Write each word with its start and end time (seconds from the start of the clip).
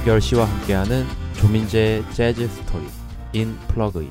저녁 0.00 0.04
10시와 0.04 0.44
함께하는 0.44 1.06
조민재 1.34 2.02
재즈 2.12 2.48
스토리 2.48 2.84
인 3.32 3.56
플러그인 3.68 4.10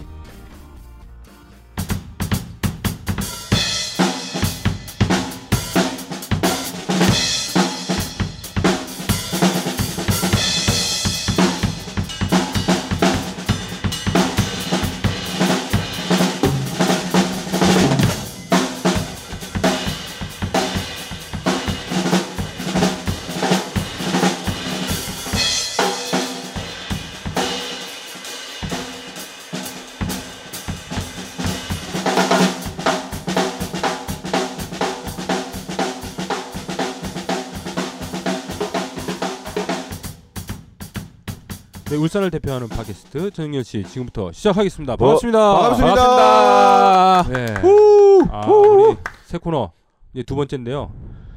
울산을 42.10 42.32
대표하는 42.32 42.68
팟캐스트 42.70 43.30
저녁 43.30 43.64
열시 43.64 43.84
지금부터 43.84 44.32
시작하겠습니다. 44.32 44.94
어, 44.94 44.98
반갑습니다. 44.98 45.54
반갑습니다. 45.60 47.24
네. 47.32 47.54
후! 47.62 48.28
아, 48.32 48.42
후! 48.48 48.88
우리 48.90 48.98
새 49.26 49.38
코너 49.38 49.72
이제 50.16 50.24
두 50.24 50.36
번째인데요. 50.36 50.92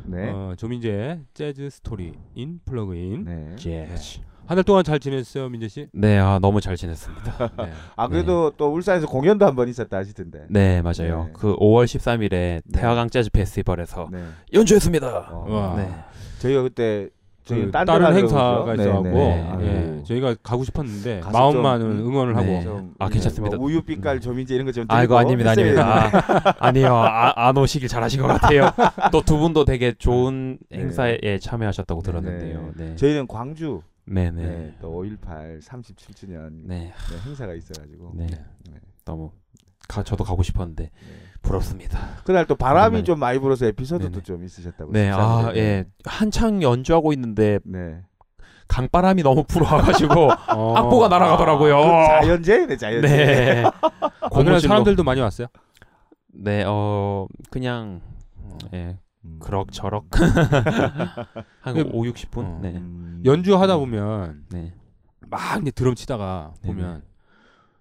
네. 0.05 0.31
어, 0.31 0.55
조민재 0.57 1.21
재즈 1.35 1.69
스토리 1.69 2.15
인 2.35 2.61
플러그인. 2.65 3.25
네. 3.25 3.57
재즈 3.57 4.21
한달 4.47 4.65
동안 4.65 4.83
잘 4.83 4.99
지냈어요, 4.99 5.51
민재 5.51 5.69
씨? 5.69 5.89
네, 5.93 6.19
아, 6.19 6.39
너무 6.41 6.63
잘 6.63 6.75
지냈습니다. 6.77 7.51
네. 7.59 7.73
아 7.95 8.09
그래도 8.09 8.51
또 8.57 8.73
울산에서 8.73 9.07
공연도 9.07 9.45
한 9.45 9.55
번 9.55 9.69
있었다 9.69 9.99
하시던데. 9.99 10.47
네, 10.49 10.81
맞아요. 10.81 11.25
네. 11.27 11.33
그 11.35 11.55
5월 11.57 11.85
13일에 11.85 12.31
네. 12.31 12.63
태화강 12.73 13.11
재즈 13.11 13.29
페스티벌에서 13.31 14.09
네. 14.11 14.25
연주했습니다. 14.55 15.29
어. 15.33 15.47
와. 15.51 15.77
네. 15.77 15.95
저희가 16.39 16.63
그때 16.63 17.11
저희 17.45 17.67
그딴 17.67 17.87
다른 17.87 18.15
행사가? 18.17 18.75
있어갖고 18.75 19.03
네, 19.03 19.11
네. 19.59 19.67
예, 19.67 19.71
아이고. 19.91 20.03
저희가 20.05 20.37
가고 20.43 20.63
싶었는데 20.65 21.23
마음만은 21.33 21.99
좀, 21.99 22.07
응원을 22.09 22.37
하고 22.37 22.47
네. 22.47 22.63
좀 22.63 22.95
아, 22.99 23.09
괜찮습니다. 23.09 23.57
뭐 23.57 23.67
우유 23.67 23.83
빛깔 23.83 24.21
조민재 24.21 24.55
이런 24.55 24.67
거좀 24.67 24.85
아이고 24.89 25.17
아닙니다 25.17 25.51
아닙니다 25.51 26.07
아, 26.07 26.55
아니요 26.67 26.95
아, 26.95 27.33
안 27.49 27.57
오시길 27.57 27.89
잘하신 27.89 28.23
것 28.23 28.29
같아요 28.29 28.71
또 29.11 29.23
두 29.23 29.39
분도 29.39 29.65
되게 29.65 29.93
좋은 29.93 30.59
네. 30.71 30.79
행사에 30.81 31.39
참여하셨다고 31.41 32.03
네, 32.03 32.11
들었는데요 32.11 32.73
네. 32.77 32.97
저희는 32.97 33.27
광주 33.27 33.83
네네 34.05 34.31
네. 34.43 34.49
네. 34.49 34.75
또5.18 34.83 35.63
37주년 35.63 36.51
네. 36.65 36.93
네, 36.93 37.19
행사가 37.27 37.55
있어가지고 37.55 38.13
네. 38.15 38.27
네. 38.71 38.79
너무 39.05 39.31
가, 39.89 40.03
저도 40.03 40.23
가고 40.25 40.43
싶었는데 40.43 40.85
네. 40.85 40.91
부럽습니다 41.43 41.99
그날 42.25 42.47
또 42.47 42.55
바람이 42.55 42.87
오랜만에. 42.87 43.05
좀 43.05 43.19
많이 43.19 43.39
불어서 43.39 43.67
에피소드도 43.67 44.11
네네. 44.11 44.23
좀 44.23 44.45
있으셨다고. 44.45 44.93
네, 44.93 45.11
아. 45.13 45.53
예. 45.57 45.85
한창 46.05 46.63
연주하고 46.63 47.13
있는데 47.13 47.59
네. 47.65 48.01
강바람이 48.69 49.23
너무 49.23 49.45
불어와가지고 49.45 50.15
어. 50.55 50.75
악보가 50.77 51.09
날아가더라고요. 51.09 51.77
그 51.77 52.27
자연재해네 52.27 52.77
자연재해. 52.77 53.25
네. 53.27 53.65
오늘 54.31 54.61
사람들도 54.61 55.03
많이 55.05 55.21
왔어요. 55.21 55.49
네, 56.35 56.65
어, 56.67 57.27
그냥, 57.51 58.01
예, 58.73 58.97
음. 59.25 59.39
그럭저럭. 59.41 60.07
한 61.61 61.75
그- 61.75 61.91
5, 61.93 62.03
60분? 62.05 62.39
어. 62.39 62.59
네. 62.63 62.71
음. 62.77 63.23
연주하다 63.25 63.77
보면 63.77 64.45
네. 64.51 64.73
막 65.29 65.61
이제 65.61 65.71
드럼 65.71 65.95
치다가 65.95 66.55
네네. 66.63 66.75
보면 66.75 67.03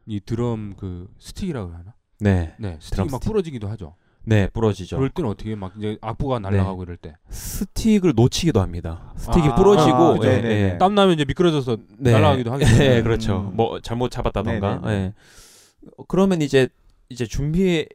이 0.07 0.19
드럼 0.19 0.73
그 0.77 1.07
스틱이라고 1.19 1.71
하나? 1.71 1.93
네. 2.21 2.53
네, 2.57 2.77
스틱이 2.79 3.09
막 3.09 3.17
스틱. 3.17 3.27
부러지기도 3.27 3.67
하죠. 3.69 3.95
네, 4.23 4.47
부러지죠. 4.53 4.97
그럴 4.97 5.09
때는 5.09 5.31
어떻게 5.31 5.55
막 5.55 5.73
이제 5.77 5.97
악보가 5.99 6.37
날아가고 6.39 6.83
이럴 6.83 6.95
때 6.95 7.15
스틱을 7.29 8.13
놓치기도 8.15 8.61
합니다. 8.61 9.13
스틱이 9.17 9.47
아, 9.47 9.55
부러지고, 9.55 10.19
그죠. 10.19 10.27
예, 10.29 10.35
네네네. 10.35 10.73
예. 10.73 10.77
땀 10.77 10.93
나면 10.93 11.15
이제 11.15 11.25
미끄러져서 11.25 11.77
네. 11.97 12.11
날아가기도 12.11 12.51
하겠죠. 12.53 12.77
네, 12.77 13.01
그렇죠. 13.01 13.49
음. 13.51 13.55
뭐 13.57 13.81
잘못 13.81 14.11
잡았다던가. 14.11 14.81
예. 14.87 15.13
어, 15.97 16.03
그러면 16.07 16.43
이제 16.43 16.69
이제 17.09 17.25
준비해 17.25 17.87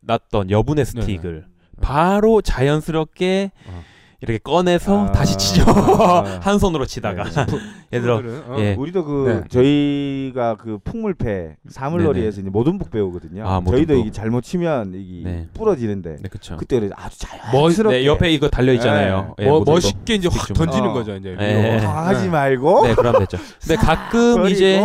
놨던 0.00 0.50
여분의 0.50 0.86
스틱을 0.86 1.46
바로 1.82 2.40
자연스럽게 2.40 3.52
어. 3.66 3.82
이렇게 4.20 4.38
꺼내서 4.38 5.06
아. 5.06 5.12
다시 5.12 5.36
치죠. 5.38 5.64
아. 5.70 6.38
한 6.42 6.58
손으로 6.58 6.86
치다가. 6.86 7.22
네. 7.24 7.46
예를 7.92 8.02
들어 8.04 8.16
어, 8.52 8.56
예. 8.58 8.74
우리도 8.74 9.04
그 9.04 9.42
네. 9.44 9.48
저희가 9.48 10.56
그 10.56 10.78
풍물패 10.82 11.54
사물놀이에서 11.68 12.40
이제 12.40 12.50
모든북 12.50 12.90
배우거든요. 12.90 13.46
아. 13.48 13.62
저희도 13.64 13.94
이게 13.94 14.10
잘못 14.10 14.42
치면 14.42 14.94
이게 14.96 15.22
네. 15.30 15.46
부러지는데 15.54 16.16
네. 16.20 16.28
그때 16.58 16.76
아주 16.96 17.16
멋- 17.52 17.70
자연스럽게 17.70 17.98
네, 17.98 18.06
옆에 18.06 18.32
이거 18.32 18.48
달려 18.48 18.72
있잖아요. 18.72 19.36
예, 19.38 19.46
뭐. 19.46 19.62
멋있게 19.64 20.16
이제 20.16 20.28
확. 20.30 20.48
던지는 20.52 20.90
어. 20.90 20.92
거죠 20.92 21.14
이제. 21.14 21.30
예. 21.30 21.36
네. 21.36 22.28
말고 22.28 22.86
네, 22.88 22.94
그럼 22.96 23.20
됐죠. 23.20 23.38
근데 23.60 23.76
가끔 23.80 24.34
버리고. 24.34 24.48
이제 24.48 24.82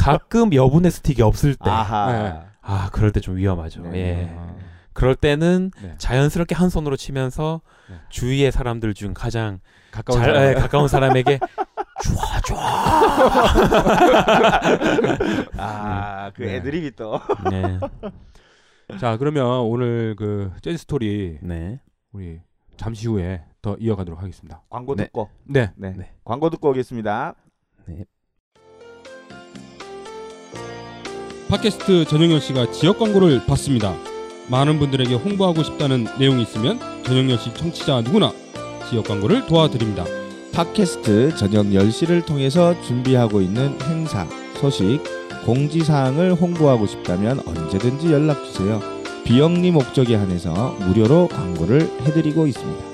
가끔 0.00 0.52
여분의 0.52 0.90
스틱이 0.90 1.22
없을 1.22 1.54
때 1.54 1.70
아하 1.70 2.12
네. 2.12 2.34
아, 2.60 2.88
그럴 2.92 3.12
때 3.12 3.20
좀 3.20 3.36
위험하죠. 3.36 3.82
네. 3.92 3.98
예. 3.98 4.53
아. 4.94 4.98
그럴 4.98 5.14
때는 5.16 5.70
네. 5.82 5.94
자연스럽게 5.98 6.54
한 6.54 6.70
손으로 6.70 6.96
치면서 6.96 7.60
네. 7.90 7.96
주위의 8.10 8.52
사람들 8.52 8.94
중 8.94 9.12
가장 9.12 9.60
가까운 9.90 10.20
잘 10.20 10.34
사람. 10.34 10.48
예, 10.50 10.54
가까운 10.54 10.88
사람에게 10.88 11.40
좋아 12.04 12.40
좋아. 12.46 13.02
아그 15.56 16.42
네. 16.42 16.56
애드립이 16.56 16.92
또 16.92 17.20
네. 17.50 17.78
자 19.00 19.16
그러면 19.16 19.60
오늘 19.60 20.14
그 20.16 20.52
재즈 20.62 20.78
스토리 20.78 21.38
네. 21.42 21.80
우리 22.12 22.40
잠시 22.76 23.08
후에 23.08 23.44
더 23.62 23.76
이어가도록 23.78 24.20
하겠습니다. 24.22 24.62
광고 24.70 24.94
네. 24.94 25.04
듣고 25.04 25.30
네. 25.44 25.72
네. 25.76 25.94
네. 25.96 26.12
광고 26.24 26.50
듣고 26.50 26.70
오겠습니다. 26.70 27.34
팟캐스트 31.48 32.06
전영열 32.06 32.40
씨가 32.40 32.72
지역 32.72 32.98
광고를 32.98 33.44
받습니다. 33.46 33.94
많은 34.48 34.78
분들에게 34.78 35.14
홍보하고 35.14 35.62
싶다는 35.62 36.06
내용이 36.18 36.42
있으면 36.42 36.78
전영열 37.04 37.38
씨 37.38 37.52
청취자 37.54 38.02
누구나 38.02 38.32
지역 38.88 39.06
광고를 39.06 39.46
도와드립니다. 39.46 40.04
팟캐스트 40.52 41.36
저녁 41.36 41.66
10시를 41.66 42.24
통해서 42.24 42.80
준비하고 42.82 43.40
있는 43.40 43.76
행사, 43.82 44.26
소식, 44.60 45.00
공지사항을 45.44 46.34
홍보하고 46.34 46.86
싶다면 46.86 47.40
언제든지 47.46 48.12
연락주세요. 48.12 48.80
비영리 49.24 49.70
목적에 49.70 50.14
한해서 50.14 50.76
무료로 50.80 51.28
광고를 51.28 51.80
해드리고 52.02 52.46
있습니다. 52.46 52.84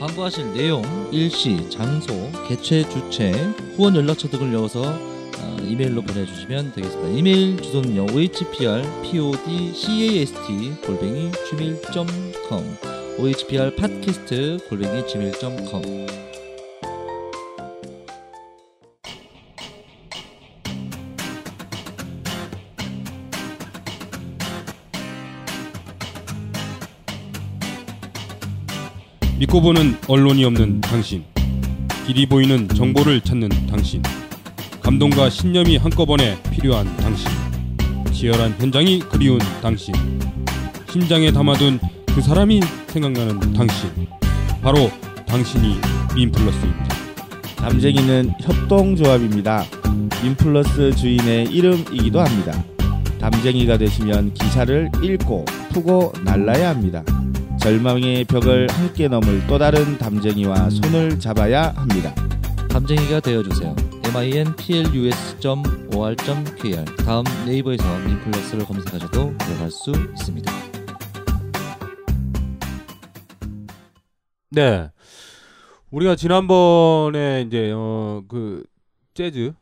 광고하실 0.00 0.54
내용, 0.54 0.82
일시, 1.12 1.68
장소, 1.70 2.14
개최, 2.48 2.88
주최, 2.88 3.32
후원 3.76 3.94
연락처 3.94 4.28
등을 4.28 4.50
넣어서 4.52 4.82
어, 4.82 5.11
이메일로 5.72 6.02
보내주시면 6.02 6.72
되겠습니다. 6.74 7.18
이메일 7.18 7.56
주소는요 7.56 8.06
ohpr 8.14 8.82
podcast 9.02 10.80
골뱅이 10.84 11.30
gmail.com 11.48 12.76
ohpr 13.18 13.74
팟캐스트 13.76 14.66
골뱅이 14.68 15.06
gmail.com 15.08 16.06
믿고 29.38 29.60
보는 29.60 29.96
언론이 30.06 30.44
없는 30.44 30.82
당신. 30.82 31.24
길이 32.06 32.26
보이는 32.26 32.68
정보를 32.68 33.22
찾는 33.22 33.48
당신. 33.66 34.02
감동과 34.82 35.30
신념이 35.30 35.76
한꺼번에 35.76 36.36
필요한 36.50 36.84
당신. 36.96 37.30
치열한 38.12 38.56
현장이 38.58 38.98
그리운 38.98 39.38
당신. 39.62 39.94
심장에 40.90 41.30
담아둔 41.30 41.78
그 42.12 42.20
사람이 42.20 42.60
생각나는 42.88 43.52
당신. 43.52 44.08
바로 44.60 44.90
당신이 45.26 45.76
민플러스입니다. 46.16 46.88
담쟁이는 47.58 48.32
협동조합입니다. 48.40 49.64
민플러스 50.20 50.92
주인의 50.96 51.44
이름이기도 51.44 52.20
합니다. 52.20 52.64
담쟁이가 53.20 53.78
되시면 53.78 54.34
기사를 54.34 54.90
읽고 55.00 55.44
푸고 55.70 56.12
날라야 56.24 56.70
합니다. 56.70 57.04
절망의 57.60 58.24
벽을 58.24 58.66
함께 58.68 59.06
넘을 59.06 59.46
또 59.46 59.58
다른 59.58 59.96
담쟁이와 59.96 60.70
손을 60.70 61.20
잡아야 61.20 61.72
합니다. 61.76 62.12
담쟁이가 62.68 63.20
되어주세요. 63.20 63.91
minplus.or.kr 64.12 66.84
다음 67.04 67.24
네이버에서 67.46 67.98
민플러스를 68.00 68.64
검색하셔도 68.66 69.36
들어갈 69.38 69.70
수 69.70 69.90
있습니다. 69.90 70.52
네. 74.50 74.90
우리가 75.90 76.16
지난번에 76.16 77.42
이제 77.46 77.72
어 77.74 78.22
그 78.28 78.64
재즈 79.14 79.52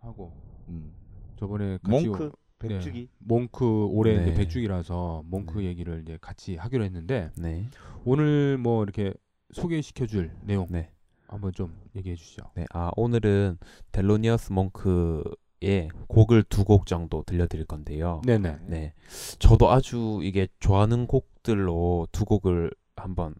하고 0.00 0.32
음. 0.68 0.92
저번에 1.38 1.78
같이 1.82 2.06
몽크 2.08 2.24
오- 2.26 2.32
백주기. 2.58 3.08
몽크 3.18 3.86
올해 3.90 4.24
네. 4.24 4.34
백주기라서 4.34 5.22
몽크 5.26 5.58
네. 5.58 5.66
얘기를 5.66 6.00
이제 6.02 6.18
같이 6.20 6.56
하기로 6.56 6.84
했는데 6.84 7.30
네. 7.36 7.68
오늘 8.04 8.56
뭐 8.58 8.82
이렇게 8.82 9.12
소개시켜줄 9.52 10.32
내용 10.42 10.66
네. 10.70 10.90
한번 11.36 11.52
좀 11.52 11.74
얘기해 11.94 12.16
주시죠. 12.16 12.50
네. 12.54 12.64
아, 12.72 12.90
오늘은 12.96 13.58
델로니어스 13.92 14.52
몽크의 14.52 15.88
곡을 16.08 16.42
두 16.44 16.64
곡 16.64 16.86
정도 16.86 17.22
들려드릴 17.24 17.66
건데요. 17.66 18.22
네네. 18.24 18.58
네. 18.66 18.94
저도 19.38 19.70
아주 19.70 20.20
이게 20.22 20.48
좋아하는 20.60 21.06
곡들로 21.06 22.08
두 22.12 22.24
곡을 22.24 22.70
한번 22.96 23.34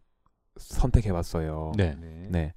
선택해 0.57 1.13
봤어요. 1.13 1.73
네. 1.77 1.95
네. 2.31 2.53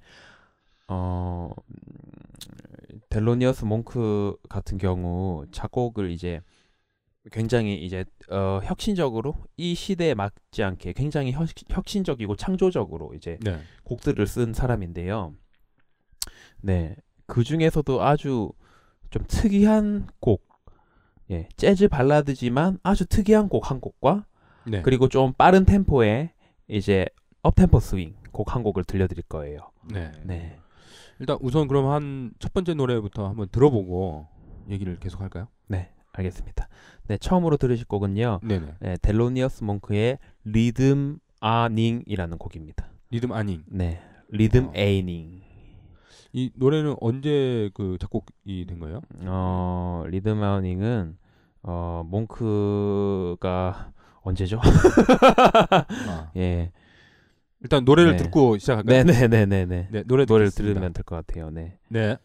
어, 0.88 1.50
음, 1.68 3.00
델로니어스 3.08 3.64
몽크 3.64 4.36
같은 4.48 4.78
경우 4.78 5.44
작곡을 5.52 6.10
이제 6.10 6.40
굉장히 7.32 7.76
이제 7.84 8.04
어, 8.30 8.60
혁신적으로 8.64 9.34
이 9.56 9.74
시대에 9.74 10.14
맞지 10.14 10.62
않게 10.62 10.94
굉장히 10.94 11.32
혁, 11.32 11.46
혁신적이고 11.68 12.36
창조적으로 12.36 13.12
이제 13.14 13.38
네. 13.42 13.58
곡들을 13.84 14.26
쓴 14.26 14.52
사람인데요. 14.54 15.34
네. 16.62 16.96
그 17.26 17.44
중에서도 17.44 18.02
아주 18.02 18.52
좀 19.10 19.24
특이한 19.28 20.08
곡, 20.20 20.46
예, 21.30 21.48
재즈 21.56 21.88
발라드지만 21.88 22.78
아주 22.82 23.06
특이한 23.06 23.48
곡 23.48 23.70
한 23.70 23.80
곡과 23.80 24.26
네. 24.66 24.82
그리고 24.82 25.08
좀 25.08 25.32
빠른 25.34 25.64
템포의 25.64 26.30
이제 26.68 27.06
up-tempo 27.42 27.80
스윙 27.80 28.14
곡 28.32 28.54
한 28.54 28.62
곡을 28.62 28.84
들려드릴 28.84 29.24
거예요. 29.24 29.70
네. 29.92 30.10
네. 30.24 30.58
일단 31.18 31.36
우선 31.40 31.68
그럼 31.68 31.88
한 31.90 32.32
첫 32.38 32.52
번째 32.54 32.74
노래부터 32.74 33.28
한번 33.28 33.48
들어보고 33.50 34.26
얘기를 34.70 34.98
계속 34.98 35.20
할까요? 35.20 35.48
네, 35.66 35.92
알겠습니다. 36.12 36.68
네, 37.08 37.16
처음으로 37.18 37.56
들으실 37.56 37.86
곡은요. 37.86 38.40
네네. 38.42 38.66
네, 38.80 38.96
델로니어스 39.02 39.64
몽크의 39.64 40.18
Rhythm-a-Ning이라는 40.44 42.38
곡입니다. 42.38 42.88
Rhythm-a-Ning. 43.10 43.62
네, 43.66 44.00
Rhythm 44.28 44.68
어. 44.68 44.72
a-Ning. 44.74 45.40
이 46.32 46.50
노래는 46.54 46.94
언제 47.00 47.70
그 47.74 47.96
작곡이 48.00 48.66
된 48.68 48.78
거예요? 48.78 49.00
어, 49.24 50.04
Rhythm-a-Ning은 50.06 51.16
어, 51.62 52.04
몽크가 52.06 53.92
언제죠? 54.22 54.60
아. 54.62 56.30
예. 56.36 56.70
일단 57.62 57.84
노래를 57.84 58.12
네. 58.12 58.16
듣고 58.18 58.56
시작할까요? 58.58 59.04
네, 59.04 59.12
네, 59.12 59.28
네, 59.28 59.44
네, 59.46 59.66
네. 59.66 59.88
네, 59.90 60.02
노래 60.04 60.24
노래를 60.24 60.50
듣겠습니다. 60.50 60.74
들으면 60.74 60.92
될 60.92 61.04
것 61.04 61.16
같아요. 61.26 61.50
네. 61.50 61.76
네. 61.88 62.16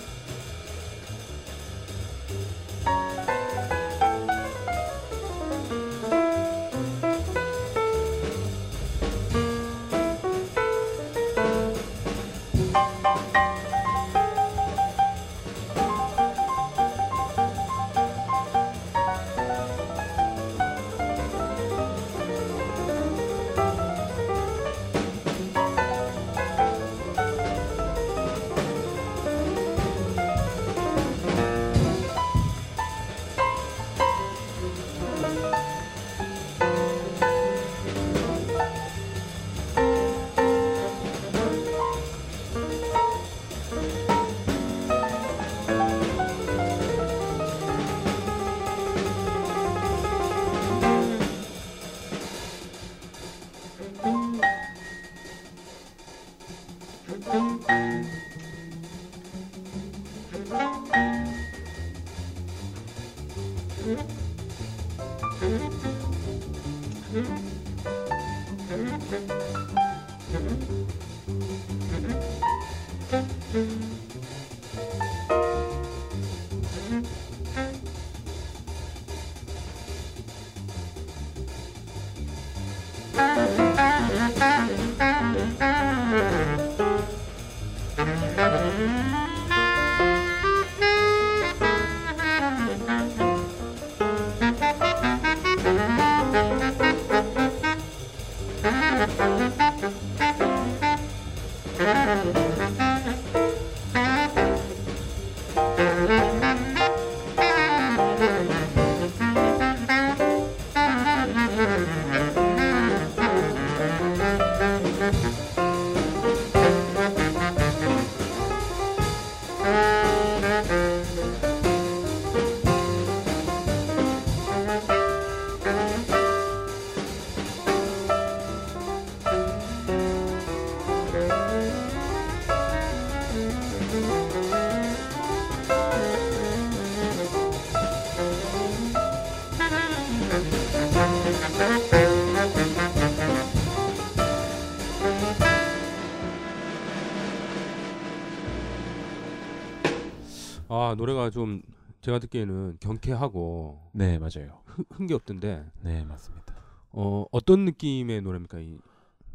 아 150.87 150.95
노래가 150.95 151.29
좀 151.29 151.61
제가 152.01 152.19
듣기에는 152.19 152.77
경쾌하고 152.79 153.89
네 153.93 154.17
맞아요. 154.19 154.61
흥- 154.65 154.85
흥겹던데 154.91 155.65
네 155.81 156.05
맞습니다. 156.05 156.55
어 156.91 157.25
어떤 157.31 157.65
느낌의 157.65 158.21
노래입니까? 158.21 158.59
이 158.59 158.77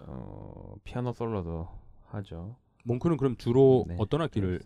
어, 0.00 0.74
피아노 0.84 1.12
솔로도 1.12 1.68
하죠. 2.06 2.56
몽크는 2.84 3.16
그럼 3.16 3.36
주로 3.36 3.84
네. 3.88 3.96
어떤 3.98 4.22
악기를 4.22 4.60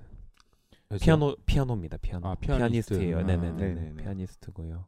했어요? 0.91 0.99
피아노 1.01 1.37
피아노입니다. 1.47 1.97
피아노. 1.99 2.29
아, 2.29 2.35
피아니스트. 2.35 2.95
피아니스트예요. 2.99 3.19
아, 3.19 3.23
네네네. 3.23 3.53
네네네. 3.75 4.03
피아니스트고요. 4.03 4.85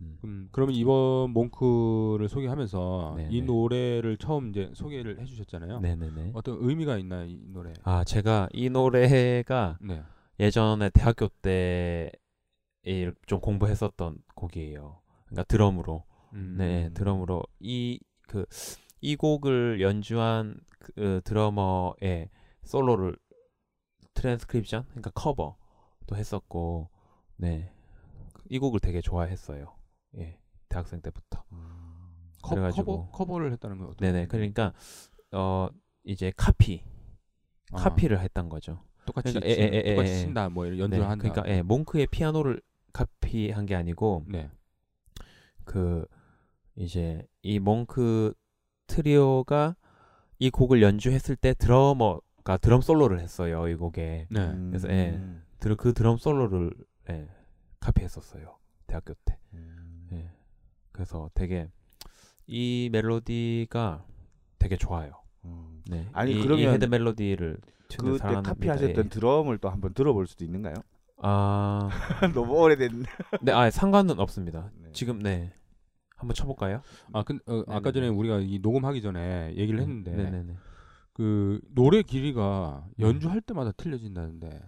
음. 0.00 0.18
음, 0.24 0.48
그러면 0.50 0.74
이번 0.74 1.30
몽크를 1.30 2.28
소개하면서 2.28 3.14
네, 3.18 3.28
이 3.30 3.40
네. 3.40 3.46
노래를 3.46 4.16
처음 4.16 4.48
이제 4.48 4.70
소개를 4.74 5.20
해주셨잖아요. 5.20 5.80
네네네. 5.80 6.30
어떤 6.34 6.56
의미가 6.60 6.96
있나요, 6.98 7.26
이 7.26 7.38
노래? 7.48 7.72
아 7.82 8.02
제가 8.02 8.48
이 8.52 8.70
노래가 8.70 9.78
네. 9.82 10.02
예전에 10.40 10.88
대학교 10.90 11.28
때 11.28 12.10
좀 13.26 13.40
공부했었던 13.40 14.18
곡이에요. 14.34 15.00
그러니까 15.26 15.44
드럼으로. 15.44 16.04
음, 16.32 16.56
네, 16.58 16.90
드럼으로 16.94 17.42
이 17.60 17.98
그 18.28 18.46
이 19.02 19.16
곡을 19.16 19.80
연주한 19.80 20.60
그 20.78 21.20
드러머의 21.24 22.28
솔로를 22.64 23.16
트랜스크립션, 24.14 24.84
그러니까 24.88 25.10
커버도 25.14 26.16
했었고, 26.16 26.90
네, 27.36 27.72
이 28.50 28.58
곡을 28.58 28.80
되게 28.80 29.00
좋아했어요. 29.00 29.74
예, 30.18 30.38
대학생 30.68 31.00
때부터. 31.00 31.44
커, 32.42 32.54
그래가지고- 32.56 32.74
커버 32.76 33.10
커버를 33.10 33.52
했다는 33.52 33.78
거 33.78 33.84
어떤? 33.86 33.96
네네, 34.12 34.26
그러니까 34.26 34.72
어 35.32 35.68
이제 36.04 36.32
카피, 36.36 36.82
아, 37.72 37.76
카피를 37.76 38.20
했던 38.20 38.48
거죠. 38.48 38.82
똑같이 39.06 39.32
그러니까 39.32 39.48
에, 39.48 39.54
친- 39.54 39.62
에, 39.74 39.76
에, 39.78 39.94
똑같이 39.94 40.12
에, 40.12 40.14
에. 40.14 40.18
친다 40.18 40.48
뭐 40.50 40.66
네, 40.66 40.78
연주를 40.78 41.08
한다. 41.08 41.22
그러니까 41.32 41.48
예, 41.54 41.62
몽크의 41.62 42.06
피아노를 42.08 42.60
카피한 42.92 43.66
게 43.66 43.74
아니고 43.74 44.24
네. 44.28 44.50
그 45.64 46.06
이제 46.76 47.26
이 47.42 47.58
몽크 47.58 48.34
트리오가 48.86 49.76
이 50.38 50.50
곡을 50.50 50.82
연주했을 50.82 51.36
때 51.36 51.54
드러머가 51.54 52.56
드럼 52.60 52.80
솔로를 52.80 53.20
했어요 53.20 53.68
이 53.68 53.74
곡에 53.74 54.26
네. 54.30 54.40
음. 54.40 54.70
그래서, 54.70 54.88
예. 54.90 55.20
드- 55.58 55.76
그 55.76 55.92
드럼 55.92 56.16
솔로를 56.16 56.72
예, 57.10 57.28
카피했었어요 57.80 58.56
대학교 58.86 59.14
때 59.24 59.38
음. 59.54 60.08
예. 60.12 60.30
그래서 60.92 61.30
되게 61.34 61.68
이 62.46 62.88
멜로디가 62.92 64.04
되게 64.58 64.76
좋아요 64.76 65.12
음. 65.44 65.82
네. 65.88 66.08
아니, 66.12 66.32
이, 66.32 66.38
이 66.40 66.42
그러면 66.42 66.74
head 66.74 66.84
멜로디를 66.86 67.58
그때. 67.98 68.50
카피하셨던 68.50 69.04
예. 69.04 69.08
드럼을 69.08 69.58
또 69.58 69.68
한번 69.68 69.92
들어볼 69.94 70.26
수도 70.26 70.44
있는가요? 70.44 70.74
아, 71.22 71.88
너무 72.34 72.54
오래된. 72.54 73.04
네, 73.42 73.52
아 73.52 73.70
상관은 73.70 74.18
없습니다. 74.18 74.70
네. 74.82 74.90
지금 74.92 75.18
네, 75.20 75.52
한번 76.16 76.34
쳐볼까요? 76.34 76.82
아, 77.12 77.22
근 77.22 77.40
어, 77.46 77.62
아까 77.68 77.92
전에 77.92 78.08
우리가 78.08 78.40
이 78.40 78.58
녹음하기 78.60 79.02
전에 79.02 79.54
얘기를 79.56 79.80
했는데 79.80 80.14
네네네. 80.14 80.56
그 81.12 81.60
노래 81.74 82.02
길이가 82.02 82.86
연주할 82.98 83.40
때마다 83.40 83.72
틀려진다는데 83.72 84.60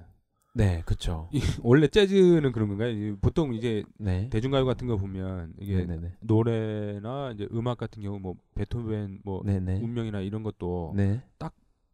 네, 0.55 0.83
그쵸. 0.85 1.31
이- 1.33 1.41
원래 1.65 1.89
재즈는 1.89 2.53
그런 2.53 2.69
건가요? 2.69 2.91
이- 2.91 3.17
보통 3.21 3.55
이제 3.55 3.83
네. 3.99 4.29
대중가요 4.29 4.67
같은 4.67 4.87
거 4.87 4.97
보면 4.97 5.55
이게 5.59 5.77
네네네. 5.77 6.17
노래나 6.21 7.33
이제 7.33 7.49
음악 7.53 7.79
같은 7.79 8.03
경우 8.03 8.19
뭐 8.19 8.35
베토벤 8.55 9.21
뭐 9.25 9.43
네네. 9.45 9.81
운명이나 9.81 10.21
이런 10.21 10.43
것도 10.43 10.93
네. 10.97 11.23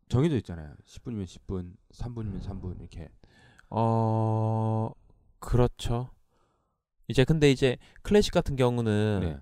정해져 0.09 0.37
있잖아요. 0.37 0.73
10분이면 0.87 1.27
10분, 1.27 1.75
3분이면 1.93 2.41
3분 2.41 2.81
이렇게. 2.81 3.09
어, 3.71 4.91
그렇죠. 5.39 6.11
이제 7.09 7.25
근데 7.25 7.51
이제 7.51 7.77
클래식 8.03 8.33
같은 8.33 8.57
경우는 8.57 9.21
네. 9.23 9.37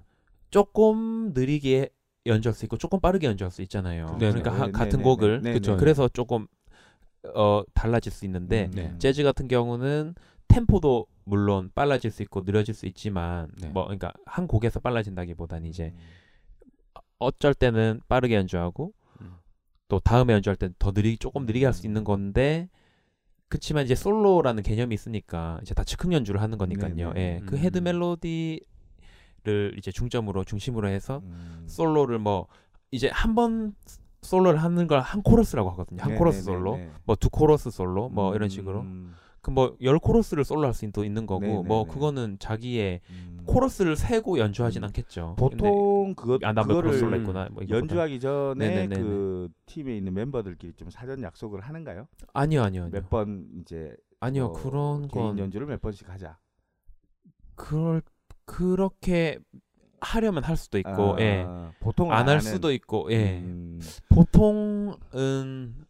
조금 0.51 1.33
느리게 1.33 1.91
연주할 2.27 2.55
수 2.55 2.65
있고 2.65 2.77
조금 2.77 3.01
빠르게 3.01 3.27
연주할 3.27 3.51
수 3.51 3.63
있잖아요. 3.63 4.07
네네. 4.19 4.41
그러니까 4.41 4.53
하- 4.53 4.67
네, 4.67 4.73
같은 4.73 4.99
네, 4.99 5.05
곡을 5.05 5.43
네, 5.43 5.51
네, 5.51 5.53
그쵸. 5.55 5.73
네. 5.73 5.77
그래서 5.79 6.09
조금 6.09 6.47
어 7.35 7.63
달라질 7.75 8.13
수 8.13 8.25
있는데 8.25 8.67
음, 8.67 8.71
네. 8.73 8.95
재즈 8.99 9.23
같은 9.25 9.49
경우는 9.49 10.15
템포도 10.49 11.07
물론 11.25 11.71
빨라질 11.75 12.11
수 12.13 12.23
있고 12.23 12.43
느려질 12.45 12.73
수 12.75 12.87
있지만 12.87 13.49
네. 13.61 13.69
뭐 13.69 13.85
그러니까 13.85 14.13
한 14.27 14.47
곡에서 14.47 14.79
빨라진다기보다는 14.81 15.69
이제 15.69 15.93
음. 15.95 15.99
어쩔 17.19 17.53
때는 17.55 18.01
빠르게 18.09 18.35
연주하고 18.37 18.93
음. 19.21 19.37
또 19.89 19.99
다음에 20.01 20.35
연주할 20.35 20.57
때는 20.57 20.75
더 20.79 20.93
느리 20.93 21.17
조금 21.19 21.47
느리게 21.47 21.65
할 21.65 21.75
수 21.75 21.87
있는 21.87 22.05
건데 22.05 22.69
그치만 23.49 23.85
이제 23.85 23.95
솔로라는 23.95 24.63
개념이 24.63 24.95
있으니까 24.95 25.59
이제 25.63 25.75
다 25.75 25.85
즉흥 25.85 26.13
연주를 26.13 26.41
하는 26.43 26.59
거니까요. 26.59 26.95
네네. 26.95 27.13
예. 27.17 27.41
그 27.47 27.55
음. 27.57 27.59
head 27.61 27.79
멜로디를 27.79 28.61
이제 29.79 29.93
중점으로 29.93 30.45
중심으로 30.45 30.89
해서 30.89 31.21
음. 31.25 31.65
솔로를 31.67 32.19
뭐 32.19 32.47
이제 32.91 33.09
한 33.13 33.35
번 33.35 33.75
솔로를 34.23 34.61
하는 34.61 34.89
걸 34.89 35.01
한 35.01 35.23
코러스라고 35.23 35.71
하거든요. 35.71 36.03
한 36.03 36.13
네, 36.13 36.19
코러스 36.19 36.39
네, 36.39 36.43
솔로, 36.45 36.77
네, 36.77 36.87
네. 36.87 36.93
뭐 37.05 37.22
두 37.22 37.31
코러스 37.31 37.71
솔로, 37.71 38.09
뭐 38.09 38.35
이런 38.35 38.49
식으로. 38.49 38.81
음. 38.81 39.15
그 39.47 39.51
뭐 39.53 39.77
열 39.81 39.99
코러스를 40.01 40.45
솔로 40.45 40.67
할 40.67 40.75
수도 40.75 41.05
있는 41.05 41.25
거고, 41.25 41.41
네, 41.41 41.49
네, 41.49 41.63
뭐 41.63 41.85
네. 41.85 41.93
그거는 41.93 42.37
자기의 42.41 43.01
음. 43.11 43.43
코러스를 43.47 43.95
세고 43.95 44.39
연주하진 44.39 44.83
음. 44.83 44.89
않겠죠. 44.89 45.37
보통 45.39 46.15
그거 46.17 46.33
근데, 46.39 46.47
아, 46.47 46.53
코러스 46.53 46.69
그거를 46.69 46.99
솔로 46.99 47.17
했구나. 47.17 47.49
뭐. 47.53 47.63
연주하기 47.69 48.19
전에 48.19 48.69
네네네네. 48.71 49.01
그 49.01 49.49
팀에 49.67 49.97
있는 49.97 50.15
멤버들끼리 50.15 50.73
좀 50.75 50.91
사전 50.91 51.23
약속을 51.23 51.61
하는가요? 51.61 52.09
아니요, 52.33 52.63
아니요, 52.65 52.85
아니요. 52.85 52.91
몇번 53.01 53.47
이제 53.61 53.95
아니요, 54.19 54.47
어, 54.47 54.53
그런 54.53 55.07
개인 55.07 55.27
건 55.27 55.39
연주를 55.39 55.69
몇 55.69 55.81
번씩 55.81 56.11
하자. 56.11 56.39
그럴 57.55 58.03
그렇게 58.45 59.39
하려면 60.01 60.43
할 60.43 60.57
수도 60.57 60.79
있고, 60.79 61.15
아, 61.15 61.21
예. 61.21 61.47
보통 61.81 62.13
안 62.13 62.29
할 62.29 62.41
수도 62.41 62.73
있고, 62.73 63.13
예. 63.13 63.39
음, 63.39 63.81
보통은 64.09 65.86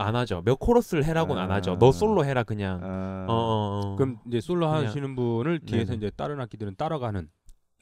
안 0.00 0.16
하죠. 0.16 0.42
몇 0.44 0.58
코러스를 0.58 1.04
해라고는 1.04 1.40
안 1.42 1.50
하죠. 1.52 1.72
아. 1.72 1.78
너 1.78 1.92
솔로 1.92 2.24
해라 2.24 2.42
그냥. 2.42 2.80
아, 2.82 3.26
어, 3.28 3.32
어, 3.32 3.80
어. 3.92 3.96
그럼 3.96 4.18
이제 4.26 4.40
솔로 4.40 4.68
그냥- 4.68 4.86
하시는 4.86 5.14
분을 5.16 5.60
뒤에서 5.60 5.92
네네. 5.92 5.96
이제 5.96 6.10
다른 6.16 6.40
악기들은 6.40 6.76
따라가는 6.76 7.28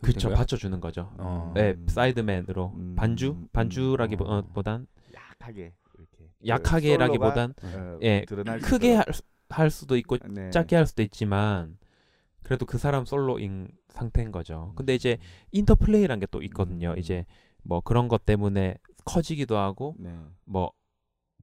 그쵸 0.00 0.12
형태인가요? 0.28 0.36
받쳐주는 0.38 0.80
거죠. 0.80 1.10
어. 1.18 1.52
네, 1.54 1.74
음. 1.76 1.86
사이드맨으로 1.88 2.72
음. 2.76 2.94
반주 2.96 3.30
음. 3.30 3.48
반주라기보단 3.52 4.86
약하게 5.14 5.72
이렇게 5.96 6.30
약하게라기보단 6.46 7.54
그 7.56 7.66
어, 7.66 7.98
예, 8.02 8.24
크게 8.62 8.88
있도록. 8.92 9.06
할, 9.06 9.14
수- 9.14 9.22
할 9.50 9.70
수도 9.70 9.96
있고 9.96 10.16
네. 10.28 10.50
작게 10.50 10.76
할 10.76 10.86
수도 10.86 11.02
있지만 11.02 11.78
그래도 12.42 12.64
그 12.66 12.78
사람 12.78 13.04
솔로인 13.04 13.68
상태인 13.88 14.30
거죠. 14.32 14.72
근데 14.76 14.94
이제 14.94 15.18
음. 15.20 15.48
interplay란 15.52 16.20
게 16.20 16.26
또 16.30 16.42
있거든요. 16.42 16.90
음. 16.92 16.98
이제 16.98 17.26
뭐 17.64 17.80
그런 17.80 18.06
것 18.08 18.24
때문에 18.24 18.76
커지기도 19.04 19.56
하고 19.58 19.94
네. 19.98 20.14
뭐 20.44 20.70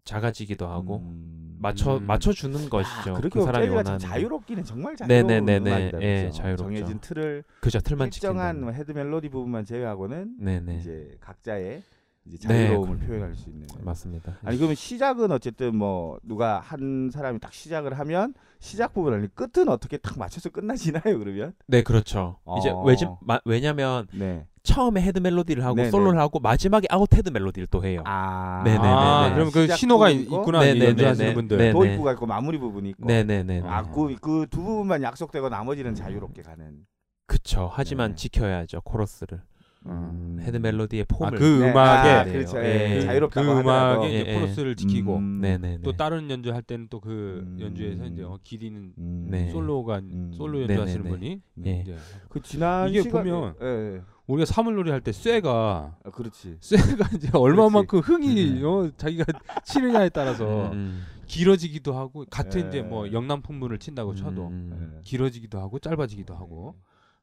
작아지기도 0.06 0.68
하고 0.68 1.00
음. 1.00 1.58
맞춰 1.60 1.98
음. 1.98 2.06
맞춰 2.06 2.32
주는 2.32 2.66
아, 2.66 2.70
것이죠. 2.70 3.14
그렇게 3.16 3.40
그 3.40 3.44
사람이 3.44 3.68
원하는 3.70 3.98
자유롭기는 4.00 4.64
정말. 4.64 4.96
음악이다. 5.02 6.02
예, 6.02 6.26
그죠? 6.26 6.38
자유롭죠. 6.38 6.64
정해진 6.64 7.00
틀을 7.00 7.44
그저 7.60 7.80
틀만 7.80 8.08
일정한 8.08 8.56
지킨다. 8.56 8.66
뭐 8.66 8.74
head 8.74 8.92
멜로디 8.92 9.30
부분만 9.30 9.66
제외하고는 9.66 10.36
네네 10.40 10.78
이제 10.78 11.18
각자의 11.20 11.82
이제 12.28 12.48
네, 12.48 12.68
자유로움을 12.68 12.98
표현할 12.98 13.36
수 13.36 13.50
있는. 13.50 13.68
맞습니다. 13.84 14.38
아니 14.44 14.58
그러면 14.58 14.76
시작은 14.76 15.32
어쨌든 15.32 15.76
뭐 15.76 16.18
누가 16.24 16.60
한 16.60 17.10
사람이 17.12 17.40
딱 17.40 17.54
시작을 17.54 18.00
하면 18.00 18.34
시작 18.60 18.94
부분 18.94 19.14
아니 19.14 19.28
끝은 19.34 19.70
어떻게 19.70 19.98
딱 19.98 20.18
맞춰서 20.18 20.50
끝나지나요 20.50 21.20
그러면? 21.20 21.54
네 21.68 21.84
그렇죠. 21.84 22.38
이제 22.58 22.70
어. 22.72 22.82
왜지, 22.84 23.06
마, 23.22 23.40
왜냐면 23.46 24.08
네. 24.12 24.48
처음에 24.64 25.02
head 25.04 25.20
멜로디를 25.20 25.64
하고 25.64 25.76
네네. 25.76 25.92
솔로를 25.92 26.20
하고 26.20 26.40
마지막에 26.40 26.88
out 26.90 27.14
head 27.14 27.30
멜로디를 27.30 27.68
또 27.70 27.84
해요. 27.84 28.02
아, 28.06 28.64
네네네네. 28.66 28.88
아, 28.92 29.32
그럼 29.36 29.52
그 29.52 29.68
신호가 29.68 30.10
있- 30.10 30.22
있고, 30.22 30.38
있구나 30.38 30.60
네네네네. 30.62 30.86
연주하시는 30.90 31.34
분들. 31.36 31.58
네. 31.60 31.72
도입부가 31.72 32.14
있고 32.14 32.26
마무리 32.26 32.58
부분이 32.58 32.90
있고. 32.90 33.06
네네네. 33.06 33.62
아, 33.66 33.84
그, 33.84 34.16
그 34.16 34.45
두 34.45 34.64
부분만 34.64 35.04
약속되고 35.04 35.50
나머지는 35.50 35.94
자유롭게 35.94 36.42
가는. 36.42 36.80
그쵸. 37.28 37.70
하지만 37.72 38.12
네. 38.12 38.16
지켜야죠 38.16 38.82
코러스를. 38.82 39.42
음. 39.88 40.38
head 40.42 40.58
멜로디의 40.58 41.06
폼을. 41.06 41.36
아, 41.36 41.38
그 41.38 41.44
네, 41.44 41.72
음악에 41.72 42.10
아, 42.10 42.24
네. 42.24 42.32
그렇죠. 42.34 42.58
예. 42.60 42.64
예. 42.92 42.96
그- 42.96 43.02
자유롭다고 43.06 43.54
그. 43.54 43.60
음악에 43.60 44.08
이제 44.08 44.32
예, 44.32 44.68
예. 44.70 44.76
지키고 44.76 45.18
음. 45.18 45.40
네네네. 45.42 45.80
또 45.84 45.92
다른 45.94 46.30
연주할 46.30 46.62
때는 46.62 46.88
또 46.90 47.17
그 47.17 47.44
음. 47.46 47.58
연주에서 47.60 48.06
이제 48.06 48.24
어, 48.24 48.38
길이는 48.44 48.94
음. 48.98 49.28
네. 49.30 49.50
솔로가 49.52 50.00
음. 50.00 50.32
솔로 50.34 50.62
연주하시는. 50.62 51.06
분이 51.10 51.42
예. 51.66 51.82
이제 51.82 51.96
그 52.30 52.42
지난 52.42 52.90
이게 52.90 53.02
시간에- 53.02 53.12
보면 53.12 53.54
예, 53.62 53.66
예. 53.96 54.02
우리가 54.28 54.46
사물놀이 54.46 54.90
할 54.90 55.02
때 55.02 55.12
쇠가 55.12 55.98
아, 56.04 56.10
그렇지. 56.10 56.58
쇠가 56.60 57.10
이제 57.16 57.30
얼마만큼 57.34 58.00
흥이 58.00 58.64
어, 58.64 58.90
자기가 58.98 59.24
치느냐에 59.66 60.10
따라서 60.10 60.72
음, 60.72 61.04
길어지기도 61.28 61.94
하고 61.96 62.26
같은 62.32 62.64
예. 62.64 62.68
이제 62.68 62.82
뭐 62.82 63.12
영남 63.12 63.42
풍물을 63.44 63.78
친다고 63.78 64.16
쳐도 64.16 64.48
음. 64.48 64.94
예. 64.98 65.02
길어지기도 65.04 65.60
하고 65.60 65.78
짧아지기도 65.80 66.34
하고 66.36 66.76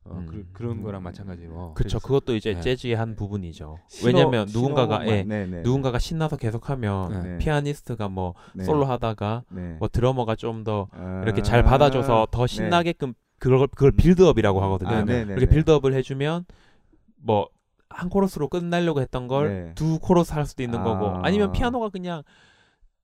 어, 0.04 0.16
음. 0.18 0.26
그, 0.26 0.46
그런 0.52 0.82
거랑 0.82 1.02
마찬가지로 1.02 1.74
그쵸. 1.74 1.98
그것도 2.00 2.34
이제 2.34 2.54
네. 2.54 2.60
재즈의 2.60 2.94
한 2.96 3.14
부분이죠. 3.14 3.78
신호- 3.88 4.06
왜냐면 4.06 4.48
누군가가 4.52 5.06
예, 5.06 5.22
네 5.22 5.46
네. 5.46 5.62
누군가가 5.62 5.98
신나서 5.98 6.36
계속하면 6.36 7.22
네. 7.22 7.38
피아니스트가 7.38 8.08
뭐 8.08 8.34
네. 8.54 8.64
솔로 8.64 8.84
하다가 8.84 9.44
네. 9.50 9.76
뭐 9.78 9.88
드러머가 9.88 10.34
좀더 10.34 10.88
아, 10.92 11.20
이렇게 11.24 11.42
잘 11.42 11.62
받아줘서 11.62 12.26
더 12.30 12.46
네. 12.46 12.54
신나게끔 12.54 13.14
그걸 13.38 13.66
그걸 13.68 13.92
build-up이라고 13.92 14.62
하거든요. 14.62 14.90
아, 14.90 15.04
네네네. 15.04 15.32
이렇게 15.34 15.46
build-up을 15.46 15.94
해주면 15.94 16.46
뭐 17.16 17.48
한 17.94 18.08
코러스로 18.08 18.48
끝내려고 18.48 19.00
했던 19.00 19.28
걸 19.28 19.48
네. 19.48 19.74
두 19.74 19.98
코러스 19.98 20.32
할 20.32 20.46
수도 20.46 20.62
있는 20.62 20.80
아. 20.80 20.84
거고 20.84 21.06
아니면 21.22 21.52
피아노가 21.52 21.90
그냥 21.90 22.22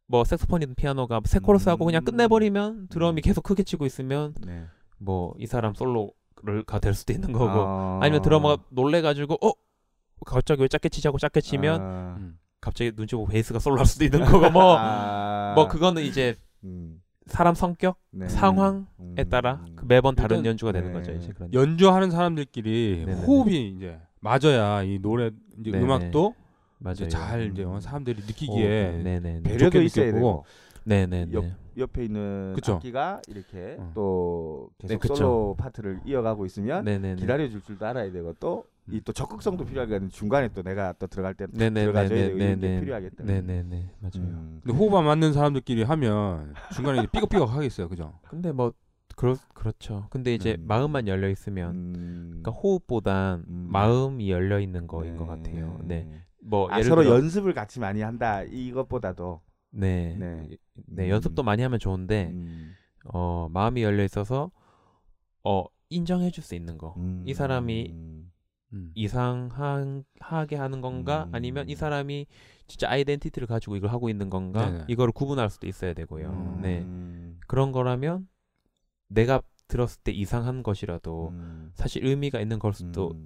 뭐 0.07 0.25
색소폰이든 0.25 0.75
피아노가 0.75 1.21
세 1.25 1.39
코러스 1.39 1.69
하고 1.69 1.85
그냥 1.85 2.03
음. 2.03 2.05
끝내버리면 2.07 2.89
드럼이 2.89 3.21
계속 3.21 3.43
크게 3.43 3.63
치고 3.63 3.87
있으면 3.87 4.35
네. 4.45 4.65
뭐이 4.99 5.47
사람 5.47 5.75
솔로 5.75 6.13
가될 6.67 6.95
수도 6.95 7.13
있는 7.13 7.33
거고 7.33 7.51
아. 7.51 7.99
아니면 8.03 8.23
드러머가 8.23 8.63
놀래가지고 8.71 9.39
어 9.43 9.53
갑자기 10.27 10.63
왜 10.63 10.69
작게 10.69 10.89
치자고 10.89 11.19
작게 11.19 11.41
치면 11.41 11.81
아. 11.81 12.17
음. 12.19 12.39
갑자기 12.61 12.93
눈치 12.93 13.15
보고 13.15 13.29
베이스가 13.29 13.59
솔로 13.59 13.79
할 13.79 13.87
수도 13.87 14.05
있는 14.05 14.25
거고 14.25 14.51
뭐뭐 14.51 14.77
아. 14.79 15.69
그거는 15.69 16.03
이제 16.03 16.35
음. 16.65 17.01
사람 17.27 17.55
성격 17.55 17.99
네. 18.11 18.29
상황에 18.29 18.85
음. 19.01 19.15
따라 19.31 19.65
그 19.77 19.85
매번 19.87 20.15
다른 20.15 20.45
연주가 20.45 20.73
되는 20.73 20.89
네. 20.89 20.95
거죠 20.95 21.13
이제 21.13 21.33
그런 21.33 21.53
연주하는 21.53 22.11
사람들끼리 22.11 23.05
네네네. 23.07 23.27
호흡이 23.27 23.69
이제 23.77 23.99
맞아야 24.21 24.83
이 24.83 24.99
노래 24.99 25.31
이제 25.61 25.71
네네. 25.71 25.85
음악도 25.85 26.35
맞아요 26.79 26.95
이제 26.95 27.09
잘 27.09 27.51
이제 27.53 27.65
음. 27.65 27.71
어, 27.73 27.81
사람들이 27.81 28.23
오, 28.23 28.27
느끼기에 28.27 29.01
네네 29.05 29.43
배려도 29.43 29.83
있어야. 29.83 30.13
되고 30.13 30.45
네네네 30.89 31.33
옆, 31.33 31.45
옆에 31.77 32.05
있는 32.05 32.55
그쵸. 32.55 32.75
악기가 32.75 33.21
이렇게 33.29 33.77
어. 33.79 33.93
또 33.95 34.71
계속 34.79 34.95
네, 34.95 34.99
그쵸. 34.99 35.15
솔로 35.15 35.55
파트를 35.59 36.01
이어가고 36.05 36.47
있으면 36.47 36.85
네네네 36.85 37.17
기다려줄 37.17 37.63
줄도 37.63 37.87
알아야 37.87 38.11
되고 38.11 38.33
또 38.35 38.65
이 38.91 39.03
또 39.05 39.13
적극성도 39.13 39.67
필요하거든 39.67 40.09
중간에 40.09 40.49
또 40.55 40.63
내가 40.63 40.95
또 40.99 41.07
들어갈 41.07 41.35
때 41.35 41.47
들어가줘야 41.47 42.09
되고 42.09 42.39
이런 42.39 42.59
게 42.59 42.81
때문에 43.11 43.43
네네네 43.43 43.91
맞아요 44.01 44.25
음. 44.29 44.61
근데 44.65 44.79
호흡 44.79 44.95
안 44.95 45.05
맞는 45.05 45.35
사람들끼리 45.35 45.83
하면 45.83 46.55
중간에 46.75 47.07
삐걱삐걱 47.13 47.53
하겠어요 47.53 47.89
그죠 47.89 48.19
근데 48.31 48.51
뭐 48.51 48.73
그렇 49.15 49.37
그렇죠 49.53 50.07
근데 50.09 50.35
이제 50.35 50.57
음. 50.59 50.65
마음만 50.67 51.07
열려 51.07 51.29
있으면 51.29 51.75
음. 51.75 52.27
그러니까 52.43 52.51
호흡보단 52.53 53.45
음. 53.47 53.69
마음이 53.71 54.31
열려 54.31 54.59
있는 54.59 54.87
거인 54.87 55.17
것 55.17 55.27
같아요 55.27 55.79
네 55.85 56.07
뭐 56.41 56.71
아, 56.71 56.79
예를 56.79 56.89
서로 56.89 57.03
들어 57.03 57.17
연습을 57.17 57.53
같이 57.53 57.81
많이 57.81 58.01
한다 58.01 58.43
이것보다도 58.43 59.41
네. 59.71 60.17
네. 60.19 60.49
네, 60.87 61.05
음. 61.05 61.09
연습도 61.11 61.43
많이 61.43 61.63
하면 61.63 61.79
좋은데 61.79 62.31
음. 62.33 62.75
어 63.05 63.49
마음이 63.51 63.83
열려 63.83 64.05
있어서 64.05 64.51
어 65.45 65.65
인정해 65.91 66.31
줄 66.31 66.45
수 66.45 66.55
있는 66.55 66.79
거 66.79 66.95
음. 66.99 67.23
이 67.27 67.35
사람이 67.35 67.89
음. 68.73 68.93
이상하게 68.95 70.57
하는 70.57 70.81
건가 70.83 71.25
음. 71.29 71.35
아니면 71.35 71.69
이 71.69 71.75
사람이 71.75 72.27
진짜 72.67 72.91
아이덴티티를 72.91 73.49
가지고 73.49 73.77
이걸 73.77 73.91
하고 73.91 74.11
있는 74.11 74.29
건가 74.29 74.71
네네. 74.71 74.85
이거를 74.89 75.13
구분할 75.13 75.49
수도 75.49 75.67
있어야 75.67 75.95
되고요 75.95 76.31
음. 76.31 76.61
네 76.61 76.87
그런 77.47 77.73
거라면 77.73 78.29
내가 79.09 79.41
들었을 79.69 80.01
때 80.03 80.13
이상한 80.13 80.63
것이라도 80.63 81.29
음. 81.31 81.71
사실 81.75 82.05
의미가 82.05 82.41
있는 82.41 82.59
걸 82.59 82.75
수도 82.75 83.13
음. 83.13 83.25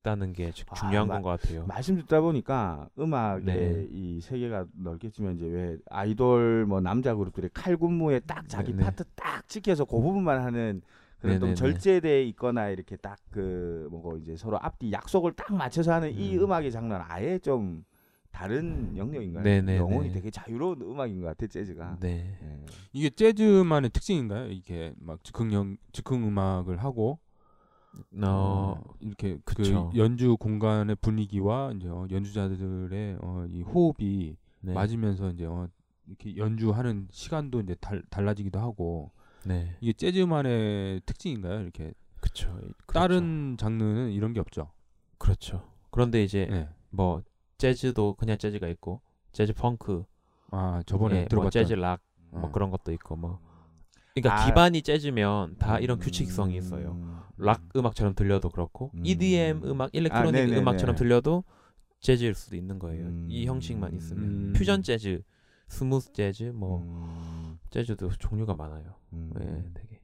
있다는 0.00 0.32
게 0.32 0.50
주- 0.52 0.64
아, 0.68 0.74
중요한 0.74 1.06
마- 1.08 1.14
건것 1.14 1.40
같아요 1.40 1.64
말씀 1.66 1.96
듣다 1.96 2.20
보니까 2.20 2.88
음악의 2.98 3.42
네. 3.44 3.88
이 3.90 4.20
세계가 4.20 4.66
넓겠지만 4.76 5.36
이제 5.36 5.46
왜 5.46 5.78
아이돌 5.90 6.66
뭐 6.66 6.80
남자 6.80 7.14
그룹들이 7.14 7.48
칼군무에 7.52 8.20
딱 8.20 8.48
자기 8.48 8.72
네네. 8.72 8.84
파트 8.84 9.04
딱 9.14 9.46
지켜서 9.48 9.84
그 9.84 10.00
부분만 10.00 10.42
하는 10.42 10.82
그런 11.18 11.38
좀 11.38 11.50
네네네. 11.50 11.54
절제돼 11.54 12.24
있거나 12.28 12.68
이렇게 12.70 12.96
딱 12.96 13.18
그 13.30 13.86
뭐고 13.92 14.16
이제 14.18 14.36
서로 14.36 14.58
앞뒤 14.60 14.90
약속을 14.90 15.32
딱 15.34 15.54
맞춰서 15.54 15.92
하는 15.92 16.10
이 16.10 16.36
음. 16.36 16.42
음악의 16.42 16.72
장르는 16.72 17.00
아예 17.06 17.38
좀 17.38 17.84
다른 18.32 18.96
영역인가요? 18.96 19.44
네네네. 19.44 19.76
영혼이 19.78 20.10
되게 20.10 20.30
자유로운 20.30 20.80
음악인 20.82 21.20
것 21.20 21.26
같아 21.28 21.46
재즈가. 21.46 21.98
네 22.00 22.36
네. 22.40 22.64
이게 22.92 23.08
재즈만의 23.10 23.90
특징인가요 23.90 24.48
이게 24.50 24.92
막 24.98 25.22
즉흥 25.22 25.76
즉흥 25.92 26.26
음악을 26.26 26.78
하고 26.78 27.20
어, 28.22 28.80
이렇게 29.00 29.38
그쵸. 29.44 29.90
그 29.92 29.98
연주 29.98 30.36
공간의 30.36 30.96
분위기와 30.96 31.72
이제 31.72 31.88
어, 31.88 32.06
연주자들의 32.10 33.18
어, 33.20 33.46
이 33.48 33.62
호흡이 33.62 34.36
네. 34.60 34.72
맞으면서 34.72 35.30
이제 35.30 35.46
어, 35.46 35.68
이렇게 36.06 36.36
연주하는 36.36 37.08
시간도 37.10 37.60
이제 37.60 37.74
달, 37.80 38.02
달라지기도 38.10 38.58
하고 38.58 39.10
네. 39.44 39.76
이게 39.80 39.92
재즈만의 39.92 41.02
특징인가요? 41.06 41.60
이렇게 41.60 41.92
그쵸. 42.20 42.54
다른 42.86 43.56
장르는 43.58 44.10
이런 44.10 44.32
게 44.32 44.40
없죠. 44.40 44.70
그렇죠. 45.18 45.62
그런데 45.90 46.22
이제 46.22 46.46
네. 46.50 46.68
뭐 46.90 47.22
재즈도 47.58 48.14
그냥 48.14 48.38
재즈가 48.38 48.68
있고 48.68 49.00
재즈 49.32 49.54
펑크, 49.54 50.04
아 50.50 50.82
저번에 50.86 51.14
예, 51.14 51.20
뭐 51.20 51.28
들어봤던 51.28 51.50
재즈 51.50 51.74
락, 51.74 52.00
어. 52.32 52.38
뭐 52.40 52.50
그런 52.50 52.70
것도 52.70 52.92
있고 52.92 53.16
뭐. 53.16 53.38
그러니까 54.14 54.42
아. 54.42 54.46
기반이 54.46 54.82
재즈면 54.82 55.56
다 55.58 55.78
이런 55.78 55.98
규칙성이 55.98 56.56
있어요. 56.56 56.96
음. 57.40 57.44
락 57.44 57.62
음악처럼 57.74 58.14
들려도 58.14 58.50
그렇고 58.50 58.90
음. 58.94 59.02
EDM 59.04 59.62
음악, 59.64 59.94
electronic 59.94 60.32
네네네. 60.32 60.58
음악처럼 60.58 60.96
들려도 60.96 61.44
재즈일 62.00 62.34
수도 62.34 62.56
있는 62.56 62.78
거예요. 62.78 63.06
음. 63.06 63.26
이 63.28 63.46
형식만 63.46 63.94
있으면 63.94 64.24
음. 64.24 64.52
퓨전 64.54 64.82
재즈, 64.82 65.22
smooth 65.68 66.12
재즈, 66.12 66.44
뭐 66.54 66.82
음. 66.82 67.58
재즈도 67.70 68.10
종류가 68.18 68.54
많아요. 68.54 68.94
음. 69.12 69.32
예, 69.40 69.70
되게 69.74 70.00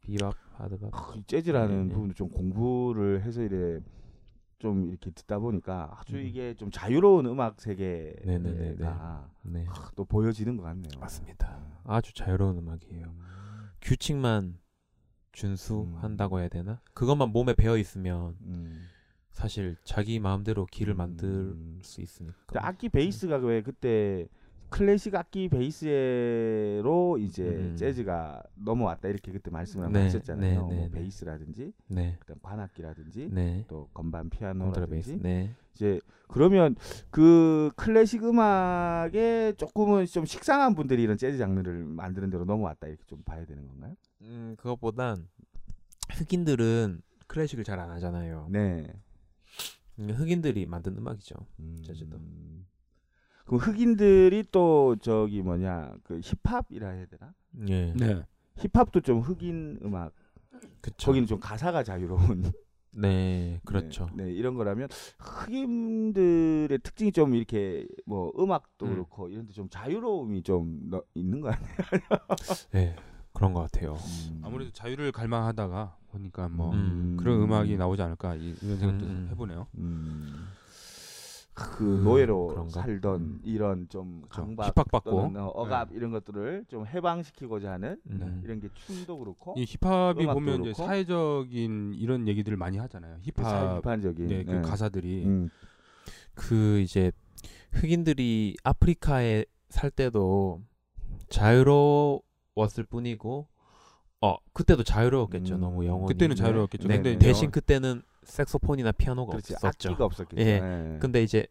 비밥, 0.00 0.34
hard 0.52 0.84
bop. 0.84 1.16
이 1.16 1.24
재즈라는 1.26 1.74
네, 1.76 1.82
네. 1.84 1.94
부분도 1.94 2.14
좀 2.14 2.28
공부를 2.28 3.22
해서 3.22 3.42
이래 3.42 3.80
좀 4.58 4.88
이렇게 4.88 5.10
듣다 5.10 5.38
보니까 5.38 5.96
아주 5.98 6.16
음. 6.16 6.22
이게 6.22 6.54
좀 6.54 6.70
자유로운 6.70 7.26
음악 7.26 7.60
세계가. 7.60 8.22
네, 9.42 9.66
또 9.96 10.04
보여지는 10.04 10.56
것 10.56 10.62
같네요. 10.64 11.00
맞습니다. 11.00 11.58
아주 11.84 12.14
자유로운 12.14 12.58
음악이에요. 12.58 13.14
규칙만 13.80 14.58
준수한다고 15.34 16.40
해야 16.40 16.48
되나? 16.48 16.80
그것만 16.94 17.30
몸에 17.30 17.54
배어 17.54 17.76
있으면 17.76 18.36
음. 18.42 18.86
사실 19.30 19.76
자기 19.84 20.20
마음대로 20.20 20.66
길을 20.66 20.94
만들 20.94 21.28
음. 21.28 21.80
수 21.82 22.00
있으니까. 22.00 22.36
악기 22.54 22.88
베이스가 22.88 23.36
왜 23.38 23.62
그때 23.62 24.26
클래식 24.74 25.14
악기 25.14 25.48
베이스로 25.48 27.16
이제 27.20 27.44
음. 27.44 27.76
재즈가 27.76 28.42
넘어왔다 28.56 29.08
이렇게 29.08 29.30
그때 29.30 29.48
말씀을 29.48 29.92
네, 29.92 30.02
하셨잖아요. 30.02 30.50
네, 30.52 30.58
뭐 30.58 30.68
네, 30.68 30.76
네. 30.76 30.90
베이스라든지 30.90 31.72
네, 31.86 32.16
그다음 32.18 32.40
관악기라든지 32.42 33.28
네. 33.30 33.64
또 33.68 33.88
건반. 33.94 34.28
피아노라든지 34.30 35.20
네. 35.22 35.54
이제 35.74 36.00
그러면 36.26 36.74
그 37.10 37.70
클래식 37.76 38.24
음악에 38.24 39.52
조금은 39.56 40.06
좀 40.06 40.24
식상한 40.24 40.74
분들이 40.74 41.04
이런 41.04 41.16
재즈 41.18 41.38
장르를 41.38 41.84
만드는 41.84 42.30
데로 42.30 42.44
넘어왔다 42.44 42.88
이렇게 42.88 43.04
좀 43.06 43.22
봐야 43.22 43.44
되는 43.44 43.68
건가요? 43.68 43.94
음, 44.22 44.56
그것보단 44.58 45.28
흑인들은 46.10 47.00
클래식을 47.28 47.62
잘 47.62 47.78
안 47.78 47.90
하잖아요. 47.92 48.48
네. 48.50 48.88
음, 50.00 50.10
흑인들이 50.10 50.66
만든 50.66 50.96
음악이죠. 50.98 51.36
음. 51.60 51.76
재즈도. 51.86 52.18
그럼 53.44 53.60
흑인들이 53.60 54.44
또 54.50 54.96
저기 54.96 55.42
뭐냐 55.42 55.94
그 56.04 56.20
힙합이라 56.22 56.88
해야 56.90 57.06
되나? 57.06 57.34
예. 57.68 57.92
네. 57.94 58.22
힙합도 58.56 59.00
좀 59.00 59.20
흑인 59.20 59.78
음악 59.84 60.12
그쵸. 60.80 61.06
거기는 61.06 61.26
좀 61.26 61.40
가사가 61.40 61.82
자유로운 61.82 62.52
네, 62.96 63.60
그렇죠. 63.64 64.08
네, 64.14 64.24
네, 64.26 64.32
이런 64.32 64.54
거라면 64.54 64.88
흑인들의 65.18 66.78
특징이 66.78 67.10
좀 67.10 67.34
이렇게 67.34 67.86
뭐 68.06 68.32
음악도 68.38 68.86
음. 68.86 68.90
그렇고 68.92 69.28
이런 69.28 69.46
데 69.46 69.52
좀 69.52 69.68
자유로움이 69.68 70.42
좀 70.44 70.78
너- 70.90 71.02
있는 71.14 71.40
거 71.40 71.48
아니에요? 71.50 71.68
네, 72.72 72.94
그런 73.32 73.52
것 73.52 73.62
같아요. 73.62 73.96
아무래도 74.42 74.70
자유를 74.70 75.10
갈망하다가 75.10 75.96
보니까 76.12 76.48
뭐 76.48 76.72
음. 76.72 77.16
그런 77.18 77.40
음악이 77.42 77.76
나오지 77.76 78.00
않을까 78.00 78.36
이- 78.36 78.54
이런 78.62 78.78
생각도 78.78 79.04
음, 79.06 79.10
음. 79.10 79.28
해보네요. 79.32 79.66
음. 81.54 81.64
그 81.76 81.84
음, 81.84 82.04
노예로 82.04 82.48
그런가? 82.48 82.82
살던 82.82 83.40
이런 83.44 83.88
좀. 83.88 84.22
강박 84.28 84.74
또는 85.04 85.40
어, 85.40 85.46
억압 85.48 85.92
이런 85.92 86.10
것들을 86.10 86.64
좀 86.68 86.86
해방시키고자 86.86 87.72
하는 87.72 88.00
음. 88.10 88.40
이런 88.44 88.60
게 88.60 88.68
춤도 88.74 89.18
그렇고 89.18 89.54
이 89.56 89.64
힙합이 89.64 90.26
보면 90.26 90.54
이제 90.62 90.72
그렇고. 90.72 90.84
사회적인 90.84 91.94
이런 91.94 92.26
얘기들을 92.26 92.56
많이 92.56 92.78
하잖아요. 92.78 93.16
그 93.16 93.30
힙합 93.30 93.76
비판적인 93.76 94.26
네, 94.26 94.44
그 94.44 94.50
네. 94.50 94.62
가사들이 94.62 95.24
음. 95.26 95.50
그 96.34 96.80
이제 96.80 97.12
흑인들이 97.72 98.56
아프리카에 98.64 99.44
살 99.68 99.90
때도 99.90 100.62
자유로웠을 101.28 102.84
뿐이고 102.88 103.48
어 104.20 104.36
그때도 104.52 104.84
자유로웠겠죠 104.84 105.56
음, 105.56 105.60
너무 105.60 105.86
영혼이 105.86 106.12
그때는 106.12 106.34
자유로웠겠죠. 106.36 106.88
네, 106.88 106.96
근데 106.96 107.18
대신 107.18 107.48
이제 107.48 107.50
그때는 107.50 108.02
색소폰이나 108.24 108.92
피아노가 108.92 109.32
그렇지 109.32 109.54
없었죠 109.54 109.88
악기가 109.88 110.04
없었겠죠. 110.04 110.42
예. 110.42 110.60
네. 110.60 110.98
근데 111.00 111.22
이제 111.22 111.46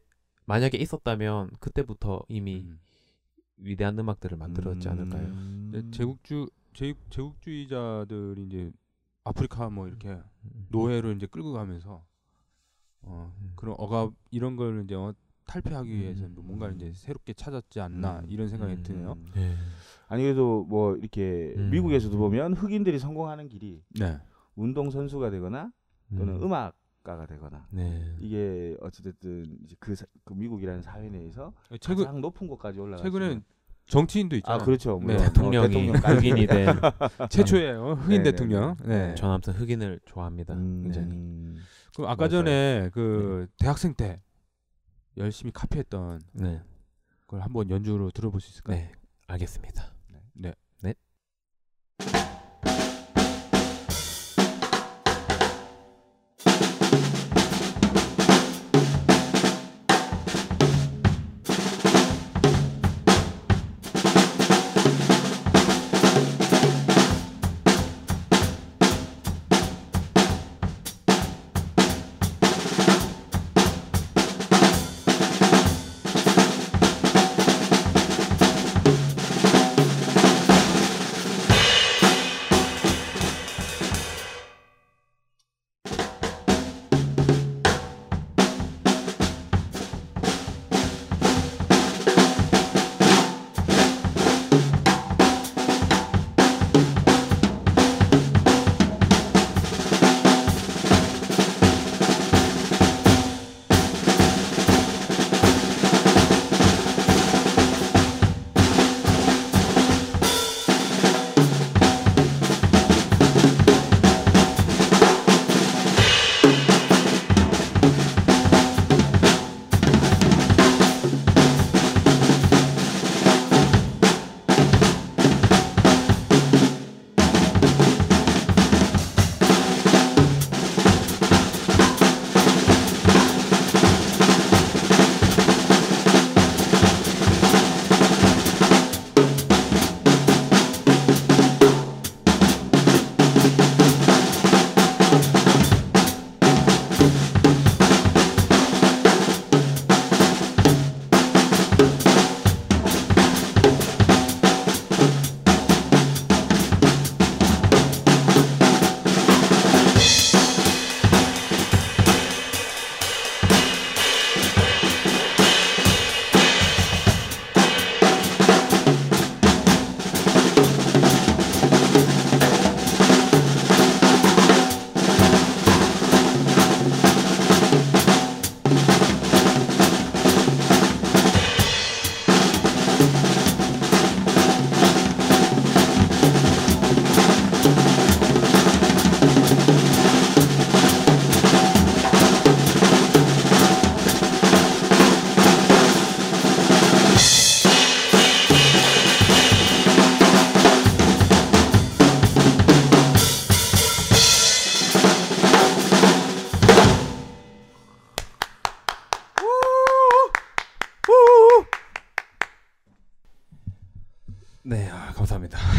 만약에 0.45 0.77
있었다면 0.77 1.51
그때부터 1.59 2.23
이미 2.27 2.65
음. 2.67 2.79
위대한 3.57 3.97
음악들을 3.97 4.37
만들었지 4.37 4.87
음. 4.87 4.91
않을까요 4.91 5.27
근데 5.27 5.91
제국주 5.91 6.49
제, 6.73 6.93
제국주의자들이 7.09 8.45
이제 8.45 8.71
아프리카 9.23 9.69
뭐 9.69 9.87
이렇게 9.87 10.09
음. 10.09 10.67
노예로 10.69 11.11
이제 11.11 11.27
끌고 11.27 11.53
가면서 11.53 12.03
어 13.03 13.33
음. 13.39 13.53
그런 13.55 13.75
억압 13.77 14.13
이런 14.31 14.55
걸 14.55 14.83
이제 14.83 14.95
어, 14.95 15.13
탈피하기 15.45 15.91
위해서 15.93 16.25
음. 16.25 16.35
뭔가 16.43 16.69
이제 16.69 16.91
새롭게 16.93 17.33
찾았지 17.33 17.79
않나 17.79 18.19
음. 18.21 18.25
이런 18.29 18.47
생각이 18.47 18.73
음. 18.73 18.83
드네요. 18.83 19.15
예. 19.37 19.55
아니 20.07 20.23
그래도 20.23 20.65
뭐 20.65 20.95
이렇게 20.95 21.53
음. 21.57 21.69
미국에서도 21.69 22.17
보면 22.17 22.53
흑인들이 22.53 22.99
성공하는 22.99 23.47
길이 23.47 23.83
네. 23.99 24.19
운동 24.55 24.89
선수가 24.89 25.29
되거나 25.31 25.71
또는 26.17 26.35
음. 26.35 26.43
음. 26.43 26.53
악 26.53 26.75
가가 27.03 27.25
되거나 27.25 27.67
네. 27.71 28.15
이게 28.19 28.77
어찌됐든 28.79 29.57
이제 29.65 29.75
그, 29.79 29.93
사- 29.93 30.05
그 30.23 30.33
미국이라는 30.33 30.81
사회 30.81 31.09
내에서 31.09 31.51
최근 31.81 32.05
가장 32.05 32.21
높은 32.21 32.47
곳까지 32.47 32.79
올라가. 32.79 33.03
최근에 33.03 33.41
정치인도 33.87 34.35
아 34.35 34.37
있잖아요. 34.37 34.63
그렇죠. 34.63 34.99
네. 34.99 35.05
물론. 35.07 35.17
어, 35.19 35.23
대통령이. 35.25 35.89
흑인이 35.89 36.47
된 36.47 36.65
최초예요. 37.29 37.91
흑인 37.95 38.09
네, 38.09 38.17
네, 38.19 38.31
대통령. 38.31 38.77
네. 38.85 39.07
네. 39.09 39.15
전 39.15 39.31
아무튼 39.31 39.51
흑인을 39.53 39.99
좋아합니다 40.05 40.53
음, 40.53 40.83
굉장히 40.83 41.07
음. 41.11 41.57
그럼 41.93 42.09
아까 42.09 42.21
맞아요. 42.27 42.29
전에 42.29 42.89
그 42.93 43.47
대학생 43.59 43.93
때 43.93 44.21
열심히 45.17 45.51
카피했던 45.51 46.21
네. 46.33 46.61
걸 47.27 47.41
한번 47.41 47.69
연주로 47.69 48.11
들어볼 48.11 48.39
수 48.39 48.49
있을까요? 48.51 48.77
네 48.77 48.91
알겠습니다 49.27 49.93
네. 50.35 50.53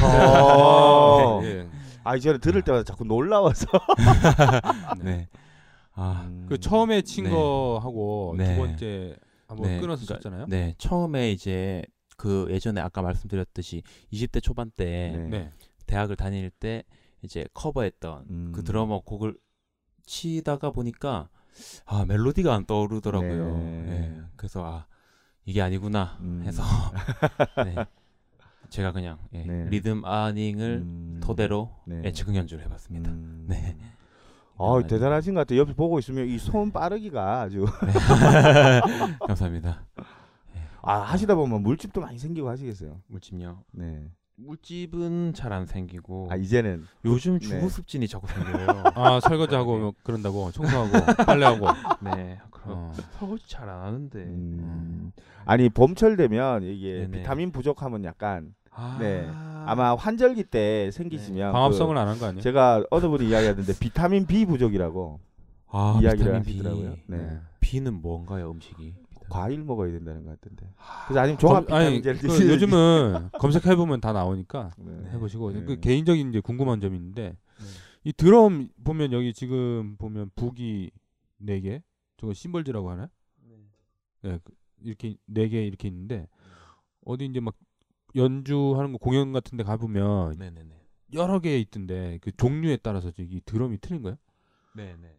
어. 0.03 1.40
예. 1.44 1.68
아, 2.05 2.18
저는 2.18 2.40
들을 2.40 2.62
때마다 2.62 2.85
자꾸 2.85 3.05
놀라워서. 3.05 3.66
네. 5.03 5.29
아, 5.92 6.27
음. 6.29 6.47
그 6.49 6.59
처음에 6.59 7.03
친 7.03 7.25
네. 7.25 7.31
거하고 7.31 8.35
네. 8.37 8.55
두 8.55 8.61
번째 8.61 9.16
한번 9.47 9.68
네, 9.68 9.81
끊었었잖아요. 9.81 10.47
네, 10.49 10.75
처음에 10.79 11.31
이제 11.33 11.85
그 12.16 12.47
예전에 12.51 12.81
아까 12.81 13.03
말씀드렸듯이 13.03 13.83
20대 14.12 14.42
초반 14.42 14.70
때 14.70 15.12
네. 15.16 15.29
네. 15.29 15.51
대학을 15.87 16.16
다닐 16.16 16.51
때 16.51 16.85
이제 17.23 17.47
커버했던 17.55 18.27
음. 18.29 18.53
그 18.55 18.62
드러머 18.62 19.01
곡을 19.01 19.37
치다가 20.07 20.70
보니까 20.70 21.29
아 21.87 22.05
멜로디가 22.07 22.55
안 22.55 22.66
떠오르더라고요. 22.66 23.57
네. 23.57 23.83
네, 23.87 24.20
그래서 24.37 24.64
아 24.64 24.87
이게 25.44 25.62
아니구나 25.62 26.18
음. 26.20 26.42
해서 26.44 26.62
네, 27.64 27.75
제가 28.75 28.91
그냥 28.91 29.19
예, 29.33 29.45
네. 29.45 29.69
리듬 29.71 30.05
아닝을 30.05 30.83
음. 30.85 31.21
토대로 31.23 31.71
네. 31.87 32.03
예, 32.07 32.11
즉흥 32.11 32.35
연주를 32.35 32.65
해봤습니다. 32.65 33.09
음. 33.13 33.45
네. 33.49 33.77
아, 34.59 34.83
대단하신 34.85 35.35
것 35.35 35.41
같아요. 35.41 35.61
옆에 35.61 35.75
보고 35.75 35.97
있으면 36.01 36.27
이 36.27 36.39
손 36.39 36.73
빠르기가 36.73 37.43
아주 37.43 37.67
감사합니다. 39.29 39.85
아, 40.83 40.99
하시다 40.99 41.37
보면 41.37 41.63
물집도 41.63 42.01
많이 42.01 42.19
생기고 42.19 42.49
하시겠어요. 42.49 43.01
물집요. 43.07 43.63
네. 43.73 44.09
물집은 44.37 45.35
잘 45.35 45.53
안 45.53 45.67
생기고 45.67 46.27
아, 46.33 46.35
이제는 46.35 46.85
요즘 47.05 47.39
네. 47.39 47.47
주부 47.47 47.69
습진이 47.69 48.09
자꾸 48.09 48.27
생겨요. 48.27 48.83
아 48.97 49.21
설거지하고 49.21 49.79
뭐 49.79 49.93
그런다고 50.03 50.51
청소하고 50.51 51.25
빨래하고. 51.25 51.67
네, 52.03 52.41
그럼 52.51 52.77
어. 52.79 52.93
설거지 53.21 53.49
잘 53.49 53.69
안 53.69 53.83
하는데. 53.83 54.19
음. 54.19 55.13
아니, 55.45 55.69
봄철 55.69 56.17
되면 56.17 56.65
이게 56.65 57.07
네네. 57.07 57.11
비타민 57.19 57.53
부족하면 57.53 58.03
약간 58.05 58.53
아, 58.75 58.97
네. 58.99 59.31
아마 59.65 59.95
환절기 59.95 60.45
때 60.45 60.91
생기시면 60.91 61.53
광합성을 61.53 61.95
그 61.95 62.01
안한 62.01 62.19
거 62.19 62.27
아니에요? 62.27 62.43
제가 62.43 62.85
어느 62.91 63.07
분이 63.09 63.29
이야기하던데 63.29 63.73
비타민 63.79 64.27
B 64.27 64.45
부족이라고 64.47 65.21
아, 65.69 65.99
이야기를 66.03 66.25
비타민 66.25 66.43
B. 66.43 66.51
하시더라고요. 66.53 66.97
네. 67.07 67.17
네. 67.17 67.41
B는 67.61 67.95
뭔가요, 68.03 68.51
음식이? 68.51 68.95
과일 69.31 69.65
먹어야 69.65 69.91
된다는 69.91 70.23
것 70.25 70.39
같던데. 70.39 70.69
그래서 71.07 71.21
아니면 71.21 71.39
종합 71.39 71.67
검- 71.67 71.75
아니 71.77 72.01
비타민제를 72.03 72.21
그 72.21 72.49
요즘은 72.53 73.31
검색해 73.41 73.75
보면 73.75 74.01
다 74.03 74.13
나오니까 74.13 74.71
네. 74.77 75.11
해보시고 75.13 75.53
네. 75.53 75.65
그 75.65 75.81
개인적인 75.81 76.29
이제 76.29 76.41
궁금한 76.41 76.81
점이 76.81 76.97
있는데 76.99 77.35
이 78.05 78.13
드럼 78.13 78.69
보면 78.85 79.13
여기 79.13 79.33
지금 79.33 79.97
보면 79.97 80.31
북이 80.37 80.91
네 81.39 81.61
개, 81.61 81.83
저거 82.19 82.35
심벌즈라고 82.35 82.91
하나? 82.91 83.09
네, 84.23 84.39
그 84.45 84.53
이렇게 84.83 85.17
네 85.27 85.49
개 85.49 85.65
이렇게 85.67 85.89
있는데 85.89 86.29
어디 87.07 87.25
이제 87.25 87.41
막 87.41 87.55
연주하는 88.16 88.92
거 88.92 88.98
공연 88.98 89.33
같은 89.33 89.57
데 89.59 89.64
가 89.64 89.77
보면 89.77 90.37
네, 90.38 90.50
네, 90.50 90.62
네. 90.62 90.70
여러 91.12 91.38
개 91.40 91.59
있던데 91.59 92.18
그 92.22 92.33
종류에 92.37 92.79
따라서 92.83 93.11
이 93.18 93.40
드럼이 93.44 93.79
틀린 93.81 94.03
거예요? 94.03 94.16
네, 94.77 94.94
네. 95.00 95.16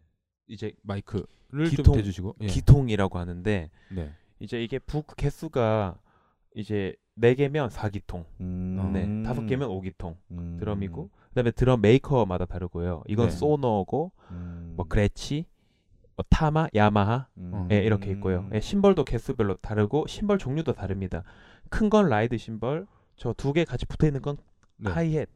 이제 0.48 0.72
마이크를 0.82 1.26
기통, 1.70 1.84
좀 1.84 1.94
대주시고. 1.94 2.36
예. 2.42 2.46
기통이라고 2.46 3.18
하는데 3.18 3.70
네. 3.90 4.12
이제 4.40 4.62
이게 4.62 4.78
북 4.78 5.06
개수가 5.16 5.98
이제 6.54 6.94
네 7.14 7.34
개면 7.34 7.70
4기통, 7.70 8.24
음. 8.40 8.90
네, 8.92 9.22
다섯 9.26 9.46
개면 9.46 9.68
5기통 9.70 10.16
음. 10.32 10.56
드럼이고 10.60 11.10
그다음에 11.30 11.50
드럼 11.50 11.80
메이커마다 11.80 12.44
다르고요. 12.44 13.02
이건 13.08 13.30
네. 13.30 13.30
소너고 13.34 14.12
음. 14.30 14.74
뭐 14.76 14.86
그레치, 14.86 15.46
뭐 16.14 16.24
타마, 16.28 16.68
야마하 16.74 17.28
음. 17.38 17.68
예, 17.72 17.78
이렇게 17.78 18.10
있고요. 18.12 18.48
예, 18.52 18.60
심벌도 18.60 19.04
개수별로 19.04 19.56
다르고 19.56 20.06
심벌 20.06 20.38
종류도 20.38 20.74
다릅니다. 20.74 21.24
큰 21.70 21.88
건 21.90 22.08
ride 22.08 22.36
심벌, 22.38 22.86
저 23.16 23.32
두 23.34 23.52
개 23.52 23.64
같이 23.64 23.86
붙어 23.86 24.06
있는 24.06 24.22
건 24.22 24.36
네. 24.76 24.90
하이햇 24.90 25.28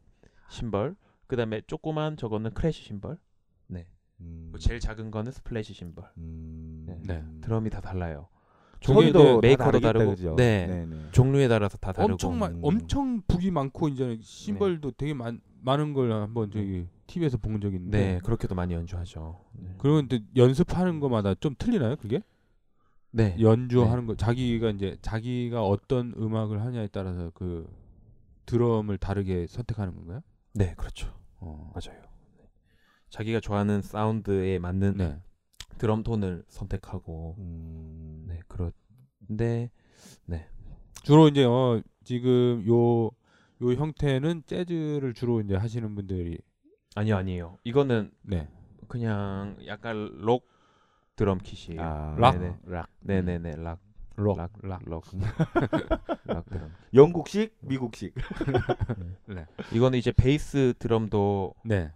심벌, 0.49 0.95
그다음에 1.27 1.61
조그만 1.67 2.17
저거는 2.17 2.53
crash 2.53 2.83
심벌, 2.83 3.17
음. 4.23 4.49
뭐 4.51 4.59
제일 4.59 4.79
작은 4.79 5.09
거는 5.09 5.31
splash 5.31 5.73
심벌. 5.73 6.05
음. 6.17 6.83
네. 6.85 6.99
네. 7.07 7.23
드럼이 7.41 7.71
다 7.71 7.81
달라요. 7.81 8.27
종류도 8.79 9.41
다 9.41 9.47
메이커도 9.47 9.79
다르고, 9.79 10.11
그죠? 10.11 10.35
네. 10.35 10.67
네네. 10.67 11.11
종류에 11.11 11.47
따라서 11.47 11.75
다 11.79 11.91
다르고. 11.91 12.13
엄청 12.13 12.37
많 12.37 12.51
음. 12.53 12.59
엄청 12.63 13.21
북이 13.27 13.49
많고 13.49 13.87
이제 13.89 14.19
심벌도 14.21 14.91
되게 14.91 15.15
많 15.15 15.41
많은 15.61 15.93
걸 15.93 16.11
한번 16.11 16.51
저기 16.51 16.87
TV에서 17.07 17.37
본 17.37 17.59
적이 17.61 17.77
있는데 17.77 17.97
네, 18.13 18.19
그렇게도 18.23 18.53
많이 18.53 18.75
연주하죠. 18.75 19.39
네. 19.53 19.73
그러면 19.79 20.07
또 20.07 20.19
연습하는 20.35 20.99
거마다 20.99 21.33
좀 21.35 21.55
틀리나요 21.57 21.95
그게 21.95 22.21
네. 23.11 23.35
연주하는 23.39 24.05
거 24.05 24.15
자기가 24.15 24.69
이제 24.71 24.97
자기가 25.01 25.63
어떤 25.65 26.13
음악을 26.17 26.61
하냐에 26.61 26.87
따라서 26.87 27.31
그 27.33 27.67
드럼을 28.45 28.97
다르게 28.97 29.47
선택하는 29.47 29.95
건가요? 29.95 30.21
네, 30.53 30.73
그렇죠. 30.75 31.13
어. 31.39 31.71
맞아요. 31.73 32.01
네. 32.37 32.47
자기가 33.09 33.39
좋아하는 33.39 33.81
사운드에 33.81 34.59
맞는 34.59 34.97
네. 34.97 35.19
드럼 35.77 36.03
톤을 36.03 36.43
선택하고 36.47 37.35
음. 37.39 38.25
네, 38.27 38.39
그런데 38.47 39.69
주로 41.03 41.27
이제 41.27 41.43
어 41.43 41.81
지금 42.03 42.63
요 42.67 43.11
요 43.61 43.73
형태는 43.73 44.43
재즈를 44.47 45.13
주로 45.13 45.39
이제 45.39 45.55
하시는 45.55 45.93
분들이 45.93 46.39
아니요, 46.95 47.15
아니에요. 47.15 47.57
이거는 47.63 48.11
네. 48.23 48.49
그냥 48.87 49.55
약간 49.67 50.09
록 50.19 50.47
드럼 51.21 51.37
kit이에요. 51.43 51.81
아, 51.81 52.15
락? 52.17 52.39
네네. 52.39 52.55
락. 52.65 52.87
네, 53.01 53.21
네, 53.21 53.37
네. 53.37 53.55
락, 53.55 53.77
록, 54.15 54.37
락, 54.39 54.51
락. 54.63 54.81
락, 54.87 55.03
락 56.25 56.45
드럼. 56.49 56.71
영국식, 56.95 57.55
미국식. 57.61 58.15
이거는 59.71 59.99
이제 59.99 60.11
베이스 60.11 60.73
드럼도 60.79 61.53
네. 61.63 61.91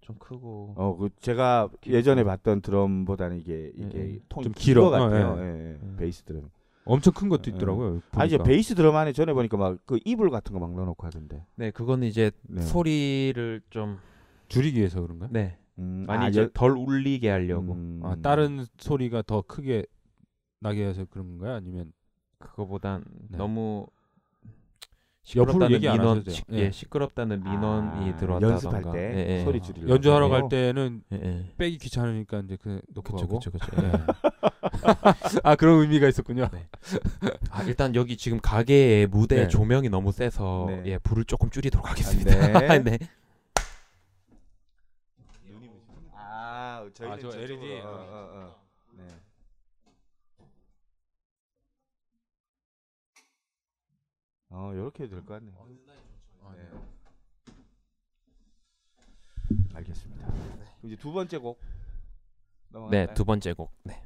좀 0.00 0.16
크고 0.18 0.74
어, 0.76 0.96
그 0.96 1.08
제가 1.20 1.68
예전에 1.86 2.24
봤던 2.24 2.62
드럼보다는 2.62 3.38
이게 3.38 3.70
이게 3.76 3.98
예, 3.98 4.14
예. 4.14 4.20
톤이 4.28 4.44
좀 4.44 4.52
길어. 4.54 4.90
같아요. 4.90 5.28
어, 5.34 5.38
예, 5.38 5.44
예. 5.44 5.78
음. 5.80 5.96
베이스 5.98 6.24
드럼. 6.24 6.50
엄청 6.84 7.14
큰 7.14 7.28
것도 7.28 7.50
예. 7.50 7.54
있더라고요. 7.54 8.00
아 8.12 8.24
이제. 8.26 8.36
베이스 8.38 8.74
드럼 8.74 8.94
안에 8.96 9.12
전에 9.12 9.32
보니까 9.32 9.56
막 9.56 9.78
그 9.86 9.98
이불 10.04 10.30
같은 10.30 10.52
거 10.52 10.58
막 10.58 10.74
넣어놓고 10.74 11.06
하던데. 11.06 11.46
네, 11.54 11.70
그거는 11.70 12.06
이제 12.08 12.32
네. 12.42 12.60
소리를 12.60 13.62
좀 13.70 13.98
줄이기 14.48 14.78
위해서 14.80 15.00
그런가? 15.00 15.28
네, 15.30 15.56
음, 15.78 16.04
많이 16.06 16.26
아, 16.26 16.28
이제 16.28 16.42
여- 16.42 16.48
덜 16.54 16.76
울리게 16.76 17.28
하려고 17.28 17.72
음. 17.74 18.00
아, 18.04 18.16
다른 18.22 18.64
소리가 18.78 19.22
더 19.22 19.42
크게 19.42 19.84
나게 20.60 20.84
해서 20.86 21.04
그런 21.10 21.28
건가요? 21.30 21.54
아니면 21.56 21.92
그거보단 22.38 23.04
네. 23.30 23.38
너무 23.38 23.86
옆으로 25.36 25.52
시끄럽다는 25.52 25.74
얘기 25.76 25.88
안 25.88 25.94
민원, 25.96 26.08
하셔도 26.18 26.24
돼요. 26.30 26.34
시, 26.34 26.42
예. 26.52 26.58
예, 26.66 26.70
시끄럽다는 26.70 27.42
민원이 27.42 28.10
아, 28.12 28.16
들어왔다던가 28.16 28.52
연습할 28.52 28.82
때 28.92 29.14
예, 29.16 29.38
예. 29.40 29.44
소리 29.44 29.60
줄이려고. 29.62 29.92
연주하러 29.92 30.28
갈. 30.28 30.48
때는 30.50 31.02
예, 31.12 31.16
예. 31.24 31.52
빼기 31.56 31.78
귀찮으니까 31.78 32.40
이제 32.40 32.58
그 32.60 32.80
놓고 32.88 33.14
그쵸, 33.16 33.26
가고. 33.26 33.38
그쵸, 33.38 33.50
그쵸. 33.50 33.80
네. 33.80 33.88
예. 33.88 35.40
아 35.42 35.56
그런 35.56 35.80
의미가 35.80 36.08
있었군요. 36.08 36.48
네. 36.52 36.68
아, 37.50 37.62
일단 37.62 37.94
여기 37.94 38.18
지금 38.18 38.38
가게의 38.40 39.06
무대 39.06 39.36
네. 39.36 39.48
조명이 39.48 39.88
너무 39.88 40.12
세서 40.12 40.66
네. 40.68 40.82
예, 40.86 40.98
불을 40.98 41.24
조금 41.24 41.48
줄이도록 41.48 41.88
하겠습니다. 41.90 42.58
네. 42.60 42.78
네. 42.84 42.98
아, 46.12 46.83
저희는 46.94 47.16
아, 47.16 47.18
저. 47.20 47.38
LED. 47.38 47.80
어, 47.82 47.88
어, 47.88 47.92
어. 48.34 48.64
네. 48.96 49.04
어, 54.50 54.72
이렇게 54.72 55.08
될 55.08 55.20
것 55.24 55.34
같네요. 55.34 55.54
네. 56.56 56.68
알겠습니다. 59.74 60.26
그럼 60.26 60.58
이제 60.84 60.96
두 60.96 61.12
번째 61.12 61.38
곡 61.38 61.60
넘어갈까요? 62.70 63.06
네, 63.06 63.14
두 63.14 63.24
번째 63.24 63.52
곡. 63.54 63.72
네. 63.82 64.00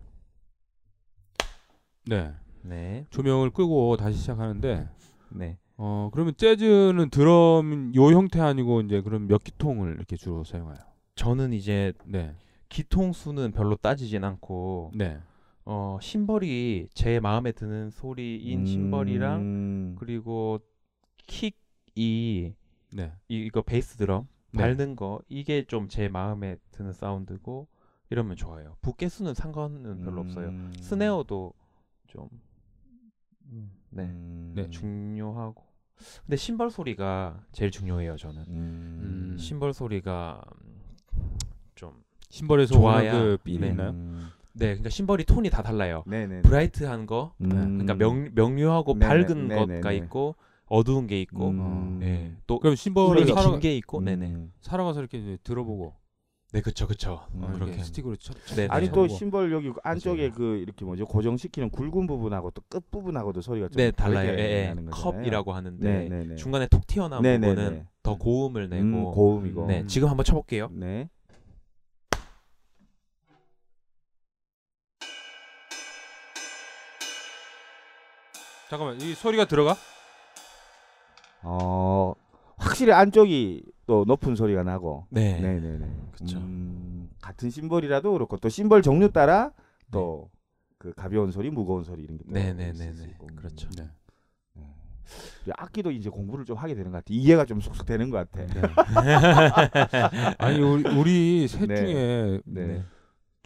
네. 2.07 2.35
네. 2.63 3.07
조명을 3.11 3.51
끄고 3.51 3.97
다시 3.99 4.17
시작하는데 4.19 4.89
네. 5.31 5.59
어 5.77 6.09
그러면 6.13 6.35
재즈는 6.37 7.11
드럼 7.11 7.95
요 7.95 8.07
형태 8.11 8.41
아니고 8.41 8.81
이제 8.81 9.01
그럼 9.03 9.29
몇 9.29 9.45
기통을 9.45 9.95
이렇게 9.95 10.17
주로 10.17 10.43
사용해요? 10.45 10.79
저는 11.15 11.53
이제 11.53 11.93
네. 12.07 12.35
기통 12.69 13.13
수는 13.13 13.53
별로 13.53 13.77
따지진 13.77 14.25
않고 14.25 14.93
네. 14.95 15.19
어, 15.65 15.99
심벌이 16.01 16.89
제 16.95 17.21
마음에 17.21 17.53
드는 17.53 17.91
소리인 17.91 18.65
심벌이랑 18.67 19.41
음. 19.41 19.97
그리고 19.99 20.59
킥이 21.27 22.55
네. 22.95 23.13
이, 23.29 23.37
이거 23.37 23.63
베이스 23.63 23.97
드럼 23.97 24.29
네. 24.53 24.63
밟는 24.63 24.97
거 24.97 25.21
이게 25.29 25.65
좀 25.65 25.89
제 25.89 26.09
마음에 26.09 26.57
드는 26.71 26.93
사운드고 26.93 27.69
이러면 28.11 28.37
좋아요. 28.37 28.77
붓개수는 28.81 29.35
상관은 29.35 30.03
별로 30.03 30.23
없어요. 30.23 30.49
음. 30.49 30.73
스네어도 30.81 31.53
좀 32.07 32.29
음, 33.51 33.71
네, 33.91 34.05
음. 34.05 34.53
네, 34.55 34.71
중요하고 34.71 35.63
근데 36.25 36.37
심벌 36.37 36.71
소리가 36.71 37.45
제일 37.53 37.71
중요해요. 37.71 38.17
저는 38.17 38.45
음. 38.49 39.37
심벌 39.39 39.75
소리가 39.75 40.43
좀 40.61 40.68
심벌에서 42.31 42.75
좋아야- 42.75 43.15
오는 43.15 43.39
그 43.43 43.51
네. 43.51 43.69
있나요? 43.69 43.91
음. 43.91 44.29
네, 44.55 44.67
그러니까 44.69 44.89
심벌이 44.91 45.25
톤이 45.25 45.51
다 45.51 45.63
달라요. 45.63 46.03
네네. 46.07 46.43
브라이트한 46.43 47.07
거, 47.07 47.33
음. 47.41 47.49
그러니까 47.49 47.95
명, 47.95 48.31
명료하고 48.35 48.95
네네, 48.99 49.07
밝은 49.27 49.49
네네네. 49.49 49.77
것가 49.81 49.93
있고 49.93 50.35
어두운 50.67 51.07
게 51.07 51.21
있고, 51.23 51.49
음. 51.51 51.99
네, 52.01 52.35
또 52.47 52.59
그럼 52.59 52.75
심벌을 52.75 53.23
이름이 53.23 53.33
사러, 53.35 53.53
긴게 53.53 53.77
있고, 53.77 53.99
음. 54.01 54.05
네네, 54.05 54.37
사러 54.61 54.85
가서 54.85 55.01
이렇게 55.01 55.19
이제 55.19 55.39
들어보고 55.45 55.95
네, 56.53 56.61
그쵸, 56.63 56.87
그쵸. 56.87 57.27
음. 57.35 57.45
어, 57.45 57.53
그렇게. 57.53 57.79
스틱으로 57.83 58.17
쳐. 58.17 58.33
쳐- 58.47 58.57
네, 58.57 58.67
아니 58.71 58.87
네. 58.87 58.93
또. 58.93 59.07
심벌 59.07 59.53
여기 59.53 59.71
안쪽에 59.83 60.29
맞아요. 60.29 60.33
그 60.33 60.57
이렇게 60.57 60.85
뭐죠 60.85 61.05
고정시키는 61.07 61.71
굵은 61.71 62.07
부분하고 62.07 62.51
또 62.53 62.63
끝 62.71 62.91
부분하고도 62.91 63.43
소리가 63.43 63.69
좀 63.69 63.77
네, 63.77 63.91
달라요. 63.91 64.31
예, 64.33 64.75
예. 64.75 64.75
컵이라고 64.91 65.53
하는데 65.53 65.87
네, 65.87 66.09
네, 66.09 66.25
네. 66.27 66.37
중간에 66.37 66.67
톡 66.67 66.87
튀어나온 66.87 67.23
네, 67.23 67.37
네, 67.39 67.49
부분은 67.49 67.71
네. 67.75 67.87
더 68.03 68.17
고음을 68.17 68.69
내고, 68.71 68.83
음, 68.83 69.05
고음이고. 69.13 69.67
네, 69.67 69.87
지금 69.87 70.09
한번 70.09 70.25
쳐볼게요. 70.25 70.71
네. 70.73 71.09
잠깐만 78.69 79.01
이 79.01 79.15
소리가 79.15 79.47
들어가? 79.47 79.77
어 81.43 82.15
확실히 82.57 82.93
안쪽이 82.93 83.65
또 83.87 84.05
높은 84.07 84.35
소리가 84.37 84.63
나고. 84.63 85.07
네, 85.11 85.41
네, 85.41 85.61
네, 85.61 85.79
네. 85.79 85.91
그쵸. 86.13 86.39
음, 86.39 87.11
같은 87.21 87.51
심벌이라도 87.51 88.13
그렇고 88.13 88.37
또 88.37 88.49
심벌 88.49 88.83
종류 88.83 89.11
따라 89.11 89.53
또 89.91 90.31
그 90.79 90.93
가벼운 90.95 91.33
소리, 91.33 91.51
무거운 91.51 91.83
소리 91.83 92.05
이런 92.05 92.19
게또 92.19 92.31
네, 92.31 92.53
네, 92.53 92.73
네, 92.73 92.93
네. 92.93 93.17
그렇죠. 93.37 93.69
네. 93.77 93.85
악기도 95.57 95.91
이제 95.91 96.11
공부를 96.11 96.45
좀 96.45 96.57
하게 96.57 96.75
되는 96.75 96.91
것 96.91 96.99
같아. 96.99 97.07
이해가 97.09 97.47
좀 97.47 97.61
쏙쏙 97.61 97.87
되는 97.87 98.11
것 98.11 98.31
같아. 98.31 98.45
아니 100.39 100.61
우리 100.61 100.89
우리 100.97 101.49
셋 101.49 101.67
네. 101.67 101.75
중에 101.75 102.41
네. 102.45 102.85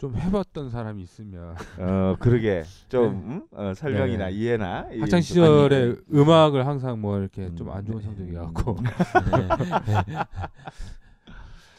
좀 0.03 0.17
해봤던 0.17 0.69
사람이 0.69 1.01
있으면 1.01 1.55
어 1.79 2.17
그러게 2.19 2.63
좀 2.89 3.05
음? 3.05 3.47
어, 3.51 3.73
설명이나 3.73 4.25
네. 4.25 4.31
이해나 4.33 4.89
이- 4.91 4.99
학창 4.99 5.21
좀 5.21 5.21
시절에 5.21 5.75
아니, 5.81 5.95
음악을 6.13 6.67
항상 6.67 6.99
뭐 6.99 7.17
이렇게 7.17 7.45
음. 7.45 7.55
좀안 7.55 7.85
좋은 7.85 7.99
네. 7.99 8.03
성적이 8.03 8.33
갖고 8.33 8.75
네. 8.83 10.13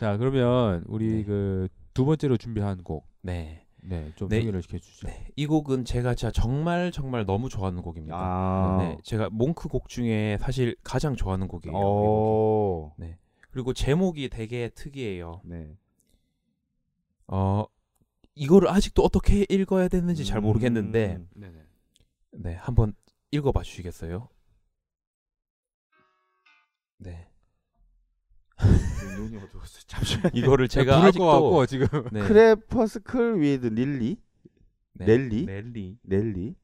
자 0.01 0.17
그러면 0.17 0.85
우리 0.87 1.23
네. 1.23 1.25
그두 1.25 2.07
번째로 2.07 2.39
준비한 2.39 2.83
곡 2.83 3.07
네. 3.21 3.67
네, 3.83 4.11
좀 4.17 4.31
네. 4.31 4.39
소개를 4.41 4.63
시켜주죠. 4.63 5.07
네, 5.07 5.27
이 5.37 5.47
곡은 5.47 5.85
제가 5.85 6.15
진짜 6.15 6.33
정말 6.33 6.91
정말 6.91 7.27
너무 7.27 7.51
좋아하는 7.51 7.83
곡입니다. 7.83 8.17
아. 8.19 8.79
네, 8.81 8.97
제가 9.03 9.29
몽크 9.31 9.69
곡 9.69 9.91
중에 9.91 10.39
사실 10.41 10.75
가장 10.83 11.15
좋아하는 11.15 11.47
곡이에요. 11.47 11.77
오. 11.77 12.93
그리고 13.51 13.75
제목이 13.75 14.31
되게 14.31 14.71
특이해요. 14.71 15.43
네. 15.45 15.77
어, 17.27 17.67
이거를 18.35 18.68
아직도 18.68 19.03
어떻게 19.03 19.47
읽어야 19.49 19.88
되는지 19.88 20.25
잘 20.25 20.40
모르겠는데, 20.40 21.16
음. 21.16 21.29
네네. 21.35 21.64
네, 22.33 22.55
한번 22.55 22.94
읽어봐 23.31 23.62
주시겠어요? 23.62 24.29
네, 26.99 27.29
눈이 29.18 29.37
어두웠어. 29.37 29.81
잠시만. 29.87 30.33
이거를 30.35 30.68
제가 30.68 30.97
부를 30.97 31.09
아직도 31.09 31.25
것 31.25 31.33
같고 31.33 31.66
지금 31.66 31.87
네, 32.12 32.20
Crepuscule 32.21 33.40
with 33.40 33.67
릴리 33.66 34.16
네, 34.94 35.05
넬리? 35.07 35.44
넬리 35.44 35.99
넬리 36.03 36.55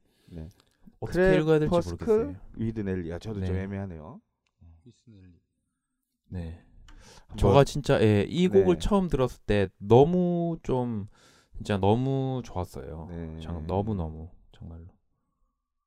어떻게 1.01 1.37
읽어야 1.39 1.59
될지 1.59 1.71
모르겠어요. 1.73 2.37
with 2.55 2.81
넬리. 2.81 3.13
아 3.13 3.19
저도 3.19 3.45
좀 3.45 3.55
네. 3.55 3.63
애매하네요. 3.63 4.21
네, 6.33 6.63
저가 7.37 7.65
진짜 7.65 8.01
예, 8.01 8.25
이 8.29 8.47
곡을 8.49 8.77
네. 8.77 8.81
처음 8.81 9.09
들었을 9.09 9.41
때 9.47 9.69
너무 9.79 10.59
좀 10.63 11.09
진짜 11.61 11.77
너무 11.77 12.41
좋았어요. 12.43 13.07
네. 13.11 13.39
정 13.43 13.67
너무 13.67 13.95
너무 13.95 14.31
정말로. 14.51 14.87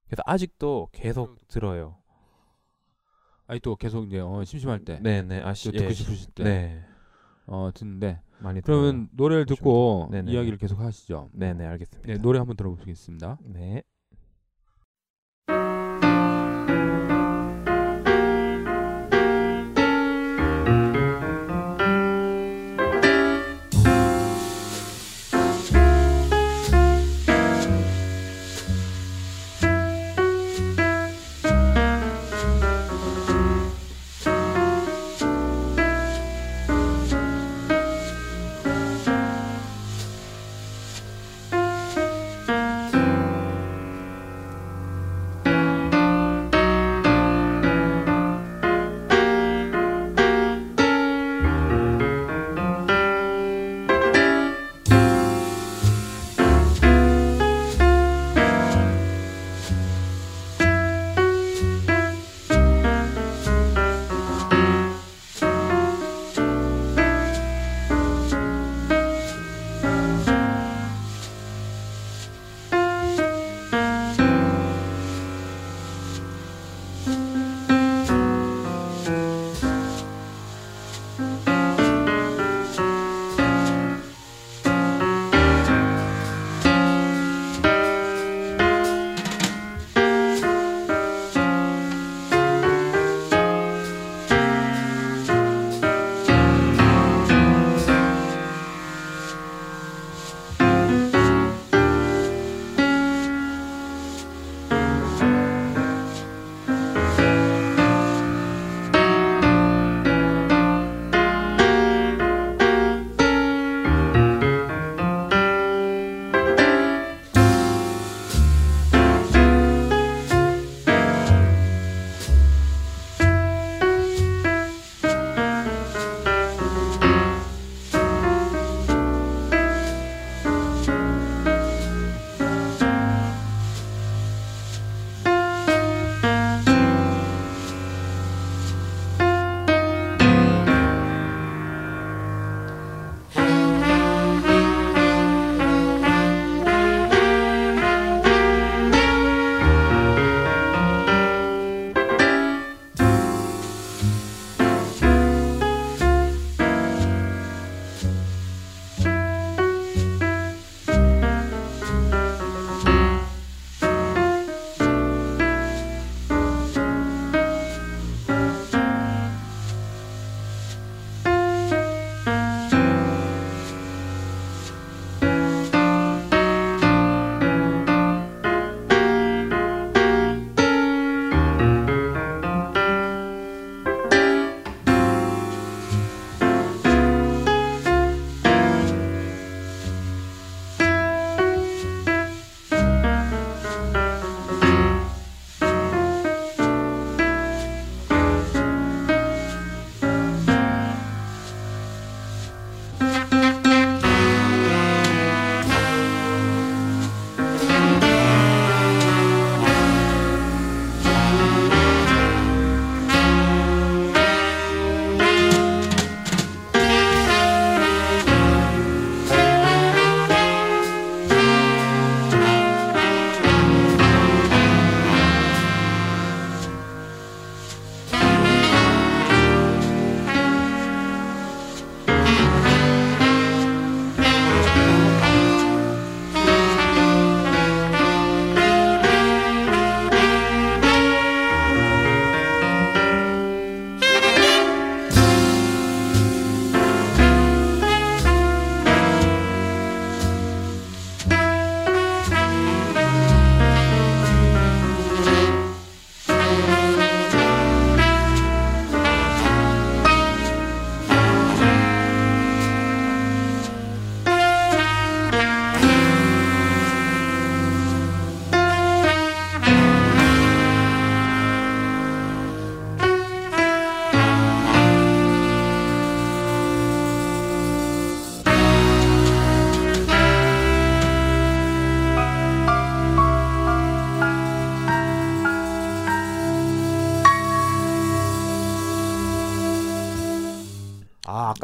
그래서 0.07 0.21
아직도 0.27 0.89
계속 0.91 1.35
들어요. 1.47 1.97
아니 3.47 3.59
또 3.59 3.75
계속 3.75 4.05
이제 4.05 4.19
어, 4.19 4.43
심심할 4.43 4.85
때 4.85 4.99
네네 5.01 5.41
아시 5.41 5.65
또 5.65 5.71
듣고 5.71 5.89
예, 5.89 5.93
싶으실 5.93 6.31
때 6.33 6.43
네 6.43 6.85
어, 7.47 7.71
듣는데 7.73 8.21
많이 8.39 8.61
들어요. 8.61 8.81
그러면 8.81 9.09
노래를 9.13 9.45
듣고 9.45 10.09
네네. 10.11 10.31
이야기를 10.31 10.57
계속 10.57 10.79
하시죠. 10.79 11.29
네네 11.33 11.65
알겠습니다. 11.65 12.07
네, 12.13 12.17
노래 12.19 12.39
한번 12.39 12.55
들어보겠습니다. 12.55 13.39
네. 13.43 13.83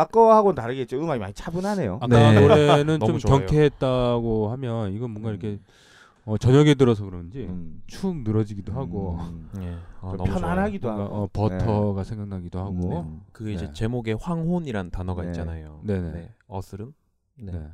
아 0.10 0.12
아까 0.12 0.12
거하고는 0.12 0.56
다르게 0.56 0.86
좀 0.86 1.04
음악이 1.04 1.20
많이 1.20 1.34
차분하네요. 1.34 1.96
아까 2.02 2.08
네. 2.08 2.40
노래는 2.40 3.00
좀 3.06 3.18
좋아요. 3.20 3.40
경쾌했다고 3.40 4.50
하면 4.52 4.94
이건 4.94 5.12
뭔가 5.12 5.30
음. 5.30 5.36
이렇게 5.36 5.60
어, 6.26 6.38
저녁에 6.38 6.74
들어서 6.76 7.06
그런지 7.06 7.46
음. 7.46 7.82
축 7.88 8.18
늘어지기도 8.18 8.74
하고 8.74 9.18
음. 9.20 9.50
예. 9.62 9.78
아. 10.02 10.16
편안하기도 10.18 10.90
하고 10.90 11.04
어, 11.04 11.30
버터가 11.32 12.04
생각나기도 12.04 12.60
하고 12.60 13.02
음. 13.02 13.22
그 13.32 13.52
이제 13.52 13.68
네. 13.68 13.74
제목에 13.74 14.14
황혼이란 14.14 14.92
단어가 14.92 15.24
네. 15.24 15.30
있잖아요. 15.30 15.82
네네. 15.84 16.12
네. 16.12 16.34
어스름. 16.48 16.94
네. 17.36 17.52
네. 17.52 17.68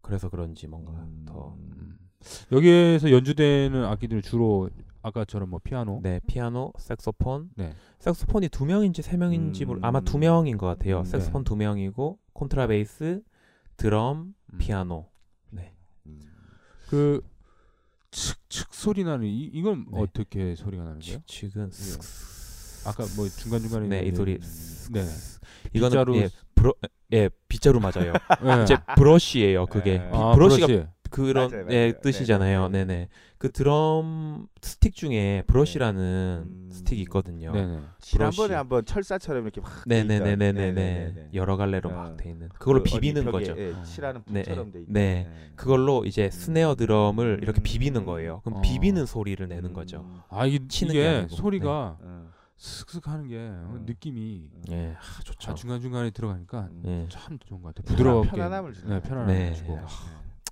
그래서 0.00 0.28
그런지 0.28 0.66
뭔가 0.66 0.92
음. 0.92 1.24
더 1.26 1.54
음. 1.58 1.98
여기에서 2.52 3.10
연주되는 3.10 3.84
악기들은 3.84 4.22
주로 4.22 4.70
아까처럼 5.02 5.50
뭐 5.50 5.60
피아노 5.62 6.00
네, 6.02 6.20
피아노, 6.26 6.72
색소폰. 6.78 7.50
네. 7.56 7.72
색소폰이 7.98 8.48
두 8.48 8.64
명인지 8.64 9.02
세 9.02 9.16
명인지 9.16 9.64
모르... 9.64 9.80
아마 9.82 10.00
두 10.00 10.18
음. 10.18 10.20
명인 10.20 10.58
것 10.58 10.66
같아요. 10.66 11.00
음. 11.00 11.04
색소폰 11.04 11.44
두 11.44 11.56
명이고 11.56 12.18
콘트라베이스, 12.32 13.22
드럼, 13.76 14.34
음. 14.52 14.58
피아노. 14.58 15.06
네. 15.50 15.74
음. 16.06 16.20
그 16.88 17.22
칙칙 18.10 18.68
소리 18.72 19.04
나는 19.04 19.26
이, 19.26 19.44
이건 19.52 19.86
네. 19.90 20.00
어떻게 20.00 20.54
소리가 20.54 20.84
나는 20.84 21.00
거예요? 21.00 21.20
칙칙은 21.26 21.70
아까 22.86 23.04
뭐 23.16 23.28
중간 23.28 23.60
중간에 23.60 23.88
네, 23.88 24.06
이 24.06 24.14
소리. 24.14 24.38
네. 24.90 25.04
이거는 25.74 25.90
빗자루 25.90 26.16
예, 26.16 26.30
브러 26.54 26.74
예, 27.12 27.28
빗자루 27.48 27.80
맞아요. 27.80 28.12
네. 28.12 28.62
이제 28.64 28.76
브러쉬예요. 28.96 29.66
그게 29.66 29.98
네. 29.98 30.10
비- 30.10 30.16
아, 30.16 30.32
브러쉬가 30.32 30.66
브러쉬. 30.66 30.86
그런 31.10 31.50
맞아요, 31.50 31.66
예, 31.70 31.90
맞아요. 31.90 32.00
뜻이잖아요. 32.02 32.68
네, 32.68 32.84
네, 32.84 32.84
네, 32.84 32.98
네. 33.00 33.08
그 33.38 33.52
드럼 33.52 34.48
스틱 34.60 34.96
중에 34.96 35.44
브러쉬라는 35.46 36.44
음. 36.44 36.70
스틱이 36.72 37.00
있거든요. 37.02 37.52
네네. 37.52 37.80
지난번에. 38.00 38.54
한번 38.54 38.84
철사처럼 38.84 39.44
이렇게 39.44 39.60
막 39.60 39.70
네, 39.86 40.02
돼 40.02 40.18
네, 40.18 40.18
네, 40.18 40.36
네, 40.36 40.52
네, 40.52 40.52
네. 40.52 40.72
네네네네. 40.72 41.30
여러 41.34 41.56
갈래로 41.56 41.88
어. 41.88 41.92
막돼 41.92 42.30
있는. 42.30 42.48
그걸로 42.48 42.82
그 42.82 42.90
비비는 42.90 43.30
거죠. 43.30 43.54
예, 43.56 43.72
어. 43.72 43.82
칠하는 43.84 44.22
네, 44.26 44.42
불처럼 44.42 44.72
돼 44.72 44.80
있는. 44.80 44.92
네. 44.92 45.30
그걸로 45.54 46.04
이제 46.04 46.30
스네어 46.30 46.74
드럼을 46.74 47.38
이렇게 47.42 47.60
비비는 47.62 48.04
거예요. 48.06 48.40
그럼 48.42 48.58
어. 48.58 48.62
비비는 48.62 49.06
소리를 49.06 49.46
내는 49.46 49.72
거죠. 49.72 50.04
아 50.30 50.44
이게, 50.44 50.58
이게. 50.86 51.26
소리가 51.30 51.98
어. 52.00 52.30
슥슥 52.56 53.06
하는 53.06 53.28
게 53.28 53.36
어, 53.38 53.70
음. 53.72 53.84
느낌이 53.86 54.50
예, 54.72 54.96
아, 54.98 55.22
좋죠. 55.22 55.52
아, 55.52 55.54
중간 55.54 55.80
중간에 55.80 56.10
들어가니까 56.10 56.68
음. 56.72 56.82
예. 56.86 57.08
참 57.08 57.38
좋은 57.38 57.62
것 57.62 57.72
같아요. 57.72 57.86
부드럽게 57.94 58.30
편안함을 58.30 58.72
네, 58.72 58.82
거예요. 58.82 59.00
편안함을 59.00 59.32
네. 59.32 59.54
주고. 59.54 59.76
네. 59.76 59.82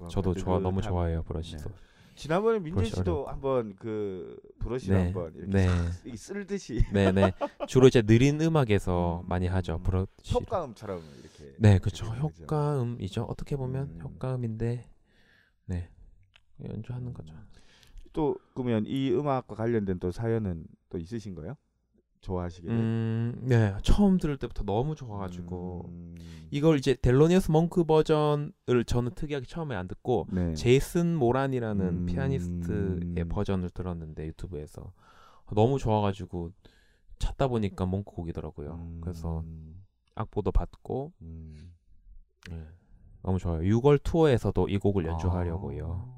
네. 0.03 0.09
저도 0.09 0.35
좋아 0.35 0.61
너무. 0.61 0.81
좋아해요 0.81 1.25
브러쉬도. 1.25 1.69
지난번에 2.17 2.59
민재 2.59 2.85
씨도 2.85 3.27
한번 3.27 3.77
그 3.77 4.41
브러쉬를 4.59 4.97
네. 4.97 5.05
한번 5.05 5.35
이렇게 5.35 5.53
네. 5.53 6.17
쓸듯이 6.17 6.83
네, 6.93 7.13
네. 7.13 7.33
주로 7.69 7.87
이제 7.87 8.03
느린 8.03 8.41
음악에서 8.41 9.21
음. 9.23 9.29
많이 9.29 9.47
하죠. 9.47 9.79
브러쉬. 9.83 10.35
효과음처럼 10.35 11.03
이렇게. 11.21 11.55
네, 11.59 11.79
그렇죠. 11.79 12.07
효과음이죠. 12.07 13.23
어떻게 13.25 13.57
보면 13.57 13.83
음. 13.85 14.01
효과음인데 14.03 14.91
네. 15.67 15.91
연주하는 16.65 17.13
거죠. 17.13 17.35
또 18.13 18.37
그러면 18.55 18.85
이 18.87 19.11
음악과 19.13 19.55
관련된 19.55 19.99
또 19.99 20.11
사연은 20.11 20.65
또 20.89 20.99
있으신가요? 20.99 21.55
좋아하시게 22.27 22.69
된? 22.69 22.77
음, 22.77 23.39
네. 23.43 23.75
처음 23.83 24.19
들을 24.19 24.37
때부터 24.37 24.65
너무 24.65 24.95
좋아 24.97 25.19
가지고 25.19 25.85
음. 25.89 26.17
이걸 26.51 26.79
이제 26.79 26.95
델로니어스 26.95 27.51
몽크 27.53 27.85
버전을 27.85 28.85
저는 28.87 29.13
특이하게 29.15 29.47
처음에 29.47 29.77
안 29.77 29.87
듣고 29.87 30.27
네. 30.33 30.55
제이슨 30.55 31.15
모란이라는 31.17 31.87
음. 31.87 32.07
피아니스트의 32.07 33.25
버전을 33.29 33.71
들었는데 33.71 34.27
유튜브에서 34.27 34.93
너무 35.55 35.79
좋아가지고 35.79 36.51
찾다 37.19 37.47
보니까 37.47 37.87
몽크 37.87 38.13
곡이더라고요. 38.13 38.75
음. 38.75 39.01
그래서 39.01 39.45
악보도 40.17 40.51
받고 40.51 41.13
음. 41.23 41.75
예, 42.51 42.67
너무 43.23 43.39
좋아요. 43.39 43.61
6월 43.61 44.03
투어에서도 44.03 44.69
이 44.69 44.79
곡을 44.79 45.05
연주하려고요. 45.07 46.16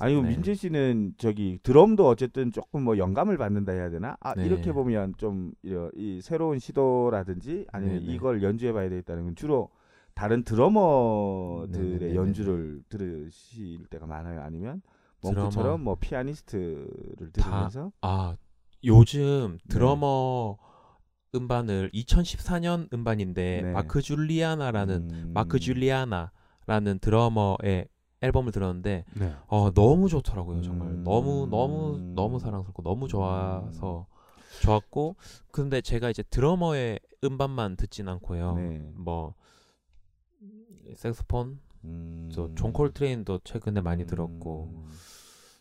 음. 0.00 0.04
아니 0.04 0.14
그 0.14 0.20
네. 0.20 0.28
민재 0.28 0.54
씨는 0.54 1.14
저기 1.18 1.58
드럼도 1.62 2.08
어쨌든 2.08 2.50
조금 2.52 2.82
뭐 2.82 2.98
영감을 2.98 3.36
받는다 3.38 3.72
해야 3.72 3.90
되나? 3.90 4.16
아 4.20 4.34
네. 4.34 4.46
이렇게 4.46 4.72
보면 4.72 5.14
좀 5.16 5.52
이 5.96 6.20
새로운 6.22 6.58
시도라든지 6.58 7.66
아니면 7.72 8.00
네, 8.00 8.06
네. 8.06 8.12
이걸 8.14 8.42
연주해봐야 8.42 8.88
되겠다는 8.88 9.24
건 9.24 9.36
주로 9.36 9.70
다른 10.14 10.44
드러머들의 10.44 11.90
네, 11.90 11.98
네, 11.98 12.06
네, 12.08 12.14
연주를 12.14 12.82
들으실 12.88 13.86
때가 13.86 14.06
많아요. 14.06 14.40
아니면. 14.42 14.82
몽크처럼 15.22 15.82
뭐 15.82 15.96
피아니스트를 15.98 17.30
다 17.32 17.42
들으면서 17.42 17.92
아 18.02 18.36
요즘 18.84 19.58
네. 19.62 19.68
드러머 19.70 20.58
음반을 21.34 21.90
2014년 21.94 22.92
음반인데 22.92 23.62
네. 23.62 23.72
마크 23.72 24.02
줄리아나라는 24.02 25.10
음. 25.10 25.30
마크 25.32 25.58
줄리아나라는 25.58 26.98
드러머의 27.00 27.88
앨범을 28.24 28.52
들었는데 28.52 29.04
네. 29.14 29.34
어 29.46 29.70
너무 29.72 30.08
좋더라고요 30.08 30.62
정말 30.62 30.88
음. 30.88 31.04
너무 31.04 31.46
너무 31.50 31.98
너무 32.14 32.38
사랑스럽고 32.38 32.82
너무 32.82 33.08
좋아서 33.08 34.06
좋았고 34.62 35.16
근데 35.50 35.80
제가 35.80 36.10
이제 36.10 36.22
드러머의 36.22 37.00
음반만 37.22 37.76
듣진 37.76 38.08
않고요 38.08 38.54
네. 38.56 38.90
뭐 38.94 39.34
색소폰 40.96 41.60
음. 41.84 42.30
또존 42.34 42.72
콜트레인도 42.72 43.40
최근에 43.44 43.80
많이 43.80 44.04
음. 44.04 44.06
들었고 44.06 44.84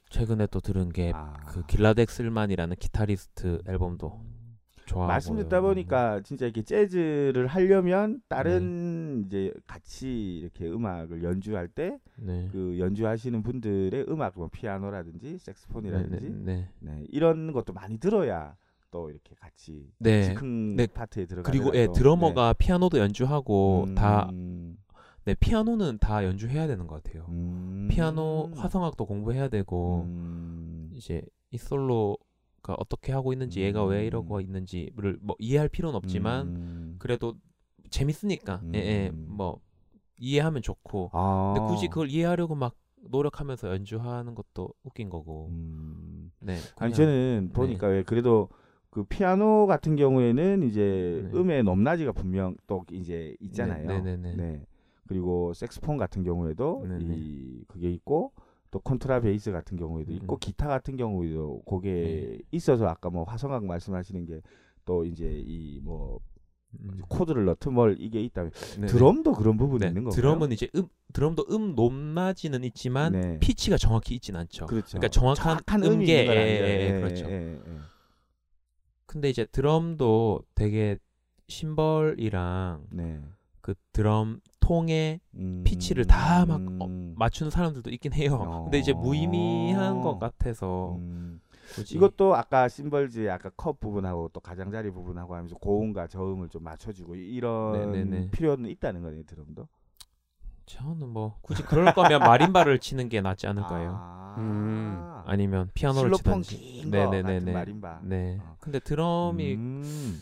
최근에 0.09 0.47
또 0.47 0.59
들은 0.59 0.91
게그 0.91 1.18
아. 1.18 1.64
길라덱 1.68 2.09
슬만이라는 2.09 2.76
기타리스트 2.78 3.61
앨범도 3.68 4.22
좋아하고 4.86 5.07
말씀 5.07 5.36
듣다 5.36 5.61
보니까 5.61 6.21
진짜 6.21 6.45
이렇게 6.45 6.61
재즈를 6.61 7.47
하려면 7.47 8.21
다른 8.27 9.21
네. 9.21 9.25
이제 9.25 9.53
같이 9.67 10.39
이렇게 10.39 10.67
음악을 10.67 11.23
연주할 11.23 11.67
때 11.67 11.99
네. 12.17 12.49
그 12.51 12.77
연주하시는 12.79 13.41
분들의 13.43 14.05
음악 14.09 14.34
뭐 14.36 14.49
피아노라든지 14.51 15.31
네, 15.31 15.38
색스폰이라든지 15.38 16.29
네, 16.29 16.43
네. 16.53 16.69
네, 16.79 17.05
이런 17.09 17.51
것도 17.53 17.73
많이 17.73 17.97
들어야 17.97 18.55
또 18.91 19.09
이렇게 19.09 19.36
같이 19.36 19.89
네. 19.97 20.36
네. 20.75 20.88
파트에 20.88 21.25
들어가 21.25 21.49
그리고 21.49 21.71
예, 21.73 21.88
드러머가 21.93 22.53
피아노도 22.53 22.99
연주하고 22.99 23.86
음. 23.88 23.95
다 23.95 24.29
네, 25.25 25.36
피아노는 25.36 25.99
다 25.99 26.23
연주해야 26.25 26.67
되는 26.67 26.86
것 26.86 27.01
같아요. 27.01 27.25
음. 27.29 27.88
피아노 27.89 28.51
화성악도 28.55 29.05
공부해야 29.05 29.47
되고 29.47 30.03
음. 30.05 30.91
이제 30.93 31.23
이 31.51 31.57
솔로 31.57 32.17
가 32.64 32.76
어떻게 32.80 33.11
하고 33.11 33.34
있는지 33.34 33.61
얘가 33.61 33.84
왜 33.84 34.05
이러고 34.07 34.36
음. 34.38 34.41
있는지를 34.41 35.20
뭐 35.22 35.36
이해할 35.38 35.68
필요는 35.68 35.95
없지만 35.97 36.47
음. 36.47 36.95
그래도 36.97 37.36
재밌으니까 37.89 38.61
예, 38.74 38.78
예, 38.80 39.09
음. 39.09 39.26
뭐 39.28 39.59
이해하면 40.18 40.61
좋고 40.61 41.09
아. 41.11 41.53
근데 41.55 41.68
굳이 41.68 41.88
그걸 41.89 42.09
이해하려고 42.09 42.55
막 42.55 42.76
노력하면서 43.01 43.68
연주하는 43.70 44.34
것도 44.34 44.70
웃긴 44.84 45.09
거고 45.09 45.47
음. 45.51 46.32
네 46.39 46.53
아니 46.78 46.93
그냥- 46.93 46.93
저는 46.93 47.49
보니까 47.53 47.88
왜 47.88 48.03
그래도 48.03 48.47
그 48.89 49.03
피아노 49.03 49.68
같은 49.68 49.97
경우에는 49.97 50.64
이제 50.64 51.22
네. 51.32 51.38
음의 51.38 51.64
높낮이가 51.64 52.14
분명 52.14 52.55
또 52.68 52.86
이제 52.91 53.36
있잖아요. 53.41 53.88
네, 53.88 53.99
네, 53.99 54.16
네, 54.16 54.36
네. 54.36 54.51
네. 54.53 54.66
그리고 55.07 55.53
색스폰 55.53 55.97
같은 55.97 56.24
경우에도 56.24 56.86
네, 56.88 56.97
이 57.01 57.66
그게 57.68 57.91
있고 57.91 58.32
또 58.74 58.80
컨트라 58.80 59.21
베이스 59.21 59.51
같은 59.51 59.78
경우에도 59.78 60.11
있고 60.13 60.36
음. 60.36 60.39
기타 60.41 60.67
같은 60.67 60.97
경우에도 60.97 61.61
그게 61.69 61.91
네. 61.91 62.39
있어서 62.51 62.88
아까 62.88 63.09
뭐 63.09 63.24
화성학 63.24 63.63
말씀하시는 63.65 64.26
게 64.26 64.41
또 64.86 65.05
이제 65.05 65.26
이뭐 65.45 66.19
음, 66.80 67.01
코드를 67.07 67.45
넣든 67.45 67.74
뭘 67.74 67.95
이게 67.99 68.21
있다면 68.24 68.51
네, 68.51 68.82
네. 68.82 68.88
드럼도 68.88 69.34
그런 69.34 69.57
부분이 69.57 69.82
네, 69.82 69.88
있는 69.88 70.03
건가요? 70.03 70.15
드럼은 70.19 70.51
이제 70.51 70.67
음 70.76 70.88
드럼도 71.13 71.45
음 71.51 71.76
높낮이는 71.76 72.63
있지만 72.63 73.13
네. 73.13 73.39
피치가 73.39 73.78
정확히 73.78 74.15
있진 74.15 74.36
않죠. 74.36 74.65
그렇죠. 74.65 74.97
그러니까 74.97 75.09
정확한, 75.09 75.84
음이 75.84 75.93
음계 75.93 76.19
아니죠. 76.21 76.34
예, 76.34 76.67
예, 76.67 76.95
예, 76.95 76.99
그렇죠. 76.99 77.26
예, 77.30 77.53
예. 77.53 77.78
근데 79.05 79.30
이제 79.30 79.45
드럼도 79.45 80.43
되게 80.55 80.97
심벌이랑 81.47 82.88
네. 82.91 83.21
그 83.64 83.74
드럼 83.93 84.41
통의 84.59 85.22
음. 85.36 85.64
피치를 85.66 86.05
다막 86.05 86.61
어, 86.82 86.88
맞추는 87.16 87.49
사람들도 87.49 87.89
있긴 87.91 88.11
해요. 88.14 88.36
어. 88.45 88.64
근데 88.70 88.78
이제 88.78 88.91
무의미한 88.93 90.01
것 90.01 90.20
같아서 90.20 90.97
음. 90.99 91.39
굳이 91.74 91.95
이것도 91.95 92.36
아까 92.36 92.68
심벌즈의 92.68 93.32
아까 93.32 93.49
컵 93.55 93.80
부분하고 93.80 94.30
또 94.34 94.41
가장자리 94.41 94.91
부분하고 94.91 95.34
하면서 95.34 95.55
고음과 95.55 96.07
저음을 96.07 96.49
좀 96.49 96.64
맞춰주고 96.64 97.16
이- 97.16 97.34
이런 97.36 97.72
네네네. 97.72 98.32
필요는 98.32 98.70
있다는 98.70 99.01
거네요 99.01 99.24
드럼도. 99.24 99.68
저는 100.66 101.07
뭐 101.09 101.39
굳이 101.41 101.64
그럴 101.64 101.93
거면 101.93 102.20
마린바를 102.20 102.80
치는 102.80 103.07
게 103.07 103.22
낫지 103.22 103.47
않을까요? 103.47 103.95
아. 103.97 104.36
음. 104.39 105.24
아니면 105.26 105.70
피아노를 105.74 106.11
치든지. 106.14 106.84
네네네네. 106.91 107.51
마린바. 107.53 108.01
네. 108.03 108.39
어. 108.41 108.57
근데 108.59 108.80
드럼이 108.80 109.53
음. 109.55 110.22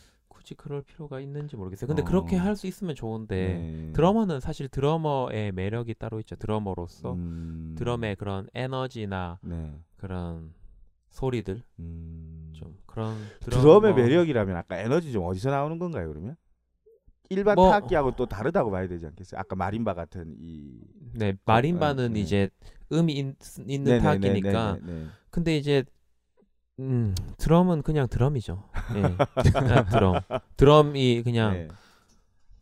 굳이 0.52 0.56
그럴 0.56 0.82
필요가 0.82 1.20
있는지 1.20 1.56
모르겠어요. 1.56 1.88
근데 1.88 2.02
어. 2.02 2.06
그렇게 2.06 2.36
할 2.36 2.52
수 2.56 2.68
있으면 2.68 2.96
좋은데 2.96 3.36
네. 3.36 3.92
드러머는 3.94 4.40
사실 4.42 4.68
드러머의 4.68 5.52
매력이 5.54 5.96
따로 5.96 6.20
있죠. 6.20 6.36
드러머로서 6.36 7.14
음. 7.14 7.76
드럼의 7.78 8.18
그런 8.18 8.48
에너지나 8.54 9.40
네. 9.42 9.74
그런 9.98 10.54
소리들 11.10 11.64
음. 11.80 12.52
좀 12.54 12.78
그런 12.86 13.16
드럼의 13.42 13.94
드러머- 13.94 13.96
매력이라면 13.96 14.56
아까 14.58 14.78
에너지 14.78 15.12
좀 15.12 15.24
어디서 15.26 15.50
나오는 15.50 15.80
건가요 15.80 16.10
그러면? 16.10 16.36
일반 17.30 17.56
뭐- 17.56 17.70
타악기하고 17.70 18.16
또 18.18 18.26
다르다고 18.26 18.70
봐야 18.72 18.88
되지 18.88 19.06
않겠어요? 19.08 19.40
아까 19.40 19.56
마림바 19.56 19.94
같은 19.94 20.36
이 20.38 20.82
네, 21.14 21.34
마림바는 21.46 22.14
네. 22.14 22.20
이제 22.20 22.50
음이 22.92 23.14
있, 23.14 23.36
있는 23.68 24.00
네네네네네네. 24.00 24.52
타악기니까 24.52 24.78
근데 25.30 25.58
이제 25.58 25.84
음, 26.80 27.14
드럼은 27.38 27.84
그냥 27.84 28.08
드럼이죠. 28.10 28.64
예. 28.96 29.02
그냥 29.52 29.86
드럼. 29.90 30.20
드럼이 30.58 31.24
그냥 31.24 31.54
네. 31.54 31.68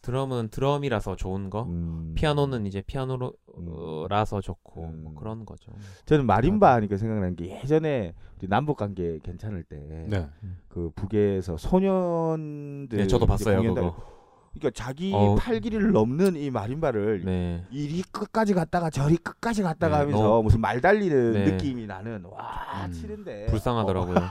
드럼은 0.02 0.50
드럼이라서 0.50 1.16
좋은 1.16 1.50
거. 1.50 1.64
음. 1.64 2.14
피아노는 2.16 2.66
이제 2.66 2.82
피아노라서 2.82 4.42
좋고 4.42 4.86
음. 4.86 5.04
뭐 5.04 5.14
그런 5.14 5.46
거죠. 5.46 5.72
저는 6.06 6.26
마림바 6.26 6.74
하니까 6.76 6.98
생각나는 6.98 7.36
게 7.36 7.60
예전에 7.62 8.14
우리 8.40 8.48
남북 8.48 8.78
관계 8.78 9.20
괜찮을 9.22 9.64
때그 9.64 10.08
네. 10.10 10.90
북에서 10.96 11.58
소년들 11.58 12.98
네, 12.98 13.08
저도 13.08 13.26
봤어요 13.26 13.62
그거. 13.62 14.19
그러니까 14.54 14.72
자기 14.74 15.12
어. 15.14 15.36
팔 15.36 15.60
길이를 15.60 15.92
넘는 15.92 16.36
이 16.36 16.50
마림바를 16.50 17.24
네. 17.24 17.64
이리 17.72 18.02
끝까지 18.12 18.54
갔다가 18.54 18.90
저리 18.90 19.16
끝까지 19.18 19.62
갔다가 19.62 19.98
네, 19.98 20.04
하면서 20.06 20.24
너무- 20.24 20.44
무슨 20.44 20.62
말 20.62 20.82
달리는 20.82 21.32
네. 21.34 21.52
느낌이 21.52 21.86
나는 21.86 22.24
와 22.26 22.86
음. 22.86 22.92
치는데 22.92 23.46
불쌍하더라고요. 23.48 24.18
어, 24.18 24.22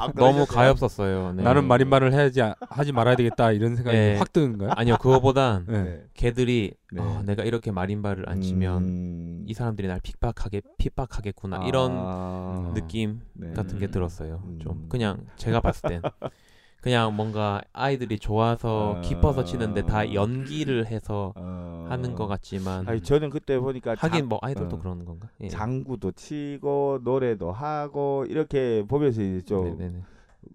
안 0.00 0.12
너무 0.14 0.44
그러셨어요? 0.46 0.46
가엾었어요. 0.74 1.32
네. 1.34 1.42
나는 1.42 1.66
마림바를 1.66 2.12
해야지 2.12 2.42
아- 2.42 2.54
하지 2.68 2.92
말아야 2.92 3.16
되겠다 3.16 3.52
이런 3.52 3.76
생각이 3.76 3.96
네. 3.96 4.16
확 4.18 4.32
드는 4.32 4.58
거야? 4.58 4.70
아니요 4.76 4.96
그거보단 5.00 5.66
네. 5.68 5.82
네. 5.84 6.04
걔들이 6.14 6.74
네. 6.90 7.00
아, 7.02 7.22
내가 7.24 7.44
이렇게 7.44 7.70
마림바를 7.70 8.28
안 8.28 8.40
치면 8.40 8.82
음. 8.82 9.44
이 9.46 9.54
사람들이 9.54 9.86
날 9.88 10.00
핍박하게 10.02 10.62
핍박하겠구나 10.78 11.64
이런 11.66 11.92
아. 11.94 12.72
느낌 12.74 13.20
네. 13.34 13.52
같은 13.52 13.78
게 13.78 13.86
음. 13.86 13.90
들었어요. 13.90 14.42
음. 14.44 14.58
좀 14.60 14.86
그냥 14.88 15.26
제가 15.36 15.60
봤을 15.60 15.88
땐 15.88 16.02
그냥 16.80 17.14
뭔가 17.16 17.60
아이들이 17.72 18.18
좋아서 18.18 18.96
아. 18.98 19.00
기뻐서 19.00 19.44
치는데 19.44 19.82
다 19.86 20.12
연기를 20.14 20.86
해서 20.86 21.32
어. 21.36 21.86
하는 21.88 22.14
것 22.14 22.26
같지만 22.28 22.88
아니 22.88 23.00
저는 23.02 23.30
그때 23.30 23.58
보니까 23.58 23.96
하긴 23.98 24.20
장- 24.20 24.28
뭐 24.28 24.38
아이돌도 24.42 24.76
어. 24.76 24.78
그런 24.78 25.04
건가? 25.04 25.28
예. 25.40 25.48
장구도 25.48 26.12
치고 26.12 27.00
노래도 27.02 27.50
하고 27.50 28.24
이렇게 28.28 28.84
보면서 28.86 29.22
이제 29.22 29.40
좀 29.42 29.64
네네네. 29.78 30.02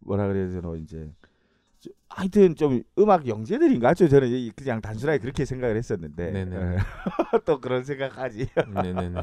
뭐라 0.01 0.28
그래야 0.28 0.47
되나 0.49 0.76
이제 0.78 1.11
좀 1.82 1.91
하여튼 2.09 2.55
좀 2.55 2.82
음악 2.97 3.28
영재들인가 3.28 3.93
죠 3.93 4.07
저는 4.07 4.30
이- 4.30 4.51
그냥 4.55 4.80
단순하게 4.80 5.17
그렇게 5.19 5.43
생각을 5.43 5.76
했었는데. 5.76 6.34
예. 6.53 6.78
또 7.45 7.59
그런 7.59 7.84
생각하지 7.84 8.47
네네네. 8.74 9.21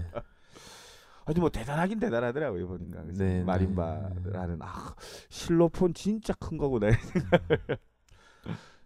아주 1.30 1.40
뭐 1.40 1.48
대단하긴 1.50 1.98
대단하더라고요 2.00 2.66
보니까 2.68 3.02
그래서 3.02 3.22
네, 3.24 3.42
마림바라는 3.44 4.58
아 4.62 4.94
실로폰 5.28 5.94
진짜 5.94 6.34
큰 6.34 6.58
거구나 6.58 6.88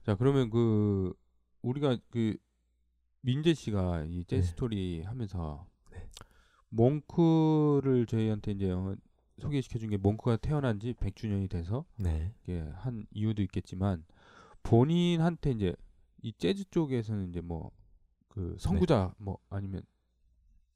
자 0.03 0.15
그러면 0.17 0.51
그 0.51 1.13
우리가 1.63 1.97
그 2.11 2.37
민재 3.23 3.55
씨가 3.55 4.05
이 4.05 4.25
재즈 4.25 4.43
네. 4.43 4.51
스토리 4.51 5.03
하면서 5.03 5.67
네. 5.91 6.07
몽크를 6.69 8.07
저희한테 8.07 8.53
이제 8.53 8.71
어, 8.71 8.95
소개시켜 9.39 9.79
준 9.79 9.89
게 9.91 9.97
몽크가 9.97 10.37
태어난 10.37 10.79
지 10.79 10.93
100주년이 10.93 11.49
돼서 11.49 11.85
네. 11.97 12.35
이게 12.43 12.61
한 12.75 13.07
이유도 13.11 13.43
있겠지만 13.43 14.05
본인한테 14.63 15.53
이제 15.53 15.75
이 16.23 16.33
재즈 16.35 16.71
쪽에서는 16.71 17.29
이제 17.31 17.41
뭐 17.41 17.73
그 18.35 18.57
선구자 18.59 19.15
뭐 19.19 19.39
아니면 19.49 19.83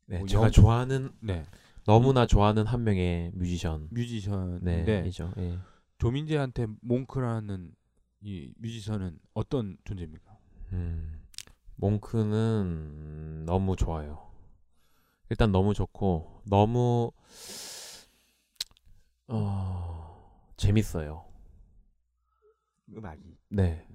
네. 0.08 0.18
뭐 0.18 0.26
제가 0.26 0.44
영- 0.44 0.50
좋아하는 0.50 1.10
네 1.20 1.44
너무나 1.84 2.26
좋아하는 2.26 2.66
한 2.66 2.82
명의 2.84 3.30
뮤지션. 3.34 3.88
뮤지션인데 3.90 4.84
네. 4.84 5.08
이죠. 5.08 5.32
예. 5.38 5.58
조민재한테 5.98 6.66
몽크라는 6.80 7.72
이 8.20 8.52
뮤지션은 8.58 9.18
어떤 9.34 9.76
존재입니까? 9.84 10.36
음. 10.72 11.20
몽크는 11.76 13.44
너무 13.46 13.76
좋아요. 13.76 14.26
일단 15.30 15.52
너무 15.52 15.74
좋고 15.74 16.42
너무 16.46 17.12
어 19.28 20.50
재밌어요. 20.56 21.24
음악이 22.96 23.36
네. 23.50 23.86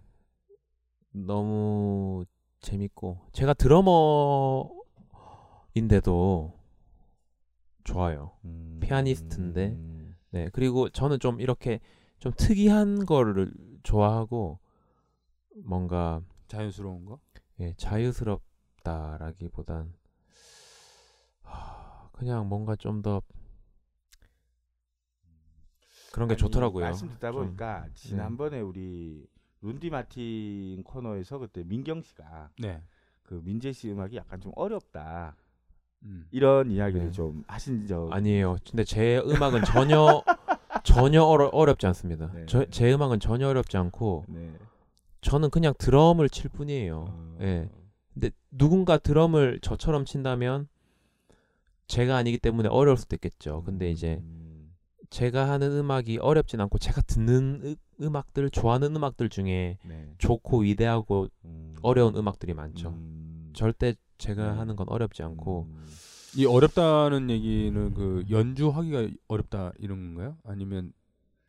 너무 1.11 2.24
재밌고 2.61 3.20
제가 3.34 3.53
드러머 3.53 4.70
인데도 5.76 6.54
좋아요. 7.84 8.32
음. 8.46 8.80
피아니스트인데. 8.82 9.68
음. 9.70 10.16
네. 10.32 10.50
그리고 10.54 10.90
저는 10.90 11.20
좀 11.20 11.40
이렇게 11.42 11.80
좀 12.20 12.32
특이한 12.36 13.06
거를 13.06 13.54
좋아하고 13.84 14.60
뭔가 15.64 16.22
자연스러운 16.48 17.06
거? 17.06 17.20
예, 17.60 17.74
자유스럽다라기보단 17.78 19.94
하, 21.42 22.10
그냥 22.14 22.48
뭔가 22.50 22.76
좀 22.76 23.02
더 23.04 23.22
그런 26.12 26.28
게 26.28 26.34
아니, 26.34 26.40
좋더라고요. 26.40 26.86
말씀 26.86 27.10
듣다 27.10 27.32
좀. 27.32 27.46
보니까 27.46 27.88
지난번에 27.96 28.60
우리 28.62 29.28
룬디 29.62 29.90
마틴 29.90 30.84
코너에서 30.84 31.40
그때 31.40 31.64
민경 31.64 32.02
씨가 32.02 32.52
네. 32.60 32.84
그 33.24 33.42
민재 33.44 33.72
씨 33.72 33.90
음악이 33.92 34.16
약간 34.16 34.40
좀 34.40 34.52
어렵다 34.56 35.36
음. 36.06 36.26
이런 36.32 36.72
이야기를 36.72 37.08
네. 37.08 37.12
좀 37.12 37.43
하신 37.47 37.88
적 37.88 38.12
아니에요. 38.12 38.58
근데 38.70 38.84
제 38.84 39.20
음악은 39.20 39.64
전혀 39.64 40.22
전혀 40.84 41.24
어려, 41.24 41.47
어렵지 41.47 41.86
않습니다. 41.88 42.32
네. 42.34 42.45
저, 42.47 42.66
제 42.66 42.93
음악은 42.93 43.20
전혀 43.20 43.47
어렵지 43.47 43.78
않고 43.78 44.26
네. 44.28 44.51
저는 45.22 45.49
그냥 45.49 45.74
드럼을 45.78 46.30
칠 46.30 46.49
뿐이에요. 46.49 47.06
어. 47.10 47.38
예. 47.41 47.70
근데 48.14 48.32
누군가 48.51 48.97
드럼을 48.97 49.60
저처럼 49.62 50.06
친다면 50.06 50.68
제가 51.88 52.16
아니기 52.16 52.38
때문에 52.38 52.70
어려울 52.70 52.97
수도 52.97 53.16
있겠죠. 53.16 53.64
근데 53.66 53.89
이제 53.91 54.20
음. 54.22 54.74
제가 55.10 55.49
하는 55.49 55.72
음악이 55.72 56.18
어렵진 56.20 56.60
않고 56.60 56.80
제가 56.80 57.01
듣는 57.01 57.62
으, 57.64 57.76
음악들 58.04 58.49
좋아하는 58.49 58.95
음악들 58.95 59.30
중에 59.30 59.78
네. 59.86 60.10
좋고 60.18 60.62
위대하고 60.62 61.28
음. 61.45 61.76
어려운 61.82 62.16
음악들이 62.16 62.54
많죠. 62.54 62.97
음. 63.54 63.56
절대 63.56 63.93
제가 64.18 64.51
네. 64.51 64.58
하는 64.58 64.76
건 64.76 64.88
어렵지 64.89 65.24
않고 65.24 65.68
음. 65.70 65.86
이 66.36 66.45
어렵다는 66.45 67.30
얘기는 67.30 67.93
그 67.93 68.24
연주하기가 68.30 69.08
어렵다 69.28 69.74
이런 69.78 70.16
건가요? 70.16 70.38
아니면 70.43 70.91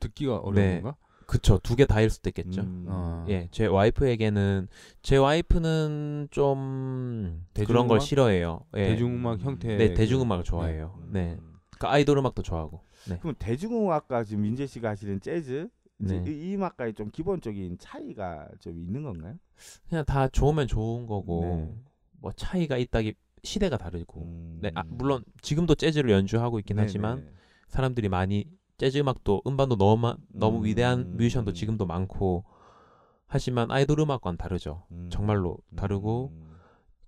듣기가 0.00 0.36
어려운 0.38 0.54
네. 0.54 0.74
건가? 0.82 0.96
그쵸 1.26 1.58
두 1.62 1.74
개 1.74 1.86
다일 1.86 2.10
수도 2.10 2.28
있겠죠. 2.28 2.60
음. 2.60 2.84
어. 2.86 3.24
예, 3.30 3.48
제 3.50 3.64
와이프에게는 3.64 4.68
제 5.00 5.16
와이프는 5.16 6.28
좀 6.30 7.46
그런 7.54 7.88
걸 7.88 7.98
대중음악? 7.98 8.00
싫어해요. 8.02 8.60
예. 8.76 8.88
대중음악 8.88 9.40
형태. 9.40 9.76
네, 9.76 9.94
대중음악을 9.94 10.44
좋아해요. 10.44 10.98
음. 11.02 11.10
네, 11.12 11.38
그 11.78 11.86
아이돌 11.86 12.18
음악도 12.18 12.42
좋아하고. 12.42 12.82
그럼 13.20 13.34
대중음악과 13.38 14.24
지금 14.24 14.42
민재 14.42 14.66
씨가 14.66 14.90
하시는 14.90 15.18
재즈 15.20 15.68
이제 16.02 16.20
네. 16.20 16.30
이, 16.30 16.50
이 16.50 16.54
음악과의 16.56 16.92
좀 16.92 17.10
기본적인 17.10 17.78
차이가 17.78 18.46
좀 18.60 18.78
있는 18.78 19.02
건가요? 19.02 19.36
그냥 19.88 20.04
다 20.04 20.28
좋으면 20.28 20.66
좋은 20.66 21.06
거고 21.06 21.40
네. 21.44 21.74
뭐 22.24 22.32
차이가 22.36 22.78
있다기 22.78 23.12
시대가 23.42 23.76
다르고. 23.76 24.22
음. 24.22 24.58
네, 24.62 24.70
아, 24.74 24.82
물론 24.88 25.22
지금도 25.42 25.74
재즈를 25.74 26.10
연주하고 26.10 26.58
있긴 26.60 26.76
네네. 26.76 26.86
하지만 26.86 27.28
사람들이 27.68 28.08
많이 28.08 28.46
재즈 28.78 28.96
음악도 28.96 29.42
음반도 29.46 29.76
너무 29.76 30.00
마- 30.00 30.16
너무 30.28 30.58
음. 30.60 30.64
위대한 30.64 31.18
뮤지션도 31.18 31.52
지금도 31.52 31.84
많고 31.84 32.44
하지만 33.26 33.70
아이돌 33.70 34.00
음악과는 34.00 34.38
다르죠. 34.38 34.86
음. 34.90 35.10
정말로 35.12 35.58
다르고 35.76 36.30
음. 36.32 36.54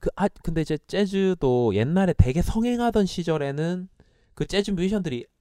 그아 0.01 0.29
근데 0.43 0.61
이제 0.61 0.77
재즈도 0.87 1.75
옛날에 1.75 2.13
되게 2.13 2.43
성행하던 2.43 3.07
시절에는 3.07 3.89
그 4.35 4.47
재즈 4.47 4.73
뮤지션들이 4.73 5.25
아- 5.25 5.36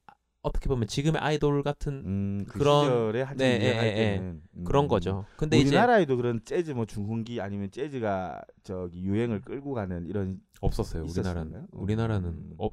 어떻게 0.46 0.68
보면 0.68 0.86
지금의 0.86 1.20
아이돌 1.20 1.62
같은 1.64 2.02
음, 2.06 2.44
그 2.48 2.58
그런- 2.60 2.84
시절에 2.84 3.22
한참 3.22 3.38
네, 3.38 3.60
예, 3.62 3.86
예, 3.88 3.94
때는 3.94 4.42
음. 4.54 4.64
그런 4.64 4.86
거죠. 4.86 5.24
근데 5.36 5.58
이제 5.58 5.68
우리나라에도 5.70 6.16
그런 6.16 6.40
재즈 6.44 6.70
뭐 6.70 6.86
중흥기 6.86 7.40
아니면 7.40 7.70
재즈가 7.70 8.42
저기 8.62 9.02
유행을 9.02 9.40
끌고 9.42 9.74
가는 9.74 10.06
이런 10.06 10.40
없었어요. 10.60 11.04
우리나라는 11.04 11.66
우리나라는 11.72 12.28
음. 12.28 12.54
어, 12.58 12.68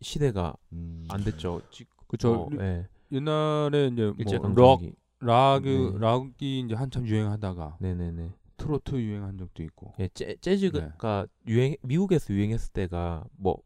시대가 0.00 0.54
음. 0.72 1.04
안 1.08 1.24
됐죠. 1.24 1.62
지- 1.70 1.84
그렇죠. 2.06 2.32
어, 2.44 2.48
예. 2.60 2.86
옛날에 3.10 3.88
이제 3.88 4.04
뭐 4.04 4.14
록, 4.54 4.76
강점기. 4.78 4.92
락이 5.20 5.68
네. 5.68 5.98
락이 5.98 6.60
이제 6.60 6.74
한참 6.76 7.06
유행하다가 7.06 7.78
네네네. 7.80 8.32
트로트 8.56 8.94
유행한 8.96 9.36
적도 9.36 9.62
있고. 9.64 9.94
예, 9.98 10.08
재, 10.14 10.26
네. 10.26 10.36
재즈가 10.40 11.26
유행 11.48 11.74
미국에서 11.82 12.32
유행했을 12.32 12.72
때가 12.72 13.24
뭐 13.36 13.58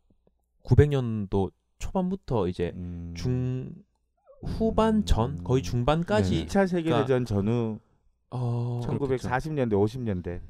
900년도 0.64 1.50
초반부터 1.80 2.46
이제 2.46 2.72
음. 2.76 3.12
중 3.16 3.72
후반 4.44 5.04
전 5.04 5.42
거의 5.42 5.62
중반까지 5.62 6.30
네. 6.30 6.46
2차 6.46 6.66
세계 6.68 6.90
대전 6.90 7.24
전후 7.24 7.78
어, 8.30 8.80
1940년대 8.84 9.72
50년대 9.72 10.40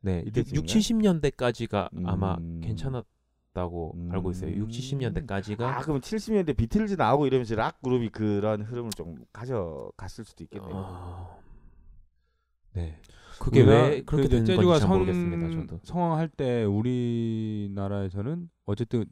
네, 0.00 0.22
6, 0.26 0.28
이때쯤인가요? 0.28 1.20
70년대까지가 1.20 1.88
아마 2.04 2.34
음. 2.34 2.60
괜찮았다고 2.62 3.92
음. 3.96 4.08
알고 4.12 4.30
있어요. 4.32 4.54
6, 4.56 4.68
70년대까지가 4.68 5.60
아 5.62 5.80
그럼 5.82 6.00
70년대 6.00 6.56
비틀즈 6.56 6.94
나오고 6.94 7.26
이러면서 7.26 7.54
락 7.54 7.80
그룹이 7.82 8.08
그런 8.10 8.62
흐름을 8.62 8.90
좀 8.96 9.16
가져갔을 9.32 10.24
수도 10.24 10.44
있겠네요. 10.44 10.70
어, 10.74 11.38
네. 12.74 13.00
그게 13.40 13.62
왜 13.62 14.02
그렇게 14.02 14.28
그 14.28 14.44
된 14.44 14.56
건지 14.56 14.68
잘 14.70 14.80
성- 14.80 14.90
모르겠습니다. 14.98 15.60
저도. 15.66 15.80
성황할 15.84 16.28
때 16.28 16.64
우리나라에서는 16.64 18.50
어쨌든 18.66 19.04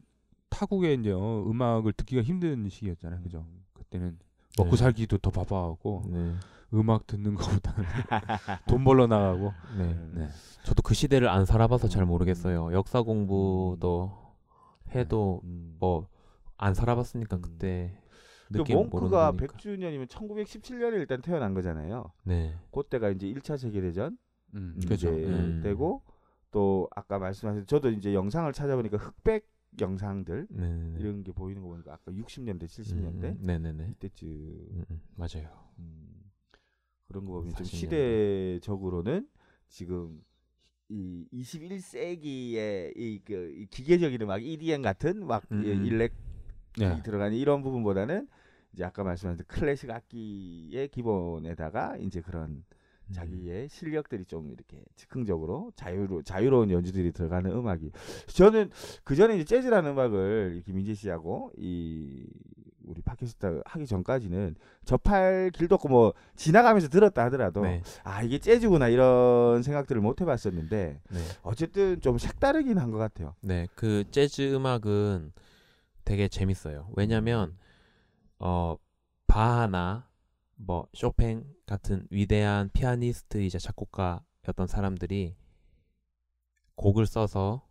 타국에 0.51 0.95
이제 0.95 1.13
어, 1.13 1.45
음악을 1.47 1.93
듣기가 1.93 2.23
힘든 2.23 2.69
시기였잖아요. 2.69 3.23
그죠? 3.23 3.47
그때는 3.73 4.19
먹고 4.59 4.71
네. 4.71 4.77
살기도 4.77 5.19
더 5.19 5.31
바빠갖고 5.31 6.05
네. 6.09 6.35
음악 6.75 7.07
듣는 7.07 7.35
것보다는 7.35 7.85
돈 8.69 8.85
벌러 8.85 9.07
나가고. 9.07 9.53
네. 9.79 9.99
네. 10.15 10.29
저도 10.65 10.83
그 10.83 10.95
시대를 10.95 11.29
안 11.29 11.45
살아봐서 11.45 11.89
잘 11.89 12.05
모르겠어요. 12.07 12.73
역사 12.73 13.03
공부도 13.03 14.13
해도 14.95 15.41
음. 15.45 15.77
뭐안 15.79 16.75
살아봤으니까 16.75 17.37
음. 17.37 17.43
그때 17.43 17.99
그 18.53 18.59
몽크가 18.59 19.33
거니까. 19.33 19.33
100주년이면 19.33 20.09
1917년에 20.09 20.95
일단 20.95 21.21
태어난 21.21 21.55
거잖아요. 21.55 22.13
네. 22.25 22.55
그때가 22.73 23.11
이제 23.11 23.27
1차 23.27 23.59
세계대전 23.59 24.17
음, 24.55 24.75
이제 24.77 24.89
그죠. 24.89 25.09
음. 25.11 25.61
되고 25.63 26.03
또 26.51 26.89
아까 26.95 27.19
말씀하신 27.19 27.67
저도 27.67 27.91
이제 27.91 28.15
영상을 28.15 28.51
찾아보니까 28.53 28.99
흑백 28.99 29.47
영상들 29.81 30.47
네. 30.51 30.75
네. 30.75 31.01
이런 31.01 31.23
게 31.23 31.33
보이는 31.33 31.63
거 31.63 31.69
보니까 31.69 31.95
아까 31.95 32.13
60년대 32.13 32.65
70년대 32.65 33.25
음, 33.25 33.39
네네네. 33.41 33.91
이때쯤 33.93 34.29
음, 34.29 34.85
음, 34.91 35.01
맞아요. 35.17 35.71
음, 35.79 36.31
그런 37.09 37.25
거 37.25 37.33
보면 37.33 37.55
좀 37.55 37.67
40년대. 37.67 37.69
시대적으로는 38.59 39.29
지금 39.69 40.23
이 40.89 41.27
21세기의 41.33 42.93
이, 42.97 43.21
그, 43.25 43.55
이 43.57 43.67
기계적인 43.67 44.23
음악 44.23 44.43
EDM 44.45 44.83
같은 44.83 45.27
막 45.27 45.45
음, 45.51 45.65
이 45.65 45.71
음. 45.71 45.85
일렉 45.85 46.13
네. 46.79 47.03
들어가는 47.03 47.37
이런 47.37 47.63
부분보다는 47.63 48.29
이제 48.73 48.85
아까 48.85 49.03
말씀하신 49.03 49.45
클래식 49.49 49.91
악기의 49.91 50.89
기본에다가 50.89 51.97
이제 51.97 52.21
그런 52.21 52.51
음. 52.51 52.65
자기의 53.13 53.69
실력들이 53.69 54.25
좀 54.25 54.53
이렇게 54.53 54.83
즉흥적으로 54.97 55.73
자유로 55.77 56.23
자유로운 56.23 56.71
연주들이 56.71 57.13
들어가는 57.13 57.51
음악이 57.51 57.93
저는 58.29 58.71
그 59.05 59.15
전에 59.15 59.35
이제 59.37 59.45
재즈라는 59.45 59.93
음악을 59.93 60.53
이렇게 60.57 60.73
민재 60.73 60.95
씨하고 60.95 61.53
이 61.57 62.27
우리 62.85 63.03
팟캐스트 63.03 63.63
하기 63.65 63.87
전까지는 63.87 64.55
접할 64.85 65.51
길도 65.53 65.75
없고 65.75 65.89
뭐 65.89 66.15
지나가면서 66.37 66.89
들었다 66.89 67.25
하더라도 67.25 67.63
네. 67.63 67.83
아 68.05 68.23
이게 68.23 68.39
재즈구나 68.39 68.89
이런 68.89 69.63
생각들을 69.63 70.01
못 70.01 70.21
해봤었는데 70.21 71.01
네. 71.11 71.19
어쨌든 71.43 72.01
좀 72.01 72.19
색다르긴 72.19 72.79
한 72.79 72.91
것 72.93 72.99
같아요. 72.99 73.35
네. 73.43 73.67
그 73.75 74.05
재즈 74.13 74.55
음악은 74.55 75.33
되게 76.05 76.29
재밌어요. 76.29 76.89
왜냐면 76.97 77.57
어 78.39 78.77
바하나 79.27 80.07
뭐 80.57 80.89
쇼팽 80.95 81.45
같은 81.67 82.07
위대한 82.11 82.71
피아니스트이자 82.73 83.59
작곡가였던 83.59 84.67
사람들이 84.67 85.37
곡을 86.75 87.07
써서 87.07 87.67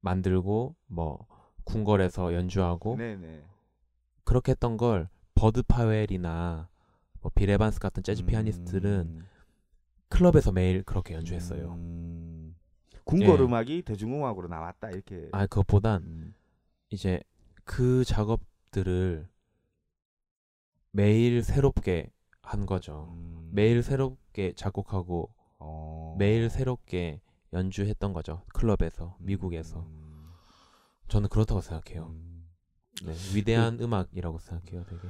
만들고 0.00 0.76
뭐 0.86 1.26
궁궐에서 1.64 2.34
연주하고 2.34 2.96
네네. 2.96 3.44
그렇게 4.24 4.52
했던 4.52 4.76
걸 4.76 5.08
버드 5.34 5.62
파웰이나 5.64 6.68
뭐 7.20 7.37
빌 7.37 7.50
에반스 7.50 7.80
같은 7.80 8.02
재즈 8.02 8.24
피아니스트들은 8.24 9.00
음. 9.06 9.26
클럽에서 10.08 10.52
매일 10.52 10.82
그렇게 10.82 11.14
연주했어요. 11.14 11.72
음. 11.72 12.56
궁궐 13.04 13.40
예. 13.40 13.44
음악이 13.44 13.82
대중음악으로 13.82 14.48
나왔다 14.48 14.90
이렇게. 14.90 15.28
아 15.32 15.46
그것보단 15.46 16.02
음. 16.02 16.34
이제 16.90 17.22
그 17.64 18.04
작업들을 18.04 19.28
매일 20.92 21.42
새롭게 21.42 22.10
한 22.42 22.66
거죠. 22.66 23.14
음. 23.14 23.50
매일 23.52 23.82
새롭게 23.82 24.52
작곡하고 24.54 25.30
어. 25.58 26.16
매일 26.18 26.50
새롭게 26.50 27.20
연주했던 27.52 28.12
거죠. 28.12 28.42
클럽에서 28.54 29.16
미국에서. 29.20 29.80
음. 29.80 30.30
저는 31.08 31.28
그렇다고 31.28 31.60
생각해요. 31.60 32.06
음. 32.10 32.46
네, 33.04 33.12
위대한 33.34 33.78
음악이라고 33.80 34.38
생각해요, 34.38 34.84
되게. 34.84 35.02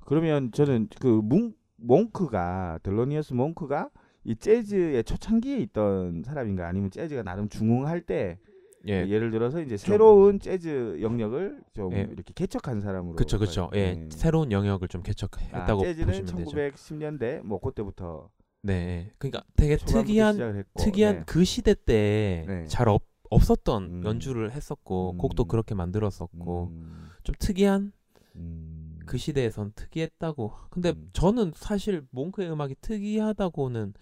그러면 0.00 0.50
저는 0.52 0.88
그 1.00 1.08
뭉, 1.08 1.54
몽크가 1.76 2.80
델로니어스 2.82 3.34
몽크가 3.34 3.90
이 4.24 4.36
재즈의 4.36 5.04
초창기에 5.04 5.58
있던 5.58 6.22
사람인가 6.24 6.66
아니면 6.66 6.90
재즈가 6.90 7.22
나름 7.22 7.48
중흥할 7.48 8.02
때 8.02 8.38
예, 8.86 9.08
예를 9.08 9.30
들어서 9.30 9.60
이제 9.60 9.76
새로운 9.76 10.38
재즈 10.38 10.98
영역을 11.00 11.62
좀 11.74 11.92
예. 11.92 12.08
이렇게 12.10 12.32
개척한 12.34 12.80
사람으로 12.80 13.16
그쵸. 13.16 13.38
봐요. 13.38 13.70
예, 13.74 13.94
네. 13.94 14.08
새로운 14.10 14.52
영역을 14.52 14.88
좀 14.88 15.00
아, 15.00 15.04
개척했다고 15.04 15.82
재즈는 15.82 16.06
보시면 16.06 16.44
되죠. 16.44 16.56
1910년대 16.56 17.42
뭐 17.42 17.60
그때부터 17.60 18.30
네, 18.62 18.72
예. 18.74 19.12
그러니까 19.18 19.44
되게 19.56 19.76
특이한 19.76 20.56
했고, 20.56 20.82
특이한 20.82 21.16
네. 21.16 21.22
그 21.26 21.44
시대 21.44 21.74
때 21.74 22.44
네. 22.46 22.66
잘 22.66 22.88
없, 22.88 23.02
없었던 23.30 23.82
음. 23.84 24.04
연주를 24.04 24.52
했었고 24.52 25.12
음. 25.12 25.18
곡도 25.18 25.44
그렇게 25.44 25.74
만들었었고 25.74 26.68
음, 26.72 27.08
좀 27.22 27.34
특이한 27.38 27.92
음. 28.36 28.98
그 29.06 29.18
시대에선 29.18 29.72
특이했다고. 29.74 30.52
근데 30.70 30.90
음. 30.90 31.10
저는 31.12 31.52
사실 31.54 32.06
몽크의 32.10 32.50
음악이 32.50 32.76
특이하다고는 32.80 33.94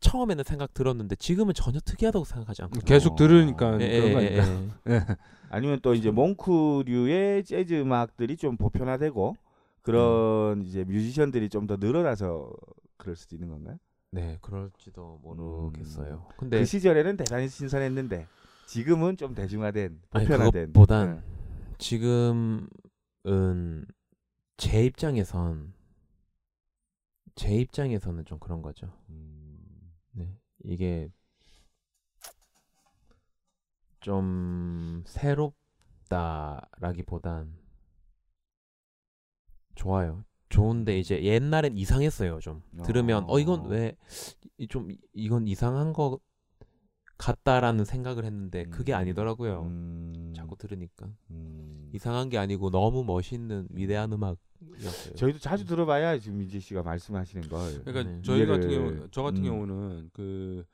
처음에는 0.00 0.44
생각 0.44 0.74
들었는데 0.74 1.16
지금은 1.16 1.54
전혀 1.54 1.78
특이하다고 1.80 2.24
생각하지 2.24 2.62
않고. 2.62 2.80
계속 2.80 3.16
들으니까 3.16 3.80
예, 3.80 3.88
그런 4.00 4.08
예, 4.08 4.12
거 4.14 4.22
예, 4.22 4.40
아닐까. 4.40 4.44
예. 4.88 4.92
예. 4.94 5.06
아니면 5.50 5.80
또 5.82 5.94
이제 5.94 6.10
몽크류의 6.10 7.44
재즈 7.44 7.74
음악들이 7.80 8.36
좀 8.36 8.56
보편화되고 8.56 9.36
그런 9.82 10.62
이제 10.62 10.84
뮤지션들이 10.84 11.48
좀 11.48 11.66
더 11.66 11.76
늘어나서 11.76 12.52
그럴 12.96 13.16
수도 13.16 13.34
있는 13.36 13.48
건가요? 13.48 13.76
네, 14.12 14.38
그럴지도 14.42 15.20
모르겠어요. 15.22 16.26
근데 16.36 16.58
그 16.58 16.64
시절에는 16.64 17.16
대단히 17.16 17.48
신선했는데 17.48 18.26
지금은 18.66 19.16
좀 19.16 19.34
대중화된 19.34 20.00
아니, 20.10 20.24
보편화된 20.26 20.66
그것보단 20.72 21.14
네. 21.16 21.74
지금은 21.78 22.66
제 24.56 24.84
입장에선 24.84 25.72
제 27.34 27.54
입장에서는 27.54 28.24
좀 28.24 28.38
그런 28.38 28.60
거죠. 28.62 28.92
음, 29.08 29.29
네, 29.29 29.29
이게 30.64 31.10
좀 34.00 35.02
새롭다라기보단 35.06 37.54
좋아요. 39.74 40.24
좋은데 40.48 40.98
이제 40.98 41.22
옛날엔 41.22 41.76
이상했어요. 41.76 42.40
좀 42.40 42.62
들으면 42.82 43.24
어 43.28 43.38
이건 43.38 43.66
왜 43.68 43.96
좀 44.68 44.88
이건 45.14 45.46
이상한 45.48 45.92
거 45.92 46.18
같다라는 47.18 47.84
생각을 47.84 48.24
했는데 48.24 48.64
그게 48.64 48.92
음. 48.92 48.98
아니더라고요. 48.98 49.62
음, 49.62 50.34
들으니까 50.60 51.08
음. 51.30 51.90
이상한 51.94 52.28
게 52.28 52.38
아니고 52.38 52.70
너무 52.70 53.02
멋있는 53.04 53.66
위대한 53.70 54.12
음악이었어요. 54.12 55.14
저희도 55.16 55.38
자주 55.40 55.64
들어봐야 55.64 56.18
지금 56.18 56.38
민지 56.38 56.60
씨가 56.60 56.82
말씀하시는 56.82 57.48
걸 57.48 57.82
그러니까 57.84 58.02
네. 58.10 58.22
저희 58.22 58.46
같은 58.46 58.68
이해를- 58.68 58.94
경우 58.96 59.08
저 59.10 59.22
같은 59.22 59.38
음. 59.40 59.44
경우는 59.44 60.10
그 60.12 60.64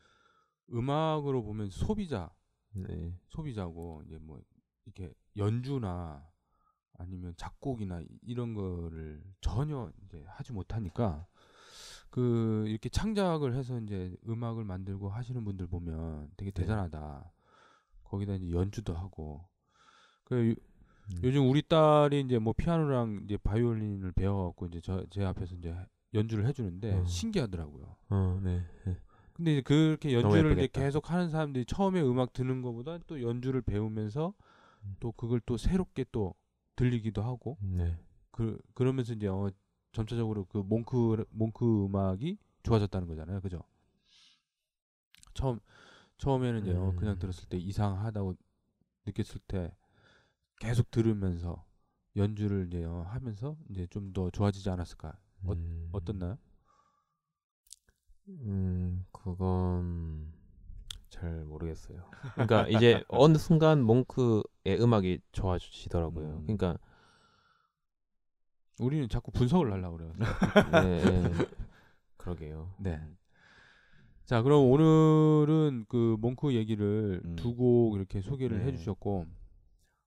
음악으로 0.72 1.42
보면 1.44 1.70
소비자 1.70 2.30
네. 2.74 3.14
소비자고 3.28 4.02
이제 4.06 4.18
뭐 4.20 4.40
이렇게 4.84 5.14
연주나 5.36 6.26
아니면 6.98 7.34
작곡이나 7.36 8.00
이- 8.00 8.08
이런 8.22 8.54
거를 8.54 9.22
전혀 9.40 9.90
이제 10.04 10.22
하지 10.26 10.52
못하니까 10.52 11.26
그 12.10 12.64
이렇게 12.68 12.88
창작을 12.88 13.54
해서 13.54 13.78
이제 13.80 14.16
음악을 14.28 14.64
만들고 14.64 15.08
하시는 15.10 15.44
분들 15.44 15.66
보면 15.68 16.30
되게 16.36 16.50
네. 16.50 16.62
대단하다. 16.62 17.32
거기다 18.04 18.34
이제 18.34 18.50
연주도 18.52 18.94
하고. 18.94 19.46
그 20.26 20.50
요- 20.50 20.54
음. 21.12 21.20
요즘 21.22 21.48
우리 21.48 21.62
딸이 21.62 22.20
이제 22.20 22.38
뭐 22.38 22.52
피아노랑 22.52 23.22
이제 23.24 23.36
바이올린을 23.38 24.12
배워갖고 24.12 24.66
이제 24.66 24.80
저 24.80 25.04
제 25.10 25.24
앞에서 25.24 25.54
이제 25.54 25.74
연주를 26.14 26.46
해주는데 26.46 26.92
어. 26.94 27.04
신기하더라고요. 27.06 27.96
어, 28.10 28.40
네. 28.42 28.64
네. 28.84 28.96
근데 29.32 29.52
이제 29.52 29.60
그렇게 29.62 30.12
연주를 30.14 30.52
이제. 30.58 30.68
계속 30.72 31.10
하는 31.10 31.30
사람들이 31.30 31.64
처음에 31.66 32.00
음악 32.02 32.32
듣는 32.32 32.62
것보다 32.62 32.98
또 33.06 33.22
연주를 33.22 33.62
배우면서 33.62 34.34
음. 34.84 34.96
또 35.00 35.12
그걸 35.12 35.40
또 35.46 35.56
새롭게 35.56 36.04
또 36.10 36.34
들리기도 36.74 37.22
하고 37.22 37.56
네. 37.60 37.96
그 38.30 38.58
그러면서 38.74 39.12
이제 39.12 39.28
어 39.28 39.50
점차적으로 39.92 40.44
그 40.46 40.58
몽크 40.58 41.24
몽크 41.30 41.84
음악이 41.86 42.36
좋아졌다는 42.64 43.06
거잖아요, 43.08 43.40
그죠? 43.40 43.62
처음 45.34 45.60
처음에는 46.18 46.62
이제 46.62 46.72
어, 46.74 46.94
그냥 46.96 47.14
음. 47.14 47.18
들었을 47.18 47.48
때 47.48 47.56
이상하다고 47.58 48.34
느꼈을 49.06 49.40
때 49.46 49.74
계속 50.60 50.90
들으면서 50.90 51.64
연주를 52.16 52.66
이제 52.68 52.84
어, 52.84 53.04
하면서 53.08 53.56
이제 53.70 53.86
좀 53.88 54.12
더 54.12 54.30
좋아지지 54.30 54.68
않았을까? 54.70 55.18
어- 55.44 55.52
음. 55.52 55.88
어떻나요? 55.92 56.38
음, 58.28 59.04
그건 59.12 60.32
잘 61.10 61.44
모르겠어요. 61.44 62.08
그러니까 62.34 62.66
이제 62.68 63.02
어느 63.08 63.36
순간 63.38 63.82
몽크의 63.82 64.80
음악이 64.80 65.20
좋아지더라고요. 65.32 66.26
음. 66.26 66.42
그러니까 66.42 66.76
우리는 68.80 69.08
자꾸 69.08 69.30
분석을 69.30 69.72
하려고 69.72 69.96
그래요. 69.98 70.12
네, 70.72 71.04
네. 71.04 71.46
그러게요. 72.16 72.74
네. 72.78 73.00
자, 74.24 74.42
그럼 74.42 74.64
오늘은 74.70 75.86
그 75.88 76.16
몽크 76.18 76.54
얘기를 76.54 77.22
음. 77.24 77.36
두곡 77.36 77.94
이렇게 77.96 78.20
소개를 78.20 78.58
네. 78.58 78.64
해주셨고, 78.66 79.26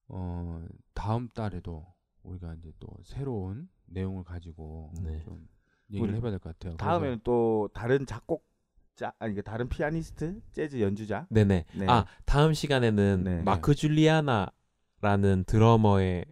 어 0.10 0.66
다음 0.94 1.30
달에도 1.30 1.86
우리가 2.24 2.56
이제 2.56 2.72
또 2.80 2.88
새로운 3.04 3.70
내용을 3.86 4.24
가지고 4.24 4.92
네. 5.02 5.22
좀 5.24 5.48
얘기를 5.92 6.16
해봐야 6.16 6.32
될 6.32 6.40
것 6.40 6.58
같아요. 6.58 6.76
다음에는 6.78 7.22
또 7.24 7.70
다른 7.74 8.06
작곡자 8.06 9.14
아니 9.20 9.34
그 9.36 9.42
다른 9.44 9.70
피아니스트, 9.70 10.42
재즈 10.52 10.82
연주자. 10.82 11.26
네네. 11.30 11.66
네. 11.76 11.88
아 11.88 12.06
다음 12.26 12.54
시간에는 12.54 13.24
네. 13.24 13.42
마크 13.44 13.74
줄리아나라는 13.76 15.44
드러머의 15.48 16.26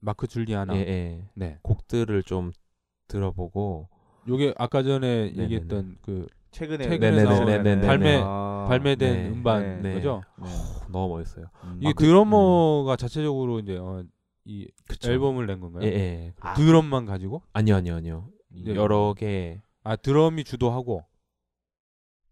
마크 0.00 0.26
줄리아나, 0.26 0.74
예, 0.76 0.80
예, 0.80 1.28
네, 1.34 1.58
곡들을 1.62 2.24
좀 2.24 2.50
들어보고 3.06 3.88
요게 4.26 4.54
아까 4.58 4.82
전에 4.82 5.30
네네네. 5.30 5.42
얘기했던 5.44 5.98
그 6.02 6.26
최근에 6.52 6.84
최근에 6.84 7.24
나온 7.24 7.46
네네네네. 7.46 7.86
발매- 7.86 8.22
아, 8.24 8.66
발매된 8.68 9.12
네. 9.24 9.28
음반 9.30 9.82
네. 9.82 9.94
거죠. 9.94 10.22
네. 10.38 10.44
너무 10.92 11.16
멋있어요. 11.16 11.46
음. 11.64 11.76
이게 11.80 11.88
아, 11.88 11.92
그- 11.96 12.04
드러머가 12.04 12.96
자체적으로 12.96 13.58
이제 13.58 13.76
어, 13.78 14.04
이 14.44 14.68
그쵸. 14.86 15.10
앨범을 15.10 15.46
낸 15.46 15.60
건가요? 15.60 15.82
예, 15.84 15.88
예. 15.88 16.34
아, 16.40 16.52
드럼만 16.54 17.06
가지고? 17.06 17.42
아니요, 17.52 17.76
아니요, 17.76 17.96
아니요. 17.96 18.28
네. 18.50 18.74
여러 18.74 19.14
개. 19.16 19.60
아 19.82 19.96
드럼이 19.96 20.44
주도하고 20.44 21.04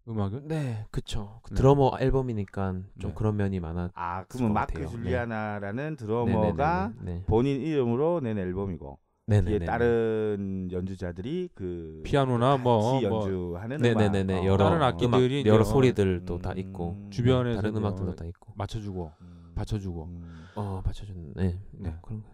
음악을? 0.07 0.41
네, 0.47 0.85
그쵸. 0.91 1.39
그 1.43 1.49
네. 1.53 1.55
드러머 1.55 1.91
앨범이니까 1.99 2.73
좀 2.99 3.11
네. 3.11 3.13
그런 3.15 3.37
면이 3.37 3.59
많아. 3.59 3.89
아것 3.93 4.27
그러면 4.29 4.53
마크. 4.53 4.77
네. 4.79 4.87
줄리아나라는 4.87 5.95
드러머가 5.95 6.93
네, 7.01 7.23
본인 7.27 7.61
이름으로 7.61 8.19
낸 8.21 8.37
앨범이고 8.37 8.99
네, 9.27 9.41
뒤에 9.41 9.59
네, 9.59 9.65
다른 9.65 10.67
연주자들이 10.71 11.49
그 11.53 12.01
피아노나 12.03 12.57
뭐, 12.57 12.99
뭐 12.99 13.03
연주하는 13.03 13.77
네, 13.77 13.93
네, 13.93 14.03
음악. 14.05 14.11
네, 14.11 14.23
네. 14.23 14.39
어. 14.39 14.45
여러 14.45 14.65
다른 14.65 14.81
악기들이 14.81 15.43
여러 15.45 15.63
소리들도 15.63 16.39
다 16.39 16.51
음. 16.51 16.57
있고 16.57 17.07
주변에서 17.11 17.57
다른 17.61 17.69
이제 17.71 17.79
음악들도 17.79 18.11
어, 18.11 18.15
다 18.15 18.25
있고. 18.25 18.51
맞춰주고 18.55 19.11
음. 19.21 19.51
받쳐주고. 19.55 20.03
음. 20.05 20.45
어, 20.55 20.81
받쳐주는. 20.83 21.33
네, 21.35 21.43
네. 21.71 21.89
네. 21.89 21.95
그런 22.01 22.21
거. 22.23 22.29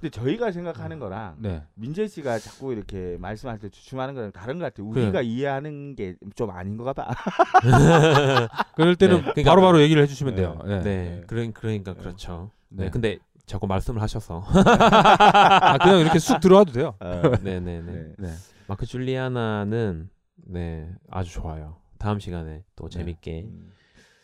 근데 0.00 0.10
저희가 0.10 0.50
생각하는 0.52 0.98
거랑 0.98 1.36
네. 1.38 1.62
민재 1.74 2.06
씨가 2.08 2.38
자꾸 2.38 2.72
이렇게 2.74 3.16
말씀할 3.20 3.58
때 3.58 3.70
주춤하는 3.70 4.14
거랑 4.14 4.32
다른 4.32 4.58
것 4.58 4.64
같아요. 4.64 4.86
우리가 4.88 5.22
이해하는 5.22 5.94
게 5.94 6.16
좀 6.34 6.50
아닌가 6.50 6.92
봐. 6.92 7.08
그럴 8.76 8.96
때는 8.96 9.16
네, 9.16 9.22
그러니까- 9.22 9.50
바로바로 9.50 9.80
얘기를 9.80 10.02
해주시면 10.02 10.34
네. 10.34 10.42
돼요. 10.42 10.58
네. 10.66 10.80
네, 10.82 11.22
그러, 11.26 11.46
그러니까 11.54 11.94
네. 11.94 12.00
그렇죠. 12.00 12.50
네. 12.68 12.84
네, 12.84 12.90
근데 12.90 13.18
자꾸 13.46 13.66
말씀을 13.66 14.00
하셔서. 14.00 14.42
아 14.48 15.78
그냥 15.78 16.00
이렇게 16.00 16.18
쑥 16.18 16.40
들어와도 16.40 16.72
돼요. 16.72 16.94
어, 17.00 17.20
네, 17.42 17.60
네, 17.60 17.80
네. 17.80 17.80
네. 17.82 18.14
네. 18.18 18.28
마크 18.68 18.86
줄리아나는 18.86 20.08
네 20.46 20.90
아주 21.10 21.32
좋아요. 21.32 21.76
다음 21.98 22.18
시간에 22.18 22.64
또 22.76 22.88
네. 22.88 22.98
재밌게. 22.98 23.42
음. 23.44 23.72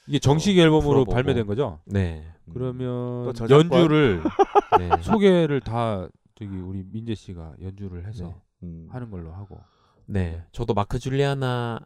이게 0.06 0.18
정식 0.18 0.58
앨범으로 0.58 1.04
풀어보고. 1.04 1.12
발매된 1.12 1.46
거죠? 1.46 1.78
네, 1.84 2.24
그러면? 2.52 3.32
연주를 3.48 4.22
네. 4.78 4.90
소개를 5.02 5.60
다 5.60 6.08
저기 6.34 6.56
우리 6.56 6.82
민재 6.90 7.14
씨가 7.14 7.54
연주를 7.62 8.06
해서 8.06 8.24
네. 8.24 8.34
음. 8.64 8.88
하는 8.90 9.10
걸로 9.10 9.32
하고. 9.32 9.60
네, 10.06 10.42
저도 10.52 10.74
마크 10.74 10.98
줄리아나 10.98 11.80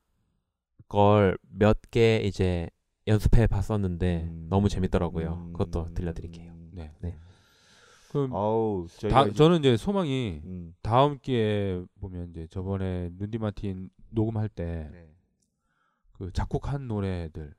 걸 0.88 1.36
몇 1.58 1.78
개 1.90 2.16
이제 2.24 2.68
연습해 3.06 3.46
봤었는데 3.46 4.22
음. 4.24 4.46
너무 4.48 4.68
재밌더라고요. 4.70 5.46
음. 5.48 5.52
그것도 5.52 5.92
들려드릴게요. 5.94 6.53
네. 6.74 6.92
네. 7.00 7.16
그럼 8.10 8.30
어우, 8.32 8.86
저희가 8.88 9.22
다, 9.24 9.26
이제- 9.26 9.34
저는 9.36 9.58
이제 9.60 9.76
소망이 9.76 10.40
음. 10.44 10.74
다음 10.82 11.18
기회에 11.18 11.82
보면 12.00 12.30
이제 12.30 12.46
저번에 12.48 13.10
눈디 13.18 13.38
마틴 13.38 13.90
녹음할 14.10 14.48
때그 14.50 14.92
네. 16.20 16.30
작곡한 16.32 16.86
노래들 16.86 17.54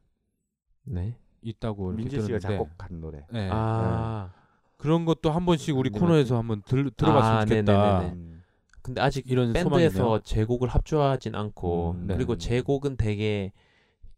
네. 0.86 1.18
있다고 1.41 1.91
민재 1.91 2.22
씨가 2.22 2.39
작곡한 2.39 3.01
노래. 3.01 3.26
네. 3.32 3.49
아, 3.51 4.32
그런 4.78 5.05
것도 5.05 5.30
한 5.32 5.45
번씩 5.45 5.76
우리 5.78 5.89
코너에서 5.89 6.38
한번 6.38 6.61
들, 6.61 6.89
들어봤으면 6.91 7.38
아, 7.38 7.45
좋겠다. 7.45 7.99
네네네네. 8.01 8.13
음. 8.16 8.43
근데 8.82 9.01
아직 9.01 9.30
이런 9.30 9.51
밴드에서 9.51 9.97
소망이네요. 9.97 10.20
제곡을 10.22 10.68
합주하진 10.70 11.36
않고 11.36 11.91
음, 11.91 12.07
네. 12.07 12.16
그리고 12.16 12.38
제곡은 12.38 12.97
되게 12.97 13.51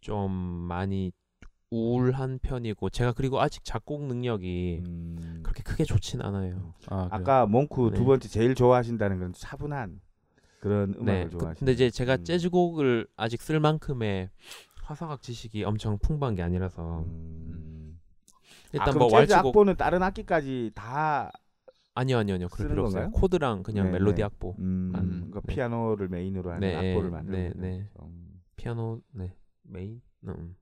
좀 0.01 0.29
많이 0.31 1.11
우울한 1.69 2.39
편이고 2.41 2.89
제가 2.89 3.11
그리고 3.13 3.41
아직 3.41 3.63
작곡 3.65 4.03
능력이 4.05 4.83
음. 4.85 5.39
그렇게 5.43 5.63
크게 5.63 5.83
좋진 5.83 6.21
않아요. 6.21 6.73
아, 6.87 6.95
그래요? 6.95 7.09
아까 7.11 7.45
몽쿠 7.45 7.91
네. 7.91 7.97
두 7.97 8.05
번째 8.05 8.27
제일 8.29 8.55
좋아하신다는 8.55 9.19
건 9.19 9.33
차분한 9.33 9.99
그런 10.59 10.93
음악을 10.95 11.05
네. 11.05 11.23
그- 11.25 11.29
좋아하시는. 11.31 11.55
근데 11.59 11.71
이제 11.73 11.89
제가 11.89 12.15
음. 12.17 12.23
재즈곡을 12.23 13.07
아직 13.17 13.41
쓸 13.41 13.59
만큼의 13.59 14.29
화성학 14.83 15.21
지식이 15.21 15.63
엄청 15.65 15.97
풍부한 15.99 16.35
게 16.35 16.41
아니라서 16.43 16.99
음. 17.01 17.99
일단 18.71 18.89
아, 18.89 18.97
뭐 18.97 19.09
재즈 19.09 19.33
왈츠곡 19.33 19.47
악보는 19.49 19.75
다른 19.75 20.01
악기까지 20.03 20.71
다 20.73 21.31
아니요 21.93 22.19
아니요 22.19 22.35
아니요 22.35 22.47
그럴 22.49 22.69
필요 22.69 22.83
없어요. 22.85 23.03
건가요? 23.03 23.19
코드랑 23.19 23.63
그냥 23.63 23.87
네, 23.87 23.91
멜로디 23.93 24.17
네. 24.17 24.23
악보 24.23 24.55
음, 24.59 24.91
음, 24.95 25.09
그러니까 25.29 25.41
네. 25.45 25.53
피아노를 25.53 26.07
메인으로 26.09 26.51
하는 26.51 26.59
네, 26.61 26.75
악보를 26.75 27.09
네, 27.09 27.15
만드는 27.15 27.53
네. 27.57 27.89
거죠. 27.93 28.07
음. 28.07 28.41
피아노 28.55 29.01
네 29.11 29.33
메인 29.63 30.01
음. 30.27 30.55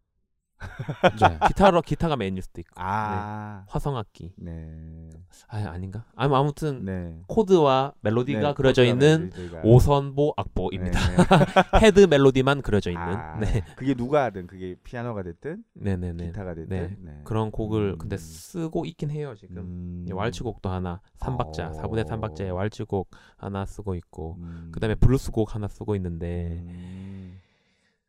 네. 1.19 1.39
기타로 1.47 1.81
기타가 1.81 2.15
메인일 2.15 2.41
수도 2.41 2.61
있고 2.61 2.73
아, 2.75 3.63
화성악기 3.67 4.33
네, 4.37 5.09
아 5.47 5.57
아닌가 5.69 6.05
아무 6.15 6.35
아무튼 6.35 6.85
네. 6.85 7.19
코드와 7.27 7.93
멜로디가 8.01 8.39
네, 8.39 8.53
그려져 8.53 8.83
있는 8.83 9.31
멜로디가. 9.35 9.61
오선보 9.63 10.33
악보입니다. 10.37 10.99
네, 10.99 11.15
네. 11.17 11.25
헤드 11.85 11.99
멜로디만 12.01 12.61
그려져 12.61 12.91
있는 12.91 13.03
아, 13.05 13.37
네 13.39 13.63
그게 13.75 13.93
누가 13.93 14.25
하든 14.25 14.47
그게 14.47 14.75
피아노가 14.83 15.23
됐든 15.23 15.63
네네네 15.73 16.27
기타가 16.27 16.53
됐든 16.55 16.69
네. 16.69 16.95
네. 16.99 17.21
그런 17.23 17.51
곡을 17.51 17.93
음. 17.93 17.97
근데 17.97 18.17
쓰고 18.17 18.85
있긴 18.85 19.11
해요 19.11 19.35
지금 19.37 19.57
음. 19.57 20.05
이 20.07 20.13
왈츠곡도 20.13 20.69
하나 20.69 21.01
3박자 21.19 21.75
어. 21.75 21.81
4분의 21.81 22.05
3박자의 22.07 22.53
왈츠곡 22.55 23.09
하나 23.37 23.65
쓰고 23.65 23.95
있고 23.95 24.37
음. 24.39 24.69
그다음에 24.73 24.95
블루스곡 24.95 25.53
하나 25.53 25.67
쓰고 25.67 25.95
있는데 25.95 26.59
음. 26.63 27.39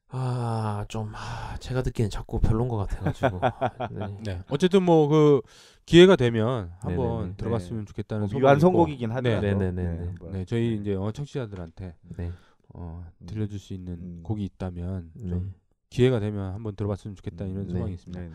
아 0.08 0.84
좀 0.88 1.10
아, 1.14 1.56
제가 1.58 1.82
듣기엔 1.82 2.10
자꾸 2.10 2.38
별론 2.40 2.68
것 2.68 2.76
같아가지고 2.76 3.40
네. 3.90 4.16
네. 4.24 4.42
어쨌든 4.48 4.82
뭐 4.84 5.08
그 5.08 5.42
기회가 5.84 6.16
되면 6.16 6.72
한번 6.80 7.18
네네네. 7.18 7.36
들어봤으면 7.36 7.86
좋겠다는 7.86 8.20
뭐 8.22 8.28
소망이 8.28 8.40
미완성곡이긴 8.42 9.08
있고. 9.10 9.14
하더라도 9.16 9.40
네. 9.46 9.54
네네네네. 9.54 10.06
한번. 10.06 10.32
네, 10.32 10.44
저희 10.44 10.76
이제 10.80 10.94
어, 10.94 11.10
청취자들한테 11.12 11.96
네. 12.16 12.32
어, 12.74 13.04
음. 13.20 13.26
들려줄 13.26 13.58
수 13.58 13.72
있는 13.74 13.94
음. 13.94 14.20
곡이 14.22 14.44
있다면 14.44 15.10
네. 15.14 15.28
좀 15.28 15.54
기회가 15.90 16.18
되면 16.20 16.52
한번 16.54 16.74
들어봤으면 16.76 17.14
좋겠다 17.16 17.44
음, 17.44 17.50
이런 17.50 17.66
네. 17.66 17.72
소망이 17.72 17.94
있습니다. 17.94 18.20
네, 18.20 18.28
네. 18.28 18.34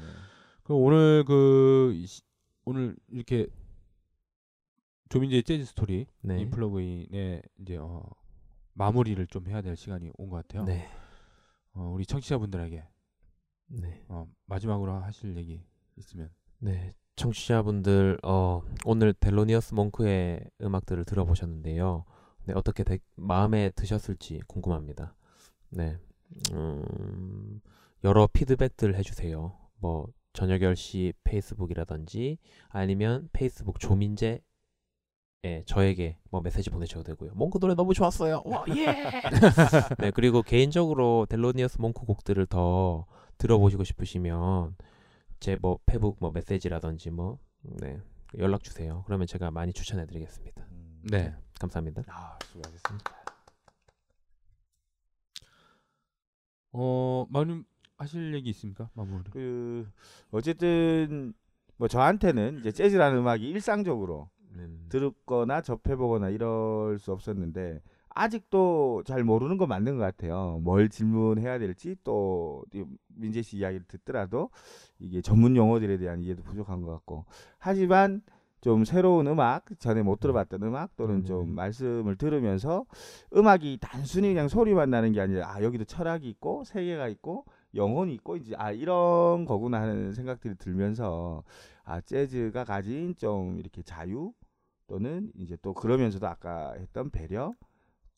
그럼 0.64 0.82
오늘 0.82 1.24
그이 1.26 2.06
시- 2.06 2.22
오늘 2.66 2.96
이렇게 3.10 3.48
조민재의 5.10 5.44
재즈 5.44 5.66
스토리 5.66 6.06
네. 6.22 6.40
인플러그인의 6.40 7.42
이제 7.62 7.78
어, 7.78 8.04
마무리를 8.74 9.26
좀 9.28 9.48
해야 9.48 9.62
될 9.62 9.76
시간이 9.76 10.12
온 10.18 10.30
것 10.30 10.38
같아요. 10.48 10.64
네. 10.66 10.88
어, 11.74 11.92
우리 11.94 12.06
청취자분들에게 12.06 12.84
네. 13.68 14.04
어, 14.10 14.28
마지막으로 14.46 14.94
하실 14.94 15.36
얘기 15.38 15.64
있으면 15.96 16.30
네, 16.60 16.94
청취자분들 17.16 18.20
어, 18.24 18.62
오늘 18.86 19.14
델로니어스 19.14 19.74
몽크의 19.74 20.50
음악들을 20.62 21.06
들어보셨는데요. 21.06 22.06
네, 22.46 22.54
어떻게 22.56 22.84
되- 22.84 23.00
마음에 23.16 23.70
드셨을지 23.72 24.42
궁금합니다. 24.48 25.16
네, 25.70 25.98
음, 26.54 27.62
여러 28.04 28.28
피드백들 28.28 28.96
해주세요. 28.96 29.58
뭐 29.80 30.08
저녁 30.34 30.60
10시 30.60 31.14
페이스북이라든지 31.24 32.38
아니면 32.70 33.30
페이스북 33.34 33.80
조민재 33.80 34.42
예, 35.44 35.64
저에게 35.66 36.18
뭐 36.30 36.40
메시지 36.42 36.70
보내셔도 36.70 37.04
되고요. 37.04 37.32
몽크 37.34 37.58
노래 37.60 37.74
너무 37.74 37.96
좋았어요. 37.96 38.44
와, 38.46 38.64
예. 38.78 38.86
네, 39.98 40.12
그리고 40.12 40.44
개인적으로 40.44 41.26
델로니어스 41.28 41.82
몽크 41.82 42.06
곡들을 42.06 42.46
더 42.46 43.08
들어보시고 43.40 43.84
싶으시면 43.84 44.76
제 45.40 45.58
뭐 45.60 45.80
페북 45.88 46.18
뭐 46.20 46.30
메시지라든지 46.32 47.10
뭐 47.10 47.40
네, 47.64 48.00
연락 48.38 48.62
주세요. 48.64 49.02
그러면 49.08 49.26
제가 49.26 49.50
많이 49.50 49.74
추천해 49.74 50.06
드리겠습니다. 50.06 50.64
음. 50.72 51.02
네. 51.10 51.34
감사합니다. 51.60 52.04
아, 52.08 52.38
수고하셨습니다. 52.46 53.12
어, 56.74 57.26
마님 57.30 57.66
하실 57.98 58.36
얘기 58.36 58.52
있습니까? 58.52 58.92
마무리. 58.94 59.24
그 59.32 59.90
어쨌든 60.30 61.34
뭐 61.78 61.88
저한테는 61.88 62.60
이제 62.60 62.72
재즈라는 62.72 63.18
음악이 63.20 63.48
일상적으로 63.50 64.30
음, 64.56 64.86
들었거나 64.90 65.62
접해보거나 65.62 66.30
이럴 66.30 66.98
수 67.00 67.12
없었는데 67.12 67.82
아직도 68.14 69.04
잘 69.06 69.24
모르는 69.24 69.58
건 69.58 69.70
맞는 69.70 69.98
것 69.98 70.04
같아요. 70.04 70.60
뭘 70.62 70.90
질문해야 70.90 71.60
될지 71.60 71.96
또 72.04 72.64
민재 73.08 73.42
씨 73.42 73.58
이야기를 73.58 73.86
듣더라도 73.88 74.50
이게 75.00 75.22
전문 75.22 75.56
용어들에 75.56 75.98
대한 75.98 76.22
이해도 76.22 76.44
부족한 76.44 76.82
것 76.82 76.92
같고 76.92 77.26
하지만 77.58 78.22
좀 78.62 78.86
새로운 78.86 79.26
음악 79.28 79.66
전에 79.80 80.04
못 80.04 80.20
들어봤던 80.20 80.62
음악 80.62 80.96
또는 80.96 81.16
음. 81.16 81.26
좀 81.26 81.56
말씀을 81.56 82.16
들으면서 82.16 82.86
음악이 83.36 83.80
단순히 83.82 84.30
그냥 84.30 84.48
소리만 84.48 84.92
나는 84.92 85.14
게 85.14 85.22
아니라 85.22 85.52
아 85.52 85.64
여기도 85.64 85.84
철학이 85.84 86.30
있고 86.30 86.64
세계가 86.66 87.08
있고 87.08 87.46
영혼이 87.74 88.14
있고 88.16 88.38
이제 88.38 88.54
아 88.58 88.72
이런 88.72 89.46
거구나 89.46 89.82
하는 89.82 90.14
생각들이 90.14 90.56
들면서 90.56 91.44
아 91.84 92.02
재즈가 92.02 92.64
가진 92.66 93.16
좀 93.18 93.60
이렇게 93.60 93.82
자유 93.82 94.34
또는 94.88 95.32
이제 95.38 95.58
또 95.62 95.74
그러면서도 95.74 96.28
아까 96.28 96.74
했던 96.74 97.10
배려 97.10 97.54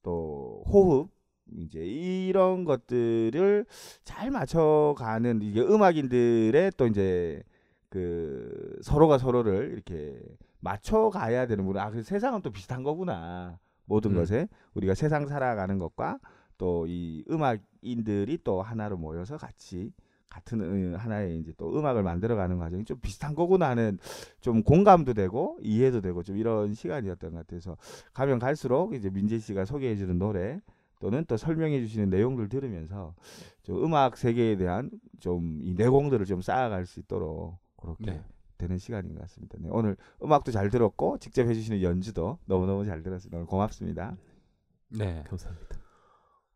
또 0.01 0.63
호흡 0.67 1.09
이제 1.57 1.79
이런 1.85 2.63
것들을 2.65 3.65
잘 4.03 4.31
맞춰가는 4.31 5.41
이게 5.41 5.61
음악인들의 5.61 6.71
또 6.77 6.87
이제 6.87 7.43
그 7.89 8.79
서로가 8.81 9.17
서로를 9.17 9.71
이렇게 9.73 10.19
맞춰가야 10.59 11.45
되는구나. 11.47 11.83
아, 11.83 11.89
그 11.91 12.01
세상은 12.03 12.41
또 12.41 12.51
비슷한 12.51 12.83
거구나. 12.83 13.59
모든 13.85 14.11
음. 14.11 14.15
것에 14.15 14.47
우리가 14.73 14.95
세상 14.95 15.27
살아가는 15.27 15.77
것과 15.77 16.19
또 16.57 16.85
이 16.87 17.23
음악인들이 17.29 18.39
또 18.43 18.61
하나로 18.61 18.97
모여서 18.97 19.37
같이 19.37 19.91
같은 20.33 20.61
음, 20.61 20.95
하나의 20.95 21.37
이제 21.37 21.53
또 21.57 21.77
음악을 21.77 22.01
만들어가는 22.01 22.57
과정이 22.57 22.83
좀 22.85 22.97
비슷한 22.99 23.35
거구나 23.35 23.69
하는 23.69 23.99
좀 24.41 24.63
공감도 24.63 25.13
되고 25.13 25.59
이해도 25.61 26.01
되고 26.01 26.23
좀 26.23 26.37
이런 26.37 26.73
시간이었던 26.73 27.31
것 27.31 27.45
같아서 27.45 27.77
가면 28.13 28.39
갈수록 28.39 28.95
이제 28.95 29.11
민재 29.11 29.37
씨가 29.37 29.65
소개해주는 29.65 30.17
노래 30.17 30.59
또는 30.99 31.23
또 31.27 31.37
설명해주시는 31.37 32.09
내용들 32.09 32.49
들으면서 32.49 33.13
좀 33.61 33.83
음악 33.83 34.17
세계에 34.17 34.55
대한 34.57 34.89
좀 35.19 35.59
이 35.61 35.75
내공들을 35.75 36.25
좀 36.25 36.41
쌓아갈 36.41 36.85
수 36.87 36.99
있도록 36.99 37.59
그렇게 37.77 38.05
네. 38.05 38.23
되는 38.57 38.77
시간인 38.79 39.13
것 39.13 39.21
같습니다. 39.21 39.57
네, 39.59 39.69
오늘 39.71 39.95
음악도 40.23 40.51
잘 40.51 40.69
들었고 40.69 41.19
직접 41.19 41.47
해주시는 41.47 41.81
연주도 41.83 42.39
너무 42.45 42.65
너무 42.65 42.85
잘 42.85 43.03
들었습니다. 43.03 43.37
오늘 43.37 43.45
고맙습니다. 43.45 44.17
네. 44.89 45.23
감사합니다. 45.27 45.77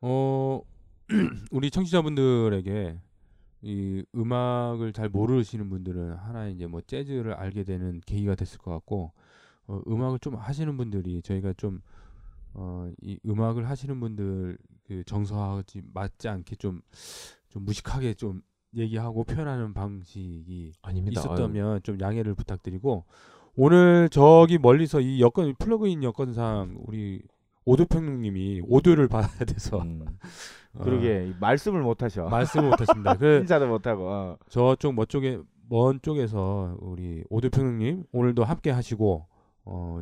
어 0.02 0.62
우리 1.52 1.70
청취자분들에게 1.70 3.02
이 3.68 4.04
음악을 4.16 4.94
잘 4.94 5.10
모르시는 5.10 5.70
분들은 5.70 6.14
하나의 6.16 6.54
이제 6.54 6.68
뭐 6.68 6.82
재즈를 6.82 7.34
알게 7.34 7.64
되는 7.64 8.02
계기가 8.06 8.36
됐을 8.36 8.60
것 8.60 8.72
같고 8.72 9.12
어, 9.68 9.82
음악을 9.88 10.20
좀 10.20 10.36
하시는 10.36 10.76
분들이 10.78 11.22
저희가 11.22 11.54
좀 11.58 11.82
어, 12.54 12.90
이 13.02 13.20
음악을 13.26 13.68
하시는 13.70 14.00
분들 14.00 14.58
그 14.88 15.04
정서하지 15.06 15.82
맞지 15.94 16.28
않게 16.30 16.56
좀 16.56 16.82
좀 17.50 17.66
무식하게 17.66 18.14
좀 18.14 18.42
얘기하고 18.76 19.24
표현하는 19.24 19.74
방식이 19.74 20.74
아닙니다. 20.82 21.22
있었다면 21.22 21.82
좀 21.84 22.00
양해를 22.00 22.36
부탁드리고 22.36 23.06
오늘 23.56 24.10
저기 24.10 24.58
멀리서 24.58 25.00
이 25.02 25.22
여건 25.22 25.56
플러그인 25.58 26.04
여건상 26.04 26.76
우리 26.86 27.22
오도평님이 27.68 28.62
오도를 28.66 29.08
받아야 29.10 29.40
돼서 29.46 29.82
음, 29.82 30.06
어, 30.74 30.84
그러게 30.84 31.34
말씀을 31.40 31.82
못 31.82 32.02
하셔. 32.02 32.30
말씀을 32.30 32.70
못했습니다. 32.70 33.16
그 33.16 33.40
인사도 33.44 33.68
못 33.68 33.86
하고. 33.86 34.10
어. 34.10 34.38
저쪽 34.50 34.96
먼 34.96 35.06
쪽에 35.08 35.40
먼 35.70 36.00
쪽에서 36.02 36.78
우리 36.80 37.24
오도평님 37.30 38.06
오늘도 38.14 38.46
함께 38.46 38.72
하시고 38.72 39.28
어 39.66 40.00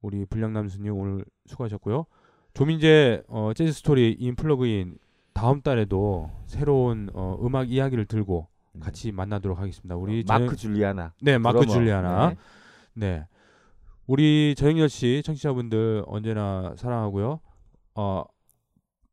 우리 0.00 0.24
불량남수님 0.24 0.92
오늘 0.96 1.24
수고하셨고요. 1.46 2.06
조민재 2.54 3.22
어, 3.28 3.52
재즈 3.54 3.72
스토리 3.72 4.16
인 4.18 4.34
플러그인 4.34 4.96
다음 5.34 5.60
달에도 5.60 6.30
새로운 6.46 7.10
어, 7.12 7.36
음악 7.44 7.70
이야기를 7.70 8.06
들고 8.06 8.48
같이 8.80 9.12
만나도록 9.12 9.58
하겠습니다. 9.58 9.96
우리 9.96 10.20
음. 10.20 10.24
마크 10.26 10.56
줄리아나. 10.56 11.12
네 11.20 11.36
마크 11.36 11.60
드러머. 11.60 11.74
줄리아나 11.74 12.30
네. 12.30 12.36
네. 12.94 13.26
우리 14.06 14.54
저녁 14.56 14.88
열시 14.88 15.22
청취자분들 15.24 16.04
언제나 16.06 16.74
사랑하고요. 16.76 17.40
어, 17.96 18.24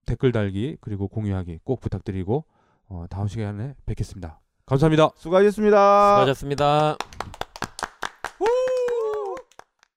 댓글 0.06 0.32
달기 0.32 0.78
그리고 0.82 1.08
공유하기 1.08 1.60
꼭 1.64 1.80
부탁드리고 1.80 2.46
어, 2.90 3.06
다음 3.10 3.28
시간에 3.28 3.74
뵙겠습니다. 3.86 4.40
감사합니다. 4.66 5.10
수고하셨습니다. 5.16 6.20
수고하셨습니다. 6.20 6.98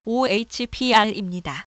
OHPR입니다. 0.04 1.64